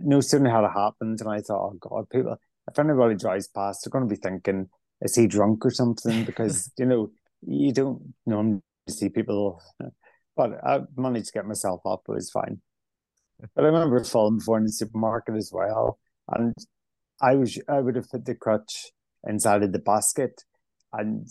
no 0.00 0.20
sooner 0.20 0.50
had 0.50 0.64
it 0.64 0.72
happened, 0.72 1.20
and 1.22 1.30
I 1.30 1.40
thought, 1.40 1.72
oh 1.72 1.76
god, 1.80 2.10
people, 2.10 2.36
if 2.68 2.78
anybody 2.78 3.14
drives 3.14 3.48
past, 3.48 3.84
they're 3.84 3.90
going 3.90 4.08
to 4.08 4.14
be 4.14 4.20
thinking, 4.20 4.68
is 5.00 5.16
he 5.16 5.26
drunk 5.26 5.64
or 5.64 5.70
something? 5.70 6.24
Because 6.26 6.70
you 6.78 6.86
know 6.86 7.10
you 7.46 7.72
don't 7.72 8.14
normally 8.26 8.62
see 8.88 9.08
people. 9.08 9.62
But 10.36 10.64
I 10.64 10.80
managed 10.96 11.26
to 11.26 11.32
get 11.32 11.46
myself 11.46 11.82
up; 11.86 12.02
it 12.08 12.12
was 12.12 12.28
fine. 12.28 12.60
But 13.54 13.62
I 13.62 13.68
remember 13.68 14.02
falling 14.02 14.38
before 14.38 14.58
in 14.58 14.64
the 14.64 14.72
supermarket 14.72 15.36
as 15.36 15.52
well, 15.52 16.00
and 16.28 16.52
I 17.22 17.36
was 17.36 17.56
I 17.68 17.78
would 17.80 17.94
have 17.94 18.10
put 18.10 18.24
the 18.24 18.34
crutch 18.34 18.90
inside 19.24 19.62
of 19.62 19.70
the 19.70 19.78
basket, 19.78 20.42
and 20.92 21.28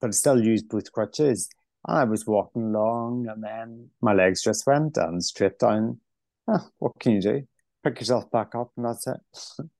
but 0.00 0.08
I 0.08 0.10
still 0.12 0.40
used 0.40 0.68
both 0.68 0.92
crutches. 0.92 1.48
And 1.88 1.98
I 1.98 2.04
was 2.04 2.24
walking 2.24 2.74
along, 2.74 3.26
and 3.28 3.42
then 3.42 3.90
my 4.00 4.12
legs 4.12 4.44
just 4.44 4.64
went 4.64 4.96
and 4.96 5.24
straight 5.24 5.58
down. 5.58 5.98
Ah, 6.46 6.68
what 6.78 6.92
can 7.00 7.12
you 7.12 7.22
do? 7.22 7.42
Pick 7.82 7.98
yourself 7.98 8.30
back 8.30 8.54
up, 8.54 8.70
and 8.76 8.86
that's 8.86 9.08
it. 9.08 9.20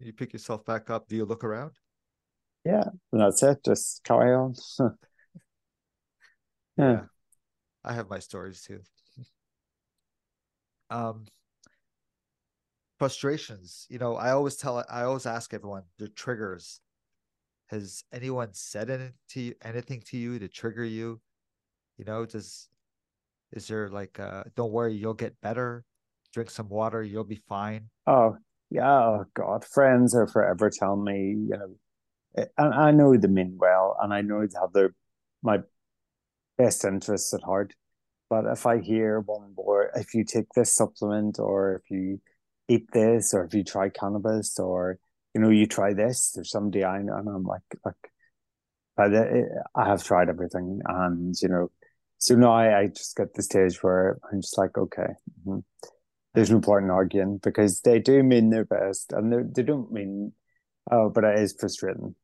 you 0.00 0.12
pick 0.12 0.32
yourself 0.32 0.64
back 0.64 0.90
up. 0.90 1.08
Do 1.08 1.16
you 1.16 1.24
look 1.24 1.44
around? 1.44 1.72
Yeah, 2.64 2.84
and 3.12 3.20
that's 3.20 3.42
it. 3.42 3.64
Just 3.64 4.02
carry 4.04 4.34
on. 4.34 4.54
yeah. 4.78 4.88
yeah, 6.76 7.00
I 7.84 7.94
have 7.94 8.10
my 8.10 8.18
stories 8.18 8.62
too. 8.62 8.80
um, 10.90 11.26
frustrations. 12.98 13.86
You 13.88 13.98
know, 13.98 14.16
I 14.16 14.32
always 14.32 14.56
tell. 14.56 14.84
I 14.90 15.02
always 15.02 15.26
ask 15.26 15.54
everyone 15.54 15.84
their 15.98 16.08
triggers 16.08 16.80
has 17.70 18.02
anyone 18.12 18.48
said 18.52 18.90
anything 18.90 19.14
to 19.28 19.40
you, 19.40 19.54
anything 19.62 20.02
to 20.06 20.16
you 20.16 20.38
to 20.40 20.48
trigger 20.48 20.84
you? 20.84 21.20
You 21.98 22.04
know, 22.04 22.26
does 22.26 22.68
is 23.52 23.68
there 23.68 23.88
like 23.88 24.18
uh 24.18 24.44
don't 24.56 24.72
worry, 24.72 24.94
you'll 24.94 25.14
get 25.14 25.40
better. 25.40 25.84
Drink 26.32 26.50
some 26.50 26.68
water, 26.68 27.02
you'll 27.02 27.24
be 27.24 27.40
fine. 27.48 27.88
Oh 28.06 28.36
yeah, 28.70 28.98
oh 28.98 29.24
God. 29.34 29.64
Friends 29.64 30.14
are 30.14 30.26
forever 30.26 30.70
telling 30.70 31.04
me, 31.04 31.36
you 31.48 31.56
know, 31.56 31.74
eh, 32.36 32.46
and 32.58 32.74
I 32.74 32.90
know 32.92 33.16
they 33.16 33.28
mean 33.28 33.56
well 33.58 33.96
and 34.00 34.12
I 34.12 34.20
know 34.22 34.40
they 34.40 34.58
have 34.60 34.72
their 34.72 34.94
my 35.42 35.58
best 36.58 36.84
interests 36.84 37.34
at 37.34 37.42
heart. 37.42 37.74
But 38.28 38.46
if 38.46 38.66
I 38.66 38.78
hear 38.78 39.20
one 39.20 39.54
more, 39.56 39.90
if 39.96 40.14
you 40.14 40.24
take 40.24 40.52
this 40.54 40.72
supplement 40.72 41.38
or 41.38 41.82
if 41.82 41.90
you 41.90 42.20
eat 42.68 42.86
this 42.92 43.34
or 43.34 43.44
if 43.44 43.54
you 43.54 43.64
try 43.64 43.88
cannabis 43.88 44.58
or 44.58 44.98
you 45.34 45.40
know, 45.40 45.50
you 45.50 45.66
try 45.66 45.94
this. 45.94 46.32
There's 46.34 46.50
somebody 46.50 46.84
I 46.84 47.02
know, 47.02 47.16
and 47.16 47.28
I'm 47.28 47.44
like, 47.44 47.62
like, 47.84 47.94
but 48.96 49.12
I 49.74 49.88
have 49.88 50.04
tried 50.04 50.28
everything, 50.28 50.80
and 50.84 51.34
you 51.40 51.48
know, 51.48 51.70
so 52.18 52.34
now 52.34 52.52
I, 52.52 52.80
I 52.80 52.86
just 52.88 53.16
get 53.16 53.34
the 53.34 53.42
stage 53.42 53.82
where 53.82 54.18
I'm 54.30 54.40
just 54.42 54.58
like, 54.58 54.76
okay, 54.76 55.14
mm-hmm. 55.46 55.60
There's 56.34 56.50
no 56.50 56.60
point 56.60 56.84
in 56.84 56.90
arguing 56.90 57.38
because 57.42 57.80
they 57.80 57.98
do 57.98 58.22
mean 58.22 58.50
their 58.50 58.64
best, 58.64 59.12
and 59.12 59.32
they 59.32 59.42
they 59.42 59.62
don't 59.62 59.92
mean, 59.92 60.32
oh, 60.90 61.10
but 61.10 61.24
it 61.24 61.38
is 61.38 61.56
frustrating. 61.58 62.14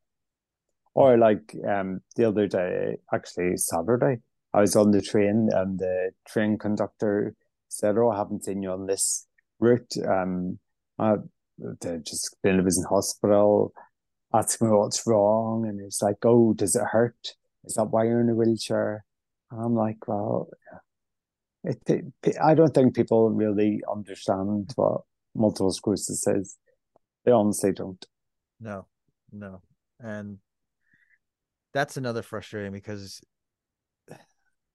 Or 0.94 1.18
like 1.18 1.54
um 1.68 2.00
the 2.16 2.24
other 2.26 2.46
day, 2.46 2.96
actually 3.12 3.56
Saturday, 3.56 4.20
I 4.54 4.60
was 4.60 4.76
on 4.76 4.90
the 4.92 5.02
train, 5.02 5.48
and 5.52 5.78
the 5.78 6.12
train 6.26 6.58
conductor 6.58 7.34
said, 7.68 7.96
"Oh, 7.98 8.10
I 8.10 8.18
haven't 8.18 8.44
seen 8.44 8.62
you 8.62 8.70
on 8.70 8.86
this 8.86 9.26
route." 9.60 9.94
Um, 10.08 10.58
they 11.58 11.98
just 11.98 12.36
Bill 12.42 12.62
was 12.62 12.78
in 12.78 12.84
hospital, 12.84 13.72
asked 14.34 14.60
me 14.62 14.68
what's 14.68 15.06
wrong, 15.06 15.66
and 15.66 15.80
it's 15.80 16.02
like, 16.02 16.16
oh, 16.24 16.52
does 16.54 16.76
it 16.76 16.84
hurt? 16.92 17.34
Is 17.64 17.74
that 17.74 17.86
why 17.86 18.04
you're 18.04 18.20
in 18.20 18.28
a 18.28 18.34
wheelchair? 18.34 19.04
And 19.50 19.60
I'm 19.60 19.74
like, 19.74 20.06
well, 20.08 20.48
it, 20.50 20.78
it, 21.66 22.04
I 22.42 22.54
don't 22.54 22.74
think 22.74 22.94
people 22.94 23.30
really 23.30 23.82
understand 23.90 24.72
what 24.76 25.02
multiple 25.34 25.72
sclerosis 25.72 26.26
is. 26.26 26.56
They 27.24 27.32
honestly 27.32 27.72
don't. 27.72 28.04
No, 28.60 28.86
no, 29.32 29.62
and 30.00 30.38
that's 31.74 31.96
another 31.96 32.22
frustrating 32.22 32.72
because 32.72 33.20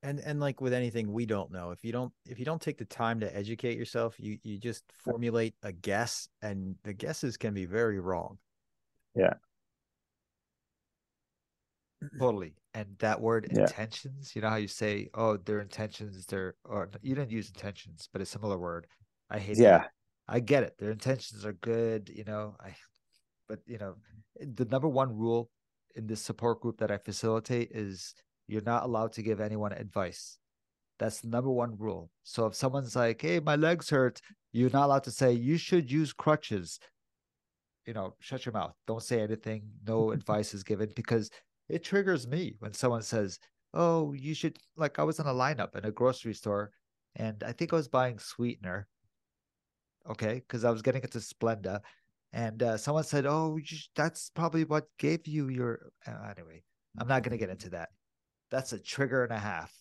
and 0.03 0.19
and 0.19 0.39
like 0.39 0.61
with 0.61 0.73
anything 0.73 1.11
we 1.11 1.25
don't 1.25 1.51
know 1.51 1.71
if 1.71 1.83
you 1.83 1.91
don't 1.91 2.11
if 2.25 2.39
you 2.39 2.45
don't 2.45 2.61
take 2.61 2.77
the 2.77 2.85
time 2.85 3.19
to 3.19 3.35
educate 3.35 3.77
yourself 3.77 4.15
you 4.19 4.37
you 4.43 4.57
just 4.57 4.83
formulate 4.93 5.53
a 5.63 5.71
guess 5.71 6.27
and 6.41 6.75
the 6.83 6.93
guesses 6.93 7.37
can 7.37 7.53
be 7.53 7.65
very 7.65 7.99
wrong 7.99 8.37
yeah 9.15 9.33
totally 12.19 12.53
and 12.73 12.87
that 12.99 13.19
word 13.19 13.47
yeah. 13.51 13.61
intentions 13.61 14.35
you 14.35 14.41
know 14.41 14.49
how 14.49 14.55
you 14.55 14.67
say 14.67 15.07
oh 15.13 15.37
their 15.37 15.59
intentions 15.59 16.25
their 16.25 16.55
or 16.65 16.89
you 17.01 17.15
didn't 17.15 17.31
use 17.31 17.49
intentions 17.49 18.09
but 18.11 18.21
a 18.21 18.25
similar 18.25 18.57
word 18.57 18.87
i 19.29 19.37
hate 19.37 19.57
yeah 19.57 19.79
that. 19.79 19.91
i 20.27 20.39
get 20.39 20.63
it 20.63 20.75
their 20.79 20.91
intentions 20.91 21.45
are 21.45 21.53
good 21.53 22.09
you 22.13 22.23
know 22.23 22.55
i 22.59 22.73
but 23.47 23.59
you 23.65 23.77
know 23.77 23.95
the 24.39 24.65
number 24.65 24.87
one 24.87 25.15
rule 25.15 25.49
in 25.95 26.07
this 26.07 26.21
support 26.21 26.61
group 26.61 26.77
that 26.77 26.91
i 26.91 26.97
facilitate 26.97 27.69
is 27.71 28.15
you're 28.51 28.61
not 28.65 28.83
allowed 28.83 29.13
to 29.13 29.21
give 29.21 29.39
anyone 29.39 29.71
advice. 29.71 30.37
That's 30.99 31.21
the 31.21 31.29
number 31.29 31.49
one 31.49 31.77
rule. 31.77 32.11
So 32.23 32.47
if 32.47 32.53
someone's 32.53 32.97
like, 32.97 33.21
hey, 33.21 33.39
my 33.39 33.55
legs 33.55 33.89
hurt, 33.89 34.19
you're 34.51 34.69
not 34.69 34.87
allowed 34.87 35.05
to 35.05 35.11
say, 35.11 35.31
you 35.31 35.55
should 35.55 35.89
use 35.89 36.11
crutches. 36.11 36.77
You 37.85 37.93
know, 37.93 38.13
shut 38.19 38.45
your 38.45 38.51
mouth. 38.51 38.73
Don't 38.87 39.01
say 39.01 39.21
anything. 39.21 39.63
No 39.87 40.11
advice 40.17 40.53
is 40.53 40.63
given 40.63 40.91
because 40.97 41.31
it 41.71 41.83
triggers 41.83 42.27
me 42.27 42.55
when 42.59 42.73
someone 42.73 43.01
says, 43.01 43.39
oh, 43.73 44.13
you 44.13 44.33
should, 44.33 44.57
like, 44.75 44.99
I 44.99 45.03
was 45.03 45.19
in 45.19 45.25
a 45.25 45.33
lineup 45.33 45.75
in 45.75 45.85
a 45.85 45.91
grocery 45.91 46.33
store 46.33 46.71
and 47.15 47.43
I 47.43 47.51
think 47.51 47.71
I 47.71 47.77
was 47.77 47.87
buying 47.87 48.19
sweetener. 48.19 48.87
Okay. 50.09 50.35
Because 50.35 50.65
I 50.65 50.71
was 50.71 50.81
getting 50.81 51.01
into 51.01 51.19
Splenda. 51.19 51.81
And 52.33 52.63
uh, 52.63 52.77
someone 52.77 53.03
said, 53.03 53.25
oh, 53.25 53.59
that's 53.95 54.31
probably 54.33 54.63
what 54.63 54.85
gave 54.97 55.27
you 55.27 55.49
your. 55.49 55.91
Uh, 56.07 56.33
anyway, 56.35 56.63
I'm 56.97 57.07
not 57.07 57.23
going 57.23 57.31
to 57.31 57.37
get 57.37 57.49
into 57.49 57.69
that. 57.71 57.89
That's 58.49 58.71
a 58.71 58.79
trigger 58.79 59.23
and 59.23 59.33
a 59.33 59.37
half, 59.37 59.73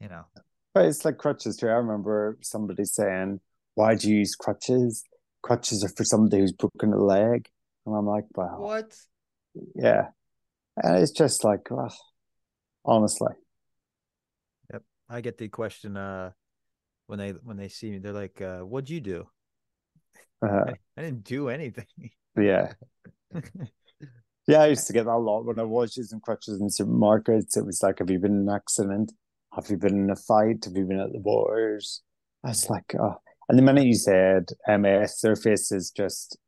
you 0.00 0.08
know. 0.08 0.24
But 0.74 0.86
it's 0.86 1.04
like 1.04 1.18
crutches 1.18 1.56
too. 1.56 1.68
I 1.68 1.74
remember 1.74 2.36
somebody 2.42 2.84
saying, 2.84 3.40
"Why 3.74 3.94
do 3.94 4.10
you 4.10 4.16
use 4.18 4.34
crutches? 4.34 5.04
Crutches 5.42 5.84
are 5.84 5.88
for 5.88 6.04
somebody 6.04 6.40
who's 6.40 6.52
broken 6.52 6.92
a 6.92 6.98
leg." 6.98 7.48
And 7.86 7.96
I'm 7.96 8.06
like, 8.06 8.26
"Well, 8.34 8.56
What? 8.58 8.96
yeah." 9.74 10.08
And 10.82 10.98
it's 10.98 11.12
just 11.12 11.44
like, 11.44 11.70
well, 11.70 11.94
honestly, 12.84 13.32
Yep. 14.72 14.82
I 15.08 15.20
get 15.20 15.38
the 15.38 15.48
question 15.48 15.96
uh 15.96 16.30
when 17.06 17.18
they 17.18 17.30
when 17.30 17.56
they 17.56 17.68
see 17.68 17.90
me, 17.90 17.98
they're 17.98 18.12
like, 18.12 18.40
uh, 18.40 18.60
what'd 18.60 18.90
you 18.90 19.00
do? 19.00 19.26
uh, 20.42 20.64
I, 20.68 20.72
I 20.96 21.02
didn't 21.02 21.24
do 21.24 21.48
anything. 21.48 21.86
yeah. 22.36 22.72
Yeah, 24.46 24.62
I 24.62 24.68
used 24.68 24.86
to 24.86 24.94
get 24.94 25.04
that 25.04 25.12
a 25.12 25.18
lot 25.18 25.44
when 25.44 25.58
I 25.58 25.62
was 25.64 25.94
using 25.94 26.20
crutches 26.20 26.58
in 26.58 26.68
supermarkets. 26.68 27.58
It 27.58 27.66
was 27.66 27.82
like, 27.82 27.98
have 27.98 28.08
you 28.08 28.18
been 28.18 28.32
in 28.32 28.48
an 28.48 28.54
accident? 28.54 29.12
Have 29.54 29.68
you 29.68 29.76
been 29.76 30.04
in 30.04 30.10
a 30.10 30.16
fight? 30.16 30.64
Have 30.64 30.74
you 30.74 30.86
been 30.86 31.00
at 31.00 31.12
the 31.12 31.18
wars? 31.18 32.00
I 32.42 32.48
was 32.48 32.70
like, 32.70 32.94
oh. 32.98 33.16
And 33.50 33.58
the 33.58 33.62
minute 33.62 33.84
you 33.84 33.94
said 33.94 34.48
MS, 34.66 35.20
their 35.22 35.36
faces 35.36 35.90
just 35.90 36.38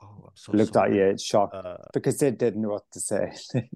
Oh, 0.00 0.24
I'm 0.24 0.30
so 0.34 0.52
looked 0.52 0.76
at 0.76 0.92
you, 0.92 1.04
it's 1.04 1.24
shocked 1.24 1.54
uh, 1.54 1.76
because 1.92 2.18
they 2.18 2.30
didn't 2.30 2.62
know 2.62 2.70
what 2.70 2.90
to 2.92 3.00
say. 3.00 3.32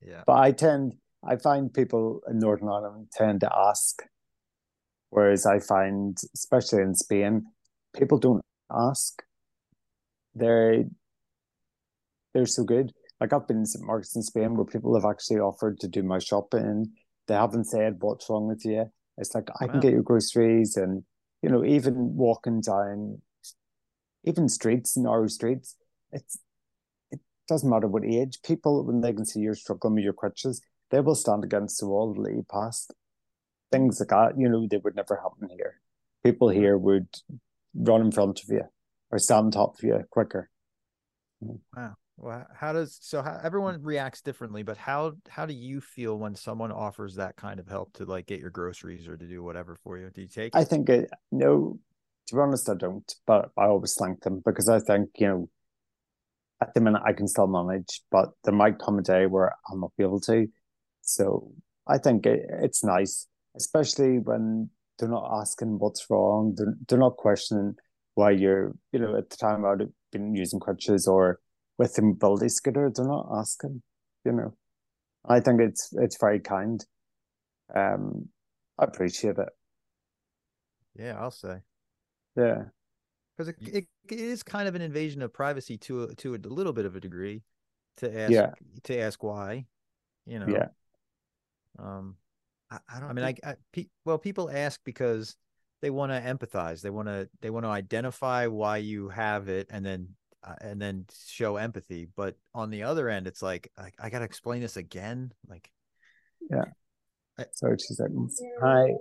Yeah. 0.00 0.22
but 0.26 0.38
I 0.38 0.52
tend, 0.52 0.94
I 1.28 1.36
find 1.36 1.74
people 1.74 2.20
in 2.30 2.38
Northern 2.38 2.68
Ireland 2.68 3.08
tend 3.12 3.40
to 3.40 3.50
ask, 3.52 4.00
whereas 5.10 5.44
I 5.44 5.58
find, 5.58 6.16
especially 6.34 6.82
in 6.82 6.94
Spain, 6.94 7.46
people 7.96 8.16
don't 8.16 8.40
ask. 8.70 9.20
They're 10.36 10.84
they're 12.32 12.46
so 12.46 12.62
good. 12.62 12.92
Like 13.20 13.32
I've 13.32 13.48
been 13.48 13.58
in 13.58 13.66
St. 13.66 13.84
Mark's 13.84 14.14
in 14.14 14.22
Spain 14.22 14.54
where 14.54 14.64
people 14.64 14.94
have 14.94 15.04
actually 15.04 15.40
offered 15.40 15.80
to 15.80 15.88
do 15.88 16.04
my 16.04 16.20
shopping. 16.20 16.92
They 17.26 17.34
haven't 17.34 17.64
said 17.64 17.96
what's 17.98 18.30
wrong 18.30 18.46
with 18.46 18.64
you. 18.64 18.86
It's 19.16 19.34
like 19.34 19.48
I 19.60 19.66
can 19.66 19.80
get 19.80 19.92
your 19.92 20.02
groceries 20.02 20.76
and 20.76 21.02
you 21.42 21.48
know, 21.48 21.64
even 21.64 22.16
walking 22.16 22.60
down 22.60 23.20
even 24.28 24.48
streets, 24.48 24.96
narrow 24.96 25.26
streets, 25.26 25.76
it's 26.12 26.38
it 27.10 27.20
doesn't 27.48 27.68
matter 27.68 27.88
what 27.88 28.04
age. 28.04 28.40
People 28.42 28.84
when 28.84 29.00
they 29.00 29.12
can 29.12 29.24
see 29.24 29.40
you're 29.40 29.54
struggling 29.54 29.94
with 29.94 30.04
your 30.04 30.12
crutches, 30.12 30.60
they 30.90 31.00
will 31.00 31.14
stand 31.14 31.44
against 31.44 31.80
the 31.80 31.86
wall 31.86 32.14
to 32.14 32.20
let 32.20 32.34
you 32.34 32.46
past. 32.50 32.92
Things 33.72 34.00
like 34.00 34.08
that, 34.08 34.38
you 34.38 34.48
know, 34.48 34.66
they 34.70 34.78
would 34.78 34.96
never 34.96 35.16
happen 35.16 35.48
here. 35.56 35.80
People 36.24 36.48
here 36.48 36.76
would 36.76 37.08
run 37.74 38.00
in 38.00 38.12
front 38.12 38.42
of 38.42 38.48
you 38.48 38.64
or 39.10 39.18
stand 39.18 39.46
on 39.46 39.50
top 39.50 39.78
of 39.78 39.84
you 39.84 40.04
quicker. 40.10 40.50
Wow. 41.40 41.94
Well, 42.16 42.46
how 42.52 42.72
does 42.72 42.98
so 43.00 43.22
how 43.22 43.38
everyone 43.44 43.80
reacts 43.82 44.22
differently, 44.22 44.64
but 44.64 44.76
how 44.76 45.12
how 45.28 45.46
do 45.46 45.54
you 45.54 45.80
feel 45.80 46.18
when 46.18 46.34
someone 46.34 46.72
offers 46.72 47.14
that 47.14 47.36
kind 47.36 47.60
of 47.60 47.68
help 47.68 47.92
to 47.94 48.04
like 48.04 48.26
get 48.26 48.40
your 48.40 48.50
groceries 48.50 49.06
or 49.06 49.16
to 49.16 49.26
do 49.26 49.42
whatever 49.44 49.76
for 49.76 49.98
you? 49.98 50.10
Do 50.12 50.22
you 50.22 50.26
take 50.26 50.56
I 50.56 50.64
think 50.64 50.88
it, 50.88 51.10
no, 51.30 51.78
to 52.28 52.34
be 52.34 52.40
honest, 52.40 52.68
I 52.68 52.74
don't, 52.74 53.10
but 53.26 53.50
I 53.56 53.66
always 53.66 53.94
thank 53.94 54.22
them 54.22 54.42
because 54.44 54.68
I 54.68 54.80
think, 54.80 55.10
you 55.18 55.26
know, 55.26 55.48
at 56.60 56.74
the 56.74 56.80
minute 56.80 57.02
I 57.04 57.12
can 57.12 57.26
still 57.26 57.46
manage, 57.46 58.02
but 58.10 58.30
there 58.44 58.54
might 58.54 58.78
come 58.78 58.98
a 58.98 59.02
day 59.02 59.26
where 59.26 59.54
I'll 59.66 59.78
not 59.78 59.92
be 59.96 60.04
able 60.04 60.20
to. 60.20 60.46
So 61.00 61.52
I 61.86 61.98
think 61.98 62.26
it, 62.26 62.44
it's 62.62 62.84
nice, 62.84 63.26
especially 63.56 64.18
when 64.18 64.68
they're 64.98 65.08
not 65.08 65.40
asking 65.40 65.78
what's 65.78 66.10
wrong. 66.10 66.54
They're, 66.56 66.74
they're 66.86 66.98
not 66.98 67.16
questioning 67.16 67.76
why 68.14 68.32
you're, 68.32 68.74
you 68.92 68.98
know, 68.98 69.16
at 69.16 69.30
the 69.30 69.36
time 69.36 69.64
I'd 69.64 69.80
have 69.80 69.90
been 70.12 70.34
using 70.34 70.60
crutches 70.60 71.06
or 71.06 71.40
with 71.78 71.94
the 71.94 72.02
mobility 72.02 72.50
scooter. 72.50 72.90
They're 72.94 73.06
not 73.06 73.28
asking, 73.32 73.82
you 74.24 74.32
know. 74.32 74.54
I 75.26 75.40
think 75.40 75.60
it's 75.60 75.92
it's 75.92 76.16
very 76.18 76.40
kind. 76.40 76.84
Um, 77.74 78.28
I 78.78 78.84
appreciate 78.84 79.36
it. 79.38 79.48
Yeah, 80.96 81.16
I'll 81.18 81.30
say 81.30 81.58
Yeah. 82.38 82.64
because 83.36 83.48
it, 83.48 83.56
it 83.60 83.86
it 84.08 84.20
is 84.20 84.42
kind 84.42 84.68
of 84.68 84.74
an 84.74 84.82
invasion 84.82 85.22
of 85.22 85.32
privacy 85.32 85.76
to 85.78 86.04
a, 86.04 86.14
to 86.16 86.34
a 86.34 86.38
little 86.38 86.72
bit 86.72 86.86
of 86.86 86.96
a 86.96 87.00
degree 87.00 87.42
to 87.98 88.20
ask 88.20 88.32
Yeah. 88.32 88.50
to 88.84 88.98
ask 88.98 89.22
why, 89.22 89.66
you 90.26 90.38
know. 90.38 90.46
Yeah. 90.48 90.68
Um, 91.78 92.16
I, 92.70 92.78
I 92.94 93.00
don't 93.00 93.10
I 93.10 93.12
mean, 93.12 93.24
I, 93.24 93.34
I 93.44 93.54
pe- 93.72 93.88
well, 94.04 94.18
people 94.18 94.50
ask 94.50 94.80
because 94.84 95.36
they 95.80 95.90
want 95.90 96.12
to 96.12 96.20
empathize. 96.20 96.80
They 96.80 96.90
want 96.90 97.08
to 97.08 97.28
they 97.40 97.50
want 97.50 97.64
to 97.64 97.70
identify 97.70 98.46
why 98.46 98.78
you 98.78 99.08
have 99.08 99.48
it, 99.48 99.68
and 99.70 99.84
then 99.84 100.08
uh, 100.44 100.54
and 100.60 100.80
then 100.80 101.06
show 101.26 101.56
empathy. 101.56 102.08
But 102.16 102.36
on 102.54 102.70
the 102.70 102.82
other 102.84 103.08
end, 103.08 103.26
it's 103.26 103.42
like 103.42 103.70
I, 103.76 103.90
I 103.98 104.10
got 104.10 104.20
to 104.20 104.24
explain 104.24 104.60
this 104.60 104.76
again. 104.76 105.32
Like, 105.48 105.70
yeah. 106.50 106.64
Sorry, 107.52 107.76
two 107.76 107.94
seconds. 107.94 108.42
Hi. 108.60 108.94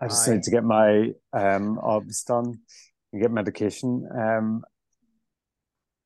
I 0.00 0.08
just 0.08 0.26
Hi. 0.26 0.34
need 0.34 0.42
to 0.42 0.50
get 0.50 0.64
my 0.64 1.12
um 1.32 1.78
obs 1.78 2.22
done 2.24 2.60
and 3.12 3.22
get 3.22 3.30
medication. 3.30 4.06
Um, 4.12 4.62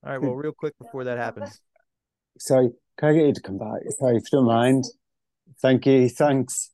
all 0.05 0.13
right, 0.13 0.19
well, 0.23 0.35
real 0.35 0.53
quick 0.53 0.79
before 0.79 1.05
that 1.05 1.19
happens, 1.19 1.61
sorry, 2.39 2.71
can 2.97 3.09
I 3.11 3.13
get 3.15 3.27
you 3.27 3.35
to 3.35 3.41
come 3.43 3.59
back? 3.59 3.83
Sorry, 3.99 4.17
if 4.17 4.25
you 4.33 4.39
don't 4.39 4.47
mind. 4.47 4.85
Thank 5.61 5.87
you. 5.87 6.09
Thanks. 6.09 6.71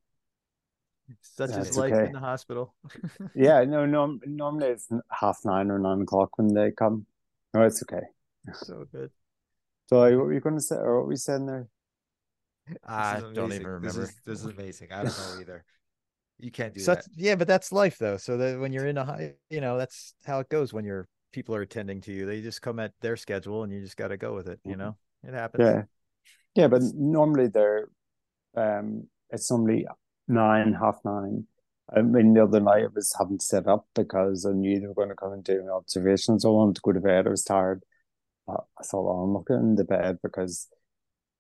such 1.23 1.51
Yeah, 1.51 1.61
is 1.61 1.77
life 1.77 1.93
okay. 1.93 2.07
in 2.07 2.13
the 2.13 2.21
hospital. 2.21 2.75
Yeah, 3.35 3.65
no, 3.65 3.85
no, 3.87 4.19
normally 4.27 4.69
it's 4.69 4.89
half 5.11 5.39
nine 5.45 5.71
or 5.71 5.79
nine 5.79 6.03
o'clock 6.03 6.39
when 6.39 6.55
they 6.55 6.71
come. 6.71 7.07
No, 7.55 7.63
it's 7.63 7.83
okay. 7.83 8.05
so 8.53 8.87
good. 8.93 9.11
So, 9.89 10.01
what 10.01 10.27
were 10.27 10.33
you 10.33 10.41
going 10.41 10.57
to 10.57 10.61
say, 10.61 10.77
or 10.77 10.99
what 10.99 11.07
were 11.07 11.13
you 11.13 11.19
saying 11.19 11.47
there? 11.47 11.69
I 12.85 13.21
don't 13.21 13.39
amazing. 13.39 13.61
even 13.63 13.81
This 13.81 13.95
remember. 13.97 14.03
is, 14.03 14.15
this 14.25 14.41
is 14.41 14.45
amazing. 14.47 14.93
I 14.93 15.05
don't 15.05 15.19
know 15.19 15.41
either. 15.41 15.65
You 16.39 16.51
can't 16.51 16.75
do 16.75 16.83
Such 16.83 16.99
that. 16.99 17.07
yeah, 17.17 17.35
but 17.35 17.49
that's 17.49 17.73
life 17.73 17.99
though. 17.99 18.17
So 18.17 18.37
that 18.37 18.59
when 18.59 18.73
you're 18.73 18.87
in 18.87 18.99
a 18.99 19.05
high, 19.05 19.35
you 19.51 19.61
know, 19.61 19.79
that's 19.79 20.15
how 20.25 20.41
it 20.41 20.49
goes 20.49 20.73
when 20.73 20.85
your 20.85 21.09
people 21.33 21.55
are 21.55 21.63
attending 21.63 22.01
to 22.03 22.13
you. 22.13 22.27
They 22.27 22.43
just 22.43 22.63
come 22.63 22.79
at 22.79 22.93
their 23.01 23.17
schedule, 23.17 23.63
and 23.63 23.73
you 23.73 23.81
just 23.81 23.97
got 23.97 24.09
to 24.09 24.17
go 24.17 24.35
with 24.35 24.49
it. 24.49 24.61
You 24.65 24.73
Mhm. 24.73 24.79
know, 24.79 24.97
it 25.25 25.35
happens. 25.35 25.65
Yeah, 25.65 25.83
yeah, 26.55 26.69
but 26.69 26.83
normally 26.95 27.49
they're 27.49 27.89
um, 28.57 29.09
it's 29.31 29.51
normally 29.51 29.87
nine, 30.29 30.75
half 30.75 31.01
nine. 31.05 31.47
I 31.95 32.03
mean, 32.03 32.35
the 32.35 32.43
other 32.45 32.61
night 32.61 32.85
I 32.85 32.89
was 32.95 33.15
having 33.19 33.39
to 33.39 33.45
sit 33.45 33.67
up 33.69 33.87
because 33.95 34.45
I 34.47 34.53
knew 34.53 34.81
they 34.81 34.87
were 34.89 34.95
going 34.95 35.09
to 35.11 35.15
come 35.15 35.33
and 35.33 35.45
do 35.45 35.61
an 35.61 35.71
observation, 35.71 36.41
so 36.41 36.51
I 36.51 36.57
wanted 36.57 36.77
to 36.77 36.83
go 36.83 36.93
to 36.93 37.01
bed. 37.01 37.27
I 37.27 37.31
was 37.31 37.45
tired, 37.45 37.85
but 38.47 38.65
I 38.81 38.85
thought, 38.85 39.09
oh, 39.11 39.23
I'm 39.25 39.33
not 39.35 39.47
getting 39.47 39.71
into 39.71 39.85
bed 39.85 40.19
because 40.23 40.69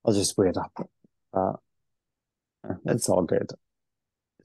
I'll 0.05 0.14
just 0.14 0.38
wait 0.38 0.57
up. 0.57 0.72
But 1.32 1.57
uh, 2.64 2.74
it's 2.86 3.09
all 3.09 3.22
good. 3.22 3.51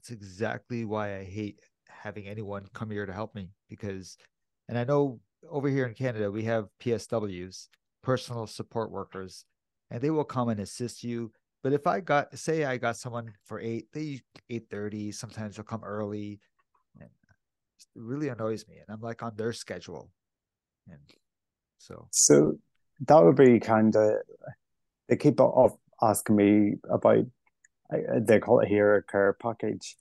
It's 0.02 0.10
exactly 0.10 0.84
why 0.84 1.16
I 1.16 1.22
hate 1.22 1.60
having 1.88 2.26
anyone 2.26 2.66
come 2.74 2.90
here 2.90 3.06
to 3.06 3.12
help 3.12 3.36
me 3.36 3.50
because, 3.68 4.16
and 4.68 4.76
I 4.76 4.82
know 4.82 5.20
over 5.48 5.68
here 5.68 5.86
in 5.86 5.94
Canada, 5.94 6.28
we 6.28 6.42
have 6.42 6.66
PSWs, 6.82 7.68
personal 8.02 8.48
support 8.48 8.90
workers, 8.90 9.44
and 9.92 10.00
they 10.00 10.10
will 10.10 10.24
come 10.24 10.48
and 10.48 10.58
assist 10.58 11.04
you. 11.04 11.30
But 11.62 11.72
if 11.72 11.86
I 11.86 12.00
got, 12.00 12.36
say, 12.36 12.64
I 12.64 12.78
got 12.78 12.96
someone 12.96 13.32
for 13.44 13.60
eight, 13.60 13.92
they 13.92 14.22
eight 14.50 14.64
thirty. 14.68 15.12
Sometimes 15.12 15.54
they'll 15.54 15.64
come 15.64 15.84
early, 15.84 16.40
and 17.00 17.08
it 17.08 17.86
really 17.94 18.28
annoys 18.28 18.66
me. 18.66 18.78
And 18.78 18.92
I'm 18.92 19.00
like 19.00 19.22
on 19.22 19.34
their 19.36 19.52
schedule, 19.52 20.10
and 20.88 20.98
so 21.78 22.08
So 22.10 22.58
that 23.06 23.22
would 23.22 23.36
be 23.36 23.60
kind 23.60 23.94
of 23.94 24.14
they 25.08 25.16
keep 25.16 25.38
off 25.40 25.76
asking 26.02 26.34
me 26.34 26.74
about 26.90 27.24
they 28.20 28.38
call 28.38 28.60
it 28.60 28.68
here 28.68 28.96
a 28.96 29.02
care 29.02 29.32
package. 29.40 29.96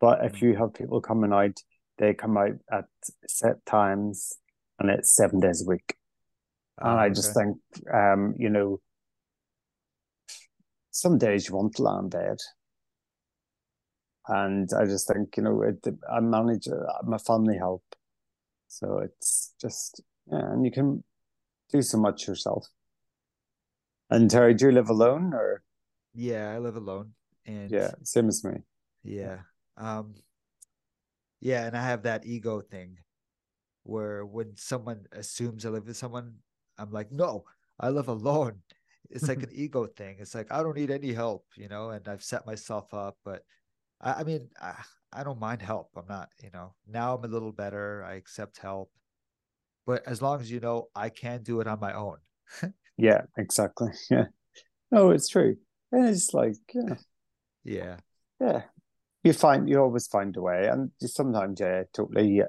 But 0.00 0.24
if 0.24 0.42
you 0.42 0.54
have 0.56 0.74
people 0.74 1.00
coming 1.00 1.32
out, 1.32 1.58
they 1.98 2.12
come 2.14 2.36
out 2.36 2.56
at 2.70 2.84
set 3.26 3.64
times 3.64 4.34
and 4.78 4.90
it's 4.90 5.16
seven 5.16 5.40
days 5.40 5.62
a 5.62 5.70
week. 5.70 5.96
And 6.78 6.90
Ah, 6.90 6.98
I 6.98 7.08
just 7.08 7.34
think, 7.34 7.56
um, 7.92 8.34
you 8.38 8.50
know, 8.50 8.80
some 10.90 11.16
days 11.16 11.48
you 11.48 11.56
want 11.56 11.76
to 11.76 11.82
lie 11.82 11.98
in 11.98 12.08
bed. 12.10 12.36
And 14.28 14.68
I 14.78 14.84
just 14.84 15.08
think, 15.08 15.36
you 15.36 15.42
know, 15.42 15.62
it, 15.62 15.86
I 16.12 16.20
manage 16.20 16.68
uh, 16.68 17.02
my 17.04 17.18
family 17.18 17.56
help. 17.56 17.84
So 18.68 18.98
it's 18.98 19.54
just, 19.60 20.02
yeah, 20.30 20.52
and 20.52 20.64
you 20.64 20.70
can 20.70 21.02
do 21.72 21.80
so 21.80 21.96
much 21.98 22.26
yourself. 22.26 22.66
And 24.10 24.30
Terry, 24.30 24.54
do 24.54 24.66
you 24.66 24.72
live 24.72 24.90
alone 24.90 25.32
or? 25.32 25.62
Yeah, 26.16 26.50
I 26.52 26.58
live 26.58 26.76
alone, 26.76 27.14
and 27.46 27.72
Yeah, 27.72 27.92
same 28.02 28.28
as 28.28 28.44
me. 28.44 28.62
Yeah. 29.02 29.42
Um 29.76 30.14
yeah, 31.40 31.66
and 31.66 31.76
I 31.76 31.82
have 31.82 32.02
that 32.04 32.26
ego 32.26 32.60
thing 32.60 32.98
where 33.84 34.26
when 34.26 34.56
someone 34.56 35.06
assumes 35.12 35.66
I 35.66 35.70
live 35.70 35.86
with 35.88 35.96
someone, 35.96 36.36
I'm 36.78 36.90
like, 36.92 37.12
no, 37.12 37.44
I 37.80 37.90
live 37.90 38.08
alone. 38.08 38.62
It's 39.10 39.28
like 39.28 39.42
an 39.42 39.50
ego 39.54 39.86
thing. 39.86 40.18
It's 40.20 40.34
like 40.34 40.52
I 40.52 40.62
don't 40.62 40.76
need 40.76 40.90
any 40.90 41.12
help, 41.12 41.46
you 41.56 41.68
know, 41.68 41.90
and 41.90 42.08
I've 42.08 42.24
set 42.24 42.46
myself 42.46 42.94
up, 42.94 43.18
but 43.24 43.44
I, 44.00 44.14
I 44.14 44.24
mean, 44.24 44.50
I, 44.60 44.82
I 45.12 45.24
don't 45.24 45.40
mind 45.40 45.62
help. 45.62 45.90
I'm 45.96 46.08
not, 46.08 46.30
you 46.42 46.50
know, 46.52 46.74
now 46.88 47.16
I'm 47.16 47.24
a 47.24 47.28
little 47.28 47.52
better. 47.52 48.04
I 48.04 48.14
accept 48.14 48.58
help. 48.58 48.92
But 49.86 50.06
as 50.08 50.22
long 50.22 50.40
as 50.40 50.50
you 50.50 50.60
know 50.60 50.88
I 50.96 51.10
can 51.10 51.42
do 51.42 51.60
it 51.60 51.66
on 51.68 51.80
my 51.80 51.94
own. 51.94 52.18
Yeah, 52.96 53.22
exactly. 53.36 53.92
Yeah. 54.10 54.26
no, 54.90 55.10
it's 55.10 55.28
true. 55.28 55.58
And 55.92 56.08
it's 56.08 56.34
like, 56.34 56.56
yeah, 56.74 56.96
Yeah. 57.64 57.96
yeah. 58.40 58.62
You 59.24 59.32
find 59.32 59.68
you 59.68 59.80
always 59.80 60.06
find 60.06 60.36
a 60.36 60.40
way, 60.42 60.68
and 60.68 60.90
sometimes, 61.00 61.58
yeah, 61.60 61.82
totally, 61.92 62.28
yeah, 62.36 62.44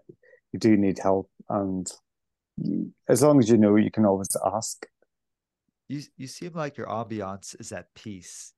you 0.51 0.59
do 0.59 0.77
need 0.77 0.99
help, 0.99 1.29
and 1.49 1.87
you, 2.57 2.93
as 3.09 3.23
long 3.23 3.39
as 3.39 3.49
you 3.49 3.57
know, 3.57 3.75
you 3.77 3.89
can 3.89 4.05
always 4.05 4.35
ask. 4.45 4.85
You 5.87 6.01
you 6.17 6.27
seem 6.27 6.53
like 6.53 6.77
your 6.77 6.87
ambiance 6.87 7.59
is 7.59 7.71
at 7.71 7.93
peace. 7.95 8.53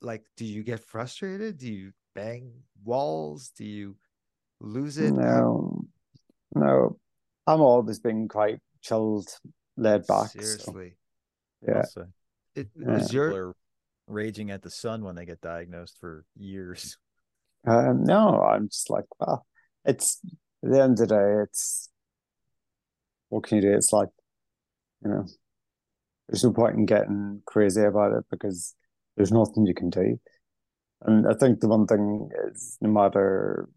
Like, 0.00 0.24
do 0.36 0.44
you 0.44 0.62
get 0.64 0.80
frustrated? 0.80 1.58
Do 1.58 1.72
you 1.72 1.92
bang 2.14 2.50
walls? 2.84 3.50
Do 3.56 3.64
you 3.64 3.96
lose 4.60 4.98
it? 4.98 5.12
No, 5.12 5.84
no, 6.54 6.98
I'm 7.46 7.60
always 7.60 8.00
been 8.00 8.26
quite 8.26 8.58
chilled, 8.80 9.28
laid 9.76 10.04
back. 10.06 10.30
so, 10.30 10.40
Seriously. 10.40 10.96
yeah. 11.66 11.78
Also, 11.78 12.08
It 12.58 12.68
Yeah. 12.74 12.94
was 12.94 13.12
your 13.12 13.30
are 13.30 13.54
raging 14.08 14.50
at 14.50 14.62
the 14.62 14.70
sun 14.70 15.04
when 15.04 15.14
they 15.14 15.24
get 15.24 15.40
diagnosed 15.40 15.98
for 16.00 16.24
years. 16.36 16.98
Um, 17.66 18.04
no, 18.04 18.42
I'm 18.42 18.68
just 18.68 18.90
like, 18.90 19.04
well, 19.20 19.46
it's 19.84 20.20
at 20.64 20.70
the 20.70 20.82
end 20.82 20.92
of 21.00 21.08
the 21.08 21.14
day, 21.14 21.42
it's 21.42 21.90
what 23.28 23.44
can 23.44 23.56
you 23.56 23.62
do? 23.62 23.74
It's 23.74 23.92
like, 23.92 24.08
you 25.04 25.10
know, 25.10 25.26
there's 26.28 26.44
no 26.44 26.52
point 26.52 26.76
in 26.76 26.86
getting 26.86 27.42
crazy 27.46 27.82
about 27.82 28.12
it 28.12 28.24
because 28.30 28.74
there's 29.16 29.32
nothing 29.32 29.66
you 29.66 29.74
can 29.74 29.90
do. 29.90 30.18
And 31.02 31.28
I 31.28 31.34
think 31.34 31.60
the 31.60 31.68
one 31.68 31.86
thing 31.86 32.30
is 32.48 32.76
no 32.80 32.90
matter, 32.90 33.68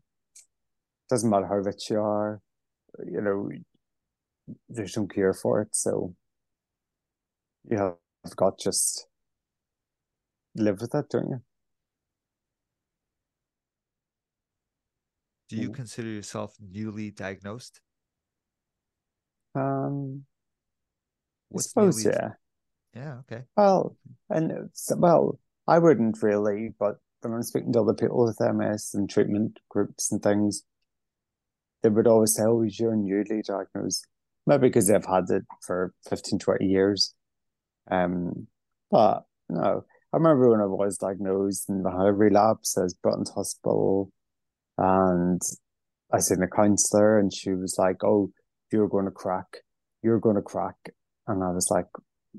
doesn't 1.10 1.30
matter 1.30 1.48
how 1.48 1.56
rich 1.56 1.90
you 1.90 2.00
are, 2.00 2.42
you 3.06 3.22
know, 3.22 3.50
there's 4.70 4.98
no 4.98 5.06
cure 5.06 5.34
for 5.34 5.62
it. 5.62 5.76
So 5.76 6.16
you 7.70 7.78
have 7.78 7.96
got 8.30 8.60
just 8.60 9.08
live 10.56 10.82
with 10.82 10.94
it, 10.96 11.10
don't 11.10 11.30
you? 11.30 11.42
do 15.50 15.58
you 15.58 15.70
Mm. 15.70 15.76
consider 15.76 16.08
yourself 16.08 16.56
newly 16.62 17.12
diagnosed? 17.12 17.82
Um, 19.54 20.26
I 21.54 21.60
suppose, 21.60 22.06
newly- 22.06 22.16
yeah. 22.16 22.30
Yeah, 22.94 23.18
okay. 23.20 23.44
Well, 23.58 23.98
and 24.30 24.72
well, 24.96 25.40
I 25.68 25.80
wouldn't 25.80 26.24
really, 26.24 26.70
but 26.80 27.00
when 27.20 27.34
I'm 27.34 27.44
speaking 27.44 27.74
to 27.74 27.82
other 27.82 27.94
people 27.94 28.24
with 28.24 28.40
MS 28.40 28.94
and 28.94 29.10
treatment 29.10 29.60
groups 29.68 30.10
and 30.10 30.24
things, 30.24 30.64
they 31.84 31.90
would 31.90 32.08
always 32.08 32.34
say, 32.36 32.44
oh, 32.44 32.62
you're 32.62 32.96
newly 32.96 33.42
diagnosed. 33.42 34.08
Maybe 34.46 34.70
because 34.70 34.88
they've 34.88 35.06
had 35.06 35.30
it 35.30 35.44
for 35.62 35.94
15, 36.10 36.40
20 36.40 36.66
years. 36.66 37.14
Um, 37.90 38.48
but 38.90 39.24
no, 39.50 39.86
I 40.14 40.18
remember 40.18 40.50
when 40.52 40.62
I 40.62 40.66
was 40.66 40.98
diagnosed 40.98 41.70
and 41.70 41.86
I 41.88 41.92
had 41.92 42.08
a 42.08 42.14
relapse, 42.14 42.78
I 42.78 42.84
was 42.84 42.94
brought 42.94 43.18
into 43.18 43.32
hospital 43.34 44.12
and 44.78 45.42
I 46.12 46.20
seen 46.20 46.44
a 46.44 46.48
counselor 46.48 47.20
and 47.20 47.34
she 47.34 47.52
was 47.52 47.78
like, 47.78 48.04
oh, 48.04 48.32
you're 48.72 48.88
going 48.88 49.06
to 49.06 49.12
crack, 49.12 49.58
you're 50.04 50.20
going 50.20 50.36
to 50.36 50.42
crack. 50.42 50.76
And 51.28 51.44
I 51.44 51.52
was 51.52 51.70
like, 51.70 51.88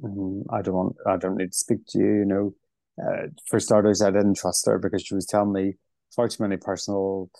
"Mm, 0.00 0.44
I 0.50 0.62
don't 0.62 0.74
want, 0.74 0.96
I 1.06 1.16
don't 1.16 1.36
need 1.36 1.52
to 1.52 1.58
speak 1.58 1.86
to 1.88 1.98
you, 1.98 2.12
you 2.20 2.24
know. 2.24 2.54
Uh, 3.02 3.28
for 3.48 3.58
starters, 3.60 4.02
I 4.02 4.10
didn't 4.10 4.36
trust 4.36 4.66
her 4.66 4.78
because 4.78 5.02
she 5.02 5.14
was 5.14 5.26
telling 5.26 5.52
me 5.52 5.74
far 6.14 6.28
too 6.28 6.42
many 6.42 6.56
personal 6.58 7.30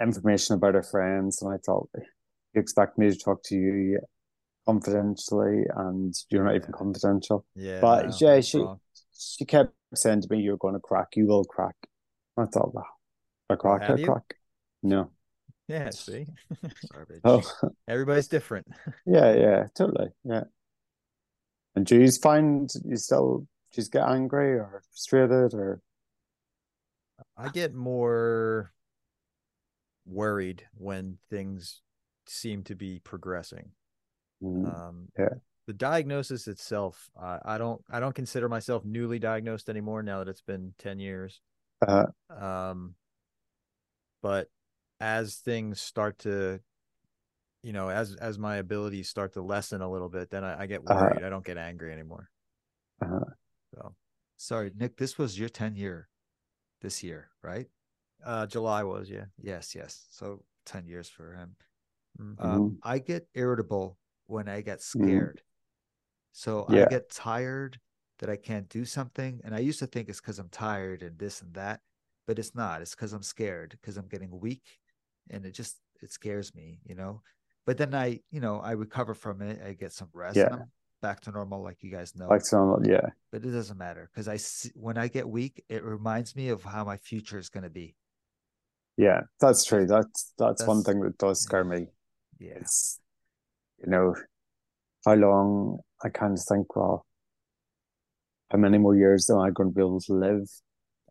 information 0.00 0.56
about 0.56 0.74
her 0.74 0.82
friends, 0.82 1.40
and 1.42 1.52
I 1.52 1.58
thought, 1.64 1.88
you 1.94 2.60
expect 2.60 2.98
me 2.98 3.10
to 3.10 3.16
talk 3.16 3.42
to 3.44 3.54
you 3.54 4.00
confidentially, 4.66 5.64
and 5.76 6.14
you're 6.30 6.44
not 6.44 6.56
even 6.56 6.72
confidential. 6.72 7.44
Yeah, 7.54 7.82
But 7.82 8.06
no, 8.06 8.20
yeah, 8.20 8.40
she 8.40 8.58
wrong. 8.58 8.80
she 9.12 9.44
kept 9.44 9.74
saying 9.94 10.22
to 10.22 10.28
me, 10.30 10.40
"You're 10.40 10.56
going 10.58 10.74
to 10.74 10.80
crack. 10.80 11.08
You 11.16 11.26
will 11.26 11.44
crack." 11.44 11.76
I 12.36 12.46
thought, 12.46 12.74
"Wow, 12.74 12.86
I 13.50 13.56
crack, 13.56 13.82
have 13.84 13.96
I 13.96 13.98
you? 13.98 14.06
crack." 14.06 14.36
No. 14.82 15.10
Yeah, 15.68 15.90
see, 15.90 16.26
Garbage. 16.92 17.22
Oh, 17.24 17.42
everybody's 17.88 18.28
different. 18.28 18.66
yeah, 19.06 19.32
yeah, 19.34 19.66
totally, 19.76 20.10
yeah. 20.24 20.44
And 21.76 21.86
do 21.86 22.00
you 22.00 22.10
find 22.10 22.72
you 22.84 22.96
still 22.96 23.46
just 23.72 23.92
get 23.92 24.08
angry 24.08 24.54
or 24.54 24.82
frustrated 24.90 25.54
or? 25.54 25.80
I 27.36 27.48
get 27.48 27.74
more 27.74 28.72
worried 30.06 30.66
when 30.78 31.18
things 31.30 31.82
seem 32.26 32.62
to 32.64 32.74
be 32.74 32.98
progressing. 33.00 33.72
Mm, 34.46 34.66
Um, 34.66 35.08
Yeah. 35.18 35.34
The 35.66 35.72
diagnosis 35.72 36.46
itself, 36.46 37.10
uh, 37.20 37.40
I 37.44 37.58
don't, 37.58 37.82
I 37.90 37.98
don't 37.98 38.14
consider 38.14 38.48
myself 38.48 38.84
newly 38.84 39.18
diagnosed 39.18 39.68
anymore 39.68 40.02
now 40.02 40.18
that 40.20 40.28
it's 40.28 40.42
been 40.42 40.74
ten 40.78 41.00
years. 41.00 41.40
uh, 41.86 42.06
Um, 42.30 42.94
but 44.22 44.48
as 45.00 45.36
things 45.36 45.80
start 45.80 46.18
to, 46.20 46.60
you 47.62 47.72
know, 47.72 47.88
as 47.88 48.14
as 48.14 48.38
my 48.38 48.56
abilities 48.56 49.08
start 49.08 49.32
to 49.32 49.42
lessen 49.42 49.80
a 49.80 49.90
little 49.90 50.08
bit, 50.08 50.30
then 50.30 50.44
I, 50.44 50.62
I 50.62 50.66
get 50.66 50.84
Uh-huh. 50.84 51.00
worried. 51.00 51.24
I 51.24 51.28
don't 51.30 51.44
get 51.44 51.58
angry 51.58 51.92
anymore. 51.92 52.30
Uh-huh. 53.02 53.24
So, 53.74 53.94
Sorry, 54.36 54.70
Nix, 54.76 54.94
this 54.96 55.18
was 55.18 55.38
your 55.38 55.48
10 55.48 55.74
year 55.76 56.08
this 56.80 57.02
year, 57.02 57.30
right? 57.42 57.66
uh, 58.24 58.46
July 58.46 58.82
was 58.82 59.10
yeah. 59.10 59.26
Yes, 59.40 59.74
yes. 59.74 60.06
So 60.10 60.42
10 60.64 60.86
years 60.86 61.08
for 61.08 61.34
him. 61.34 61.56
Mhm. 62.20 62.40
Um, 62.42 62.78
I 62.82 62.98
get 62.98 63.28
irritable 63.34 63.98
when 64.26 64.48
I 64.48 64.60
get 64.60 64.78
Mhm. 64.80 64.82
scared. 64.82 65.42
So 66.32 66.66
Yeah. 66.68 66.82
I 66.82 66.86
get 66.86 67.10
tired 67.10 67.80
that 68.18 68.28
I 68.30 68.36
can't 68.36 68.68
do 68.68 68.84
something. 68.84 69.40
And 69.44 69.54
I 69.54 69.58
used 69.60 69.78
to 69.80 69.86
think 69.86 70.08
it's 70.08 70.20
because 70.20 70.38
I'm 70.38 70.48
tired 70.48 71.02
and 71.02 71.18
this 71.18 71.42
and 71.42 71.54
that, 71.54 71.80
but 72.26 72.38
it's 72.38 72.54
not. 72.54 72.82
It's 72.82 72.94
because 72.94 73.12
I'm 73.12 73.22
scared, 73.22 73.70
because 73.80 73.96
I'm 73.96 74.08
getting 74.08 74.38
weak 74.40 74.80
and 75.30 75.44
it 75.46 75.52
just 75.52 75.80
it 76.02 76.10
scares 76.12 76.54
me, 76.54 76.80
you 76.84 76.94
know. 76.94 77.22
But 77.64 77.78
then 77.78 77.94
I, 77.94 78.20
you 78.30 78.40
know, 78.40 78.60
I 78.60 78.72
recover 78.72 79.14
from 79.14 79.42
it. 79.42 79.62
I 79.62 79.72
get 79.72 79.92
some 79.92 80.10
rest 80.12 80.36
and 80.36 80.50
Yeah. 80.50 80.56
I'm 80.62 80.72
back 81.02 81.20
to 81.22 81.30
normal, 81.30 81.62
like 81.62 81.82
you 81.82 81.90
guys 81.90 82.14
know. 82.14 82.28
like 82.28 82.42
some, 82.44 82.84
yeah, 82.84 83.10
but 83.30 83.44
it 83.44 83.50
doesn't 83.50 83.78
matter 83.78 84.08
because 84.12 84.28
I 84.28 84.36
see, 84.36 84.70
when 84.74 84.96
I 84.98 85.08
get 85.08 85.28
weak, 85.28 85.64
it 85.68 85.82
reminds 85.84 86.36
me 86.36 86.48
of 86.50 86.62
how 86.64 86.84
my 86.84 86.96
future 86.96 87.38
is 87.38 87.48
going 87.48 87.64
to 87.64 87.70
be. 87.70 87.96
yeah, 88.98 89.22
that's 89.40 89.64
true. 89.64 89.86
That's 89.86 90.32
that's 90.38 90.66
one 90.66 90.82
thing 90.82 91.00
that 91.00 91.18
does 91.18 91.40
scare 91.42 91.64
me. 91.64 91.88
Yeah. 92.38 92.54
It's, 92.60 92.98
you 93.84 93.90
know, 93.90 94.14
how 95.04 95.14
long 95.14 95.78
I 96.02 96.08
kind 96.08 96.34
of 96.36 96.44
think, 96.44 96.74
well, 96.74 97.06
how 98.50 98.58
many 98.58 98.78
more 98.78 98.96
years 98.96 99.28
am 99.30 99.38
I 99.38 99.50
going 99.50 99.70
to 99.70 99.74
be 99.74 99.80
able 99.80 100.00
to 100.00 100.12
live 100.12 100.48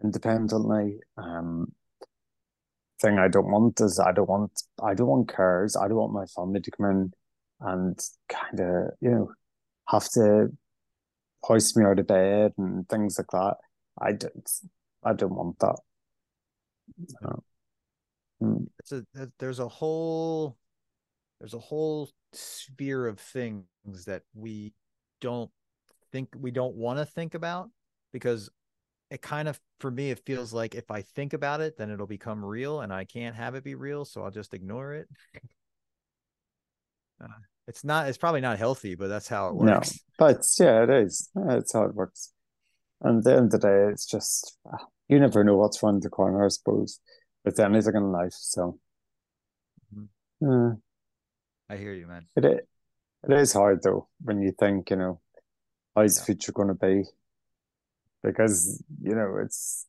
independently? 0.03 0.99
Um, 1.17 1.73
thing 3.01 3.19
I 3.19 3.27
don't 3.27 3.51
want 3.51 3.79
is 3.81 3.99
I 3.99 4.11
don't 4.11 4.29
want 4.29 4.51
I 4.81 4.93
don't 4.93 5.07
want 5.07 5.33
cares. 5.33 5.75
I 5.75 5.87
don't 5.87 5.97
want 5.97 6.13
my 6.13 6.25
family 6.25 6.61
to 6.61 6.71
come 6.71 6.85
in 6.89 7.13
and 7.59 7.99
kind 8.29 8.59
of, 8.59 8.91
you 9.01 9.11
know, 9.11 9.31
have 9.87 10.09
to 10.11 10.49
hoist 11.43 11.77
me 11.77 11.85
out 11.85 11.99
of 11.99 12.07
bed 12.07 12.53
and 12.57 12.87
things 12.89 13.17
like 13.17 13.27
that. 13.31 13.55
I 13.99 14.13
don't 14.13 14.49
I 15.03 15.13
don't 15.13 15.35
want 15.35 15.59
that. 15.59 15.77
No. 17.21 17.43
Mm, 18.41 18.67
it's 18.79 18.91
a 18.91 19.05
there's 19.39 19.59
a 19.59 19.67
whole 19.67 20.57
there's 21.39 21.53
a 21.53 21.59
whole 21.59 22.09
sphere 22.35 23.07
of 23.07 23.19
things 23.19 23.65
that 24.05 24.23
we 24.33 24.73
don't 25.21 25.49
think 26.11 26.29
we 26.37 26.51
don't 26.51 26.75
want 26.75 26.99
to 26.99 27.05
think 27.05 27.33
about 27.33 27.69
because 28.13 28.49
it 29.11 29.21
kind 29.21 29.47
of 29.47 29.59
for 29.79 29.91
me 29.91 30.11
it 30.11 30.19
feels 30.25 30.53
like 30.53 30.75
if 30.75 30.89
I 30.91 31.01
think 31.01 31.33
about 31.33 31.61
it 31.61 31.77
then 31.77 31.89
it'll 31.89 32.07
become 32.07 32.43
real 32.43 32.81
and 32.81 32.93
I 32.93 33.05
can't 33.05 33.35
have 33.35 33.55
it 33.55 33.63
be 33.63 33.75
real 33.75 34.05
so 34.05 34.23
I'll 34.23 34.31
just 34.31 34.53
ignore 34.53 34.93
it. 34.93 35.07
Uh, 37.21 37.27
it's 37.67 37.83
not 37.83 38.07
it's 38.07 38.17
probably 38.17 38.41
not 38.41 38.57
healthy 38.57 38.95
but 38.95 39.07
that's 39.07 39.27
how 39.27 39.49
it 39.49 39.55
works. 39.55 39.99
No, 40.17 40.35
but 40.35 40.45
yeah, 40.59 40.83
it 40.83 40.89
is. 40.89 41.29
It's 41.35 41.73
how 41.73 41.83
it 41.83 41.95
works. 41.95 42.31
And 43.01 43.19
at 43.19 43.23
the 43.23 43.35
end 43.35 43.53
of 43.53 43.61
the 43.61 43.67
day, 43.67 43.87
it's 43.91 44.05
just 44.05 44.57
ah, 44.71 44.85
you 45.07 45.19
never 45.19 45.43
know 45.43 45.57
what's 45.57 45.83
around 45.83 46.03
the 46.03 46.09
corner, 46.09 46.45
I 46.45 46.49
suppose, 46.49 46.99
with 47.43 47.59
anything 47.59 47.95
in 47.95 48.11
life. 48.11 48.33
So, 48.33 48.79
Mhm. 49.91 50.09
uh, 50.45 50.75
I 51.69 51.77
hear 51.77 51.93
you, 51.93 52.07
man. 52.07 52.25
It, 52.35 52.45
it 52.45 52.67
is 53.31 53.53
hard 53.53 53.81
though 53.83 54.07
when 54.23 54.41
you 54.41 54.53
think, 54.57 54.89
you 54.89 54.97
know, 54.97 55.21
how's 55.95 56.17
the 56.17 56.25
future 56.25 56.51
going 56.51 56.67
to 56.67 56.73
be? 56.73 57.03
Because 58.23 58.83
you 59.01 59.15
know 59.15 59.37
it's 59.43 59.85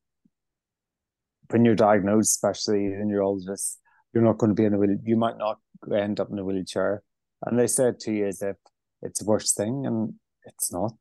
when 1.50 1.64
you're 1.64 1.74
diagnosed, 1.74 2.36
especially 2.36 2.86
in 2.86 3.08
your 3.08 3.22
oldest, 3.22 3.80
you're 4.12 4.24
not 4.24 4.38
going 4.38 4.50
to 4.50 4.54
be 4.54 4.64
in 4.64 4.74
a 4.74 4.78
wheel. 4.78 4.96
You 5.04 5.16
might 5.16 5.38
not 5.38 5.58
end 5.94 6.20
up 6.20 6.30
in 6.30 6.38
a 6.38 6.44
wheelchair, 6.44 7.02
and 7.44 7.58
they 7.58 7.66
said 7.66 8.00
to 8.00 8.12
you 8.12 8.26
as 8.26 8.42
if 8.42 8.56
it's 9.02 9.20
the 9.20 9.26
worst 9.26 9.56
thing, 9.56 9.86
and 9.86 10.14
it's 10.44 10.72
not. 10.72 10.94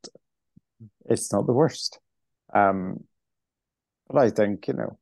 It's 1.06 1.32
not 1.32 1.48
the 1.48 1.54
worst. 1.54 2.00
Um, 2.54 3.06
but 4.08 4.18
I 4.18 4.30
think 4.30 4.68
you 4.68 4.74
know 4.74 4.98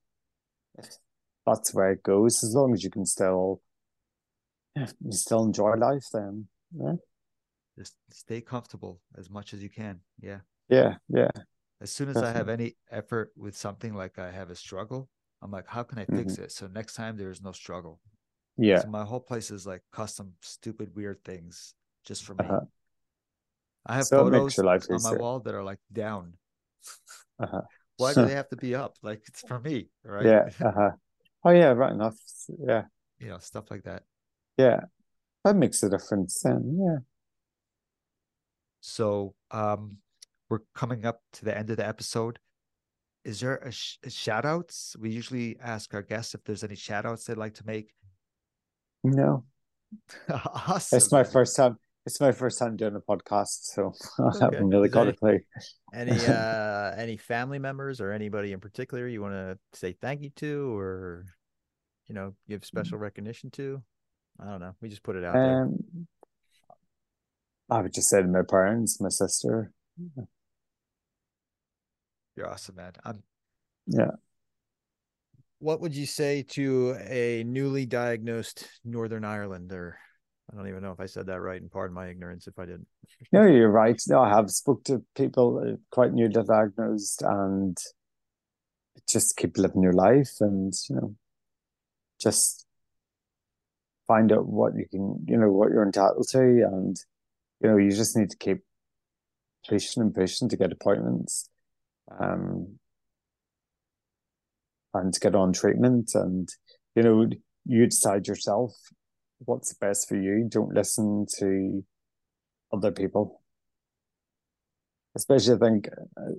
if 0.77 0.97
that's 1.45 1.73
where 1.73 1.91
it 1.91 2.03
goes. 2.03 2.43
As 2.43 2.55
long 2.55 2.73
as 2.73 2.83
you 2.83 2.89
can 2.89 3.05
still, 3.05 3.61
yeah, 3.62 3.62
you 4.75 5.11
still 5.11 5.43
enjoy 5.43 5.75
life, 5.75 6.05
then 6.13 6.47
yeah. 6.77 6.93
Just 7.77 7.95
stay 8.11 8.41
comfortable 8.41 8.99
as 9.17 9.29
much 9.29 9.53
as 9.53 9.63
you 9.63 9.69
can. 9.69 9.99
Yeah. 10.21 10.39
Yeah, 10.69 10.95
yeah. 11.09 11.31
As 11.81 11.91
soon 11.91 12.09
as 12.09 12.17
I 12.17 12.31
have 12.31 12.47
any 12.47 12.75
effort 12.91 13.31
with 13.35 13.57
something 13.57 13.93
like 13.93 14.19
I 14.19 14.31
have 14.31 14.49
a 14.49 14.55
struggle, 14.55 15.09
I'm 15.41 15.51
like, 15.51 15.67
how 15.67 15.83
can 15.83 15.97
I 15.99 16.05
fix 16.05 16.37
it? 16.37 16.51
So 16.51 16.67
next 16.67 16.93
time 16.93 17.17
there 17.17 17.29
is 17.29 17.41
no 17.41 17.51
struggle. 17.51 17.99
Yeah. 18.57 18.79
So 18.79 18.87
my 18.89 19.03
whole 19.03 19.19
place 19.19 19.51
is 19.51 19.65
like 19.65 19.81
custom, 19.91 20.33
stupid, 20.41 20.95
weird 20.95 21.23
things 21.25 21.73
just 22.05 22.23
for 22.23 22.35
me. 22.35 22.45
Uh-huh. 22.45 22.61
I 23.85 23.95
have 23.95 24.05
So 24.05 24.17
photos 24.23 24.57
on 24.59 25.01
my 25.01 25.11
wall 25.13 25.39
that 25.41 25.53
are 25.53 25.63
like 25.63 25.79
down. 25.91 26.33
Uh-huh. 27.39 27.61
Why 27.97 28.13
do 28.13 28.23
they 28.27 28.33
have 28.33 28.49
to 28.49 28.55
be 28.55 28.75
up? 28.75 28.95
Like 29.01 29.23
it's 29.27 29.41
for 29.41 29.59
me, 29.59 29.89
right? 30.05 30.25
Yeah. 30.25 30.49
Uh-huh. 30.61 30.91
Oh 31.43 31.51
yeah, 31.51 31.71
right 31.73 31.91
enough. 31.91 32.15
Yeah. 32.65 32.83
you 33.19 33.27
know, 33.27 33.39
stuff 33.39 33.69
like 33.69 33.83
that. 33.83 34.03
Yeah. 34.57 34.81
That 35.43 35.55
makes 35.55 35.83
a 35.83 35.89
difference 35.89 36.41
then. 36.41 36.77
Yeah. 36.79 36.97
So 38.81 39.35
um 39.51 39.97
we're 40.49 40.59
coming 40.75 41.05
up 41.05 41.21
to 41.33 41.45
the 41.45 41.57
end 41.57 41.69
of 41.69 41.77
the 41.77 41.87
episode. 41.87 42.39
Is 43.25 43.39
there 43.39 43.55
a, 43.55 43.71
sh- 43.71 43.97
a 44.03 44.09
shout 44.09 44.45
outs? 44.45 44.95
We 44.99 45.09
usually 45.09 45.57
ask 45.61 45.93
our 45.93 46.01
guests 46.01 46.35
if 46.35 46.43
there's 46.43 46.63
any 46.63 46.75
shout 46.75 47.05
outs 47.05 47.23
they'd 47.23 47.37
like 47.37 47.55
to 47.55 47.65
make. 47.65 47.93
No. 49.03 49.45
awesome. 50.29 50.97
It's 50.97 51.11
my 51.11 51.23
first 51.23 51.55
time 51.55 51.77
it's 52.05 52.19
my 52.19 52.33
first 52.33 52.59
time 52.59 52.75
doing 52.75 52.95
a 52.95 52.99
podcast, 52.99 53.63
so 53.63 53.93
I 54.19 54.45
haven't 54.45 54.67
really 54.69 54.89
got 54.89 55.07
a 55.07 55.13
clue. 55.13 55.39
Any 55.93 56.11
uh 56.27 56.91
any 56.97 57.17
family 57.17 57.59
members 57.59 58.01
or 58.01 58.11
anybody 58.11 58.51
in 58.51 58.59
particular 58.59 59.07
you 59.07 59.21
want 59.21 59.33
to 59.33 59.57
say 59.73 59.93
thank 59.93 60.21
you 60.21 60.29
to 60.37 60.77
or 60.77 61.25
you 62.07 62.15
know 62.15 62.33
give 62.47 62.65
special 62.65 62.97
recognition 62.97 63.51
to? 63.51 63.81
I 64.39 64.45
don't 64.45 64.59
know. 64.59 64.75
We 64.81 64.89
just 64.89 65.03
put 65.03 65.15
it 65.15 65.23
out 65.23 65.33
there. 65.33 65.63
Um 65.63 66.07
I 67.69 67.81
would 67.81 67.93
just 67.93 68.09
say 68.09 68.21
to 68.21 68.27
my 68.27 68.41
parents, 68.47 68.99
my 68.99 69.09
sister. 69.09 69.71
You're 72.35 72.49
awesome, 72.49 72.75
man. 72.75 72.93
I'm 73.03 73.23
Yeah. 73.87 74.11
What 75.59 75.79
would 75.79 75.95
you 75.95 76.05
say 76.05 76.43
to 76.49 76.97
a 76.99 77.43
newly 77.45 77.85
diagnosed 77.85 78.67
Northern 78.83 79.23
Irelander? 79.23 79.93
I 80.51 80.55
don't 80.57 80.67
even 80.67 80.83
know 80.83 80.91
if 80.91 80.99
I 80.99 81.05
said 81.05 81.27
that 81.27 81.39
right, 81.39 81.61
and 81.61 81.71
pardon 81.71 81.95
my 81.95 82.09
ignorance 82.09 82.47
if 82.47 82.59
I 82.59 82.65
didn't. 82.65 82.87
No, 83.31 83.45
you're 83.45 83.71
right. 83.71 83.99
No, 84.07 84.21
I 84.21 84.29
have 84.29 84.51
spoke 84.51 84.83
to 84.85 85.01
people 85.15 85.63
uh, 85.65 85.77
quite 85.89 86.11
newly 86.11 86.33
diagnosed 86.33 87.21
and 87.21 87.77
just 89.07 89.37
keep 89.37 89.57
living 89.57 89.81
your 89.81 89.93
life 89.93 90.33
and, 90.41 90.73
you 90.89 90.95
know, 90.95 91.15
just 92.21 92.62
find 94.13 94.31
out 94.31 94.47
what 94.47 94.73
you 94.75 94.85
can, 94.89 95.25
you 95.27 95.37
know, 95.37 95.51
what 95.51 95.71
you're 95.71 95.85
entitled 95.85 96.27
to. 96.29 96.39
And, 96.39 96.95
you 97.61 97.69
know, 97.69 97.77
you 97.77 97.91
just 97.91 98.15
need 98.15 98.29
to 98.29 98.37
keep 98.37 98.59
pushing 99.67 100.03
and 100.03 100.13
pushing 100.13 100.49
to 100.49 100.57
get 100.57 100.71
appointments. 100.71 101.49
Um, 102.19 102.79
and 104.93 105.11
to 105.13 105.19
get 105.19 105.33
on 105.33 105.53
treatment 105.53 106.11
and, 106.13 106.47
you 106.95 107.01
know, 107.01 107.27
you 107.65 107.85
decide 107.87 108.27
yourself 108.27 108.73
what's 109.39 109.73
best 109.73 110.07
for 110.07 110.15
you. 110.15 110.47
Don't 110.47 110.75
listen 110.75 111.25
to 111.39 111.83
other 112.71 112.91
people. 112.91 113.41
Especially, 115.15 115.55
I 115.55 115.57
think 115.57 115.89
uh, 116.17 116.35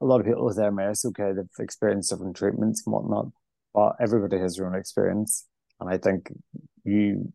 a 0.00 0.04
lot 0.04 0.20
of 0.20 0.26
people 0.26 0.44
with 0.44 0.58
MS, 0.58 1.04
okay, 1.06 1.32
they've 1.32 1.44
experienced 1.58 2.10
different 2.10 2.36
treatments 2.36 2.82
and 2.86 2.92
whatnot, 2.92 3.26
but 3.74 3.96
everybody 4.00 4.38
has 4.38 4.56
their 4.56 4.66
own 4.66 4.74
experience, 4.74 5.46
and 5.80 5.88
I 5.88 5.98
think 5.98 6.32
you 6.86 7.32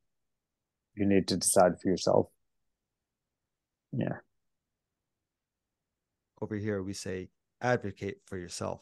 you 0.95 1.05
need 1.05 1.27
to 1.29 1.37
decide 1.37 1.79
for 1.81 1.89
yourself. 1.89 2.27
Yeah, 3.91 4.19
over 6.41 6.55
here. 6.55 6.81
We 6.81 6.93
say 6.93 7.29
advocate 7.61 8.17
for 8.25 8.37
yourself. 8.37 8.81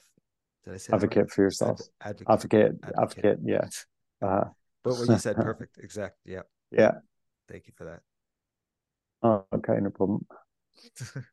Did 0.66 0.74
I 0.74 0.78
say 0.78 0.94
that 0.94 0.96
right? 0.96 1.04
advocate 1.04 1.32
for 1.32 1.42
yourself. 1.44 1.82
Adv- 2.02 2.22
advocate. 2.30 2.30
Advocate, 2.30 2.76
Advocate. 2.84 3.26
advocate. 3.26 3.40
Yeah, 3.46 3.66
uh, 4.28 4.46
But 4.84 4.96
what 4.98 5.10
you 5.10 5.18
said, 5.18 5.36
perfect. 5.42 5.78
Exact. 5.78 6.18
Yeah. 6.26 6.42
yeah. 6.72 6.92
Thank 7.50 7.68
you 7.68 7.74
for 7.76 7.86
that. 7.86 8.02
Oh, 9.22 9.46
okay, 9.54 9.78
no 9.82 9.90
problem. 9.90 10.26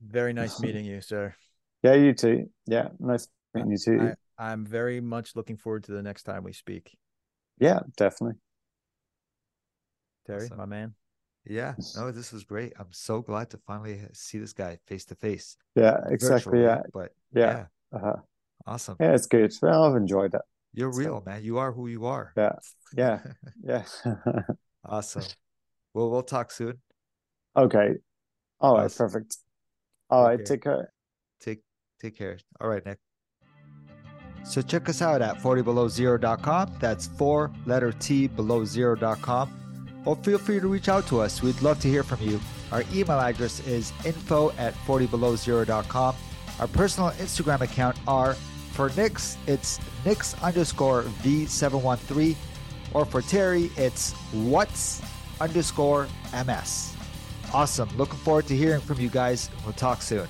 Very 0.00 0.32
nice 0.32 0.60
meeting 0.60 0.84
you, 0.84 1.00
sir. 1.00 1.34
Yeah, 1.82 1.94
you 1.94 2.14
too. 2.14 2.50
Yeah, 2.66 2.88
nice 2.98 3.28
meeting 3.54 3.70
you 3.72 3.78
too. 3.78 3.98
I, 4.00 4.14
I'm 4.38 4.64
very 4.66 5.00
much 5.00 5.36
looking 5.36 5.56
forward 5.56 5.84
to 5.84 5.92
the 5.92 6.02
next 6.02 6.24
time 6.24 6.42
we 6.44 6.52
speak. 6.52 6.96
yeah, 7.58 7.80
definitely. 7.96 8.38
Terry, 10.26 10.44
Awesome. 10.44 10.58
my 10.58 10.66
man. 10.66 10.94
Yeah. 11.44 11.74
No, 11.96 12.12
this 12.12 12.32
was 12.32 12.44
great. 12.44 12.72
I'm 12.78 12.92
so 12.92 13.20
glad 13.20 13.50
to 13.50 13.58
finally 13.66 14.00
see 14.12 14.38
this 14.38 14.52
guy 14.52 14.78
face 14.86 15.04
to 15.06 15.14
face. 15.16 15.56
Yeah, 15.74 15.98
exactly. 16.08 16.58
virtually, 16.58 16.62
Yeah, 16.62 16.82
But 16.92 17.12
yeah, 17.32 17.66
yeah, 17.92 17.96
uh-huh. 17.98 18.16
awesome. 18.66 18.96
yeah. 19.00 19.12
It's 19.14 19.26
good. 19.26 19.52
Well, 19.60 19.84
I've 19.84 19.96
enjoyed 19.96 20.34
it. 20.34 20.40
You're 20.72 20.92
So- 20.92 20.98
real, 20.98 21.22
man. 21.26 21.42
You 21.42 21.58
are 21.58 21.72
who 21.72 21.88
you 21.88 22.06
are. 22.06 22.32
Yeah, 22.36 22.52
yeah, 22.96 23.20
yeah. 23.64 23.84
awesome. 24.84 25.24
Well, 25.94 26.10
we'll 26.10 26.22
talk 26.22 26.50
soon. 26.52 26.80
Okay. 27.56 27.96
All 28.60 28.76
right, 28.76 28.84
Awesome. 28.84 29.06
perfect. 29.06 29.36
All 30.10 30.24
right, 30.24 30.34
Okay. 30.34 30.44
take 30.44 30.62
care. 30.62 30.92
Take 31.40 31.62
take 32.00 32.16
care. 32.16 32.38
All 32.60 32.68
right, 32.68 32.84
Nix. 32.86 33.00
So 34.44 34.62
check 34.62 34.88
us 34.88 35.02
out 35.02 35.22
at 35.22 35.38
4tbelowzero.com. 35.38 36.76
That's 36.80 37.06
four 37.06 37.50
letter 37.66 37.92
T 37.92 38.26
below 38.28 38.64
zero.com. 38.64 39.61
Or 40.04 40.16
feel 40.16 40.38
free 40.38 40.60
to 40.60 40.68
reach 40.68 40.88
out 40.88 41.06
to 41.08 41.20
us. 41.20 41.42
We'd 41.42 41.60
love 41.62 41.80
to 41.80 41.88
hear 41.88 42.02
from 42.02 42.20
you. 42.20 42.40
Our 42.70 42.84
email 42.92 43.20
address 43.20 43.60
is 43.66 43.92
info 44.04 44.50
at 44.58 44.74
4tbelowzero.com. 44.86 46.16
Our 46.58 46.66
personal 46.68 47.10
Instagram 47.12 47.60
account 47.60 47.96
are 48.06 48.34
for 48.72 48.90
Nix, 48.96 49.36
it's 49.46 49.78
Nix 50.04 50.34
underscore 50.42 51.02
V713. 51.22 52.36
Or 52.94 53.04
for 53.04 53.22
Terry, 53.22 53.70
it's 53.76 54.12
what's 54.32 55.02
underscore 55.40 56.08
MS. 56.46 56.94
Awesome. 57.52 57.88
Looking 57.96 58.18
forward 58.18 58.46
to 58.46 58.56
hearing 58.56 58.80
from 58.80 59.00
you 59.00 59.08
guys. 59.08 59.50
We'll 59.64 59.74
talk 59.74 60.02
soon. 60.02 60.26